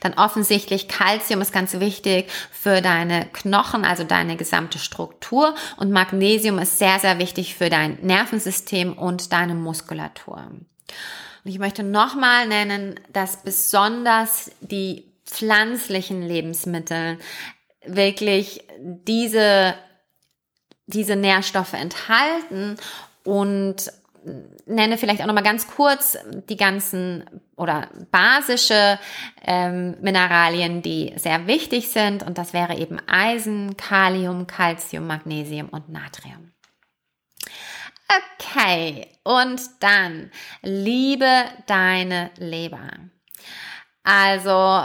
Dann 0.02 0.14
offensichtlich 0.14 0.88
Kalzium 0.88 1.42
ist 1.42 1.52
ganz 1.52 1.80
wichtig 1.80 2.30
für 2.52 2.82
deine 2.82 3.26
Knochen, 3.34 3.86
also 3.86 4.04
deine 4.04 4.38
gesamte 4.38 4.80
Struktur. 4.80 5.56
Und 5.78 5.92
Magnesium 5.92 6.60
ist 6.60 6.80
sehr, 6.80 7.00
sehr 7.00 7.20
wichtig 7.20 7.56
für 7.56 7.70
dein 7.70 7.98
Nervensystem 8.02 8.94
und 8.94 9.34
deine 9.34 9.56
Muskulatur. 9.56 10.52
Und 11.44 11.52
ich 11.52 11.60
möchte 11.60 11.84
nochmal 11.84 12.48
nennen, 12.48 13.00
dass 13.14 13.44
besonders 13.44 14.52
die 14.62 15.06
pflanzlichen 15.26 16.22
Lebensmittel 16.22 17.20
wirklich 17.86 18.64
diese, 18.80 19.76
diese 20.88 21.16
Nährstoffe 21.16 21.74
enthalten 21.74 22.78
und 23.24 23.92
nenne 24.66 24.98
vielleicht 24.98 25.22
auch 25.22 25.28
noch 25.28 25.34
mal 25.34 25.42
ganz 25.42 25.68
kurz 25.68 26.18
die 26.50 26.58
ganzen 26.58 27.24
oder 27.56 27.90
basische 28.12 29.00
ähm, 29.46 29.96
Mineralien, 30.02 30.82
die 30.82 31.14
sehr 31.18 31.48
wichtig 31.48 31.90
sind. 31.90 32.24
Und 32.24 32.38
das 32.38 32.54
wäre 32.54 32.76
eben 32.78 33.00
Eisen, 33.08 33.78
Kalium, 33.78 34.48
Calcium, 34.48 35.08
Magnesium 35.08 35.70
und 35.70 35.90
Natrium. 35.90 36.45
Okay, 38.08 39.08
und 39.24 39.62
dann 39.80 40.32
liebe 40.62 41.46
deine 41.68 42.32
Leber. 42.38 42.90
Also 44.04 44.84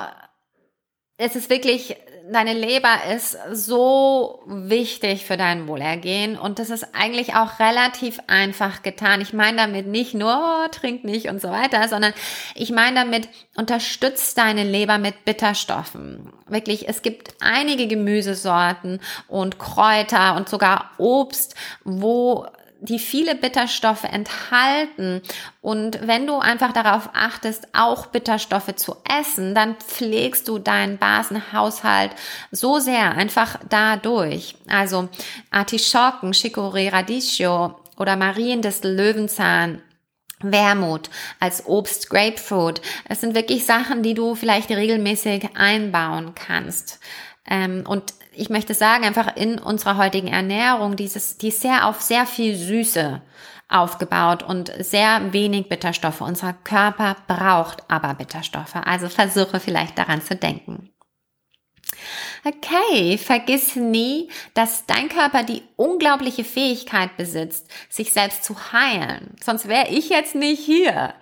es 1.19 1.37
ist 1.37 1.51
wirklich 1.51 1.97
deine 2.31 2.53
Leber 2.53 2.95
ist 3.15 3.37
so 3.53 4.43
wichtig 4.47 5.25
für 5.25 5.37
dein 5.37 5.67
Wohlergehen 5.67 6.39
und 6.39 6.59
das 6.59 6.71
ist 6.71 6.95
eigentlich 6.95 7.35
auch 7.35 7.59
relativ 7.59 8.21
einfach 8.27 8.83
getan. 8.83 9.21
Ich 9.21 9.33
meine 9.33 9.57
damit 9.57 9.87
nicht 9.87 10.15
nur, 10.15 10.33
oh, 10.33 10.69
trink 10.71 11.05
nicht 11.05 11.29
und 11.29 11.41
so 11.41 11.51
weiter, 11.51 11.89
sondern 11.89 12.13
ich 12.55 12.71
meine 12.71 13.01
damit, 13.01 13.29
unterstützt 13.57 14.39
deine 14.39 14.65
Leber 14.65 14.99
mit 14.99 15.25
Bitterstoffen. 15.25 16.33
Wirklich, 16.47 16.89
es 16.89 17.03
gibt 17.03 17.35
einige 17.41 17.87
Gemüsesorten 17.89 19.01
und 19.29 19.59
Kräuter 19.59 20.37
und 20.37 20.49
sogar 20.49 20.91
Obst, 20.99 21.55
wo 21.85 22.47
die 22.81 22.99
viele 22.99 23.35
Bitterstoffe 23.35 24.05
enthalten. 24.05 25.23
Und 25.61 26.07
wenn 26.07 26.27
du 26.27 26.39
einfach 26.39 26.73
darauf 26.73 27.11
achtest, 27.13 27.69
auch 27.75 28.07
Bitterstoffe 28.07 28.75
zu 28.77 28.97
essen, 29.21 29.55
dann 29.55 29.77
pflegst 29.77 30.49
du 30.49 30.59
deinen 30.59 30.99
Basenhaushalt 30.99 32.13
so 32.51 32.79
sehr 32.79 33.13
einfach 33.13 33.59
dadurch. 33.69 34.55
Also 34.69 35.09
Artischocken, 35.51 36.33
Chicorée, 36.33 36.93
Radicchio 36.93 37.79
oder 37.99 38.17
Mariendistel, 38.17 38.95
Löwenzahn, 38.95 39.83
Wermut, 40.43 41.11
als 41.39 41.67
Obst 41.67 42.09
Grapefruit. 42.09 42.81
Es 43.09 43.21
sind 43.21 43.35
wirklich 43.35 43.67
Sachen, 43.67 44.03
die 44.03 44.15
du 44.15 44.35
vielleicht 44.35 44.71
regelmäßig 44.71 45.51
einbauen 45.55 46.35
kannst. 46.35 46.99
Ähm, 47.47 47.85
und 47.87 48.15
ich 48.41 48.49
möchte 48.49 48.73
sagen, 48.75 49.05
einfach 49.05 49.37
in 49.37 49.59
unserer 49.59 49.99
heutigen 49.99 50.29
Ernährung, 50.29 50.97
dieses, 50.97 51.37
die 51.37 51.49
ist 51.49 51.61
sehr 51.61 51.87
auf 51.87 52.01
sehr 52.01 52.27
viel 52.27 52.57
Süße 52.57 53.21
aufgebaut 53.69 54.43
und 54.43 54.73
sehr 54.79 55.33
wenig 55.33 55.69
Bitterstoffe. 55.69 56.23
Unser 56.23 56.55
Körper 56.55 57.17
braucht 57.29 57.85
aber 57.89 58.15
Bitterstoffe. 58.15 58.77
Also 58.77 59.09
versuche 59.09 59.61
vielleicht 59.61 59.99
daran 59.99 60.23
zu 60.23 60.35
denken. 60.35 60.91
Okay, 62.45 63.19
vergiss 63.19 63.77
nie, 63.77 64.31
dass 64.55 64.87
dein 64.87 65.11
Körper 65.11 65.43
die 65.43 65.63
unglaubliche 65.77 66.45
Fähigkeit 66.45 67.17
besitzt, 67.19 67.69
sich 67.91 68.13
selbst 68.15 68.45
zu 68.45 68.57
heilen. 68.73 69.37
Sonst 69.45 69.69
wäre 69.69 69.89
ich 69.89 70.09
jetzt 70.09 70.35
nicht 70.35 70.65
hier. 70.65 71.13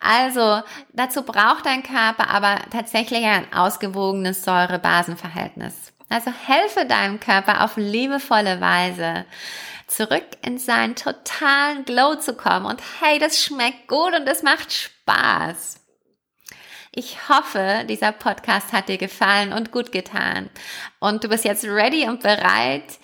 Also 0.00 0.62
dazu 0.94 1.22
braucht 1.22 1.66
dein 1.66 1.82
Körper 1.82 2.30
aber 2.30 2.56
tatsächlich 2.70 3.24
ein 3.24 3.52
ausgewogenes 3.52 4.42
Säure-Basen-Verhältnis. 4.44 5.91
Also 6.12 6.30
helfe 6.30 6.84
deinem 6.84 7.20
Körper 7.20 7.64
auf 7.64 7.76
liebevolle 7.76 8.60
Weise 8.60 9.24
zurück 9.86 10.24
in 10.44 10.58
seinen 10.58 10.94
totalen 10.94 11.84
Glow 11.84 12.16
zu 12.16 12.34
kommen. 12.34 12.66
Und 12.66 12.82
hey, 13.00 13.18
das 13.18 13.42
schmeckt 13.42 13.88
gut 13.88 14.14
und 14.14 14.26
das 14.26 14.42
macht 14.42 14.72
Spaß. 14.72 15.80
Ich 16.94 17.28
hoffe, 17.30 17.86
dieser 17.88 18.12
Podcast 18.12 18.72
hat 18.72 18.88
dir 18.88 18.98
gefallen 18.98 19.54
und 19.54 19.72
gut 19.72 19.92
getan. 19.92 20.50
Und 20.98 21.24
du 21.24 21.28
bist 21.28 21.44
jetzt 21.44 21.64
ready 21.64 22.06
und 22.06 22.22
bereit, 22.22 22.98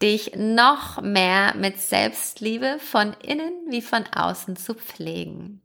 dich 0.00 0.32
noch 0.36 1.00
mehr 1.00 1.54
mit 1.56 1.80
Selbstliebe 1.80 2.78
von 2.78 3.14
innen 3.24 3.52
wie 3.68 3.82
von 3.82 4.04
außen 4.06 4.56
zu 4.56 4.74
pflegen. 4.74 5.61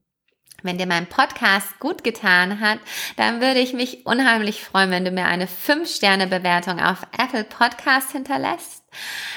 Wenn 0.68 0.78
dir 0.78 0.86
mein 0.86 1.08
Podcast 1.08 1.80
gut 1.80 2.04
getan 2.04 2.60
hat, 2.60 2.80
dann 3.16 3.40
würde 3.40 3.62
ich 3.62 3.72
mich 3.72 4.06
unheimlich 4.06 4.66
freuen, 4.66 4.92
wenn 4.92 5.06
du 5.06 5.12
mir 5.12 5.24
eine 5.24 5.46
5-Sterne-Bewertung 5.46 6.82
auf 6.82 7.08
Apple 7.18 7.46
Podcast 7.46 8.12
hinterlässt, 8.12 8.84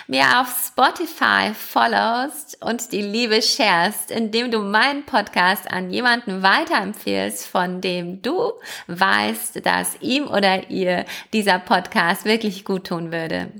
mir 0.08 0.40
auf 0.40 0.48
Spotify 0.66 1.54
followst 1.54 2.60
und 2.64 2.90
die 2.90 3.02
Liebe 3.02 3.42
sharest, 3.42 4.10
indem 4.10 4.50
du 4.50 4.58
meinen 4.58 5.06
Podcast 5.06 5.70
an 5.70 5.90
jemanden 5.90 6.42
weiterempfehlst, 6.42 7.46
von 7.46 7.80
dem 7.80 8.22
du 8.22 8.50
weißt, 8.88 9.64
dass 9.64 10.00
ihm 10.00 10.26
oder 10.26 10.68
ihr 10.68 11.04
dieser 11.32 11.60
Podcast 11.60 12.24
wirklich 12.24 12.64
gut 12.64 12.88
tun 12.88 13.12
würde. 13.12 13.52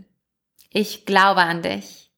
Ich 0.72 1.06
glaube 1.06 1.42
an 1.42 1.62
dich, 1.62 2.10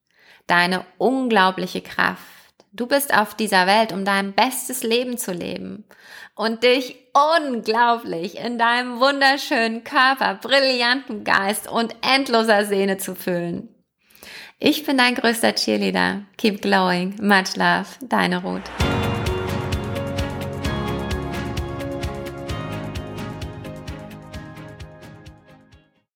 deine 0.47 0.87
unglaubliche 0.97 1.83
Kraft 1.83 2.42
Du 2.75 2.87
bist 2.87 3.13
auf 3.13 3.35
dieser 3.35 3.67
Welt, 3.67 3.93
um 3.93 4.07
dein 4.07 4.33
bestes 4.33 4.83
Leben 4.83 5.19
zu 5.19 5.33
leben 5.33 5.85
und 6.35 6.63
dich 6.63 6.97
unglaublich 7.13 8.39
in 8.39 8.57
deinem 8.57 8.99
wunderschönen 8.99 9.85
Körper, 9.85 10.39
brillanten 10.41 11.23
Geist 11.23 11.71
und 11.71 11.95
endloser 12.01 12.65
Sehne 12.65 12.97
zu 12.97 13.15
fühlen. 13.15 13.69
Ich 14.59 14.87
bin 14.87 14.97
dein 14.97 15.17
größter 15.17 15.55
Cheerleader. 15.55 16.23
Keep 16.39 16.63
glowing. 16.63 17.17
Much 17.21 17.57
love. 17.57 17.89
Deine 18.01 18.43
Ruth. 18.43 18.71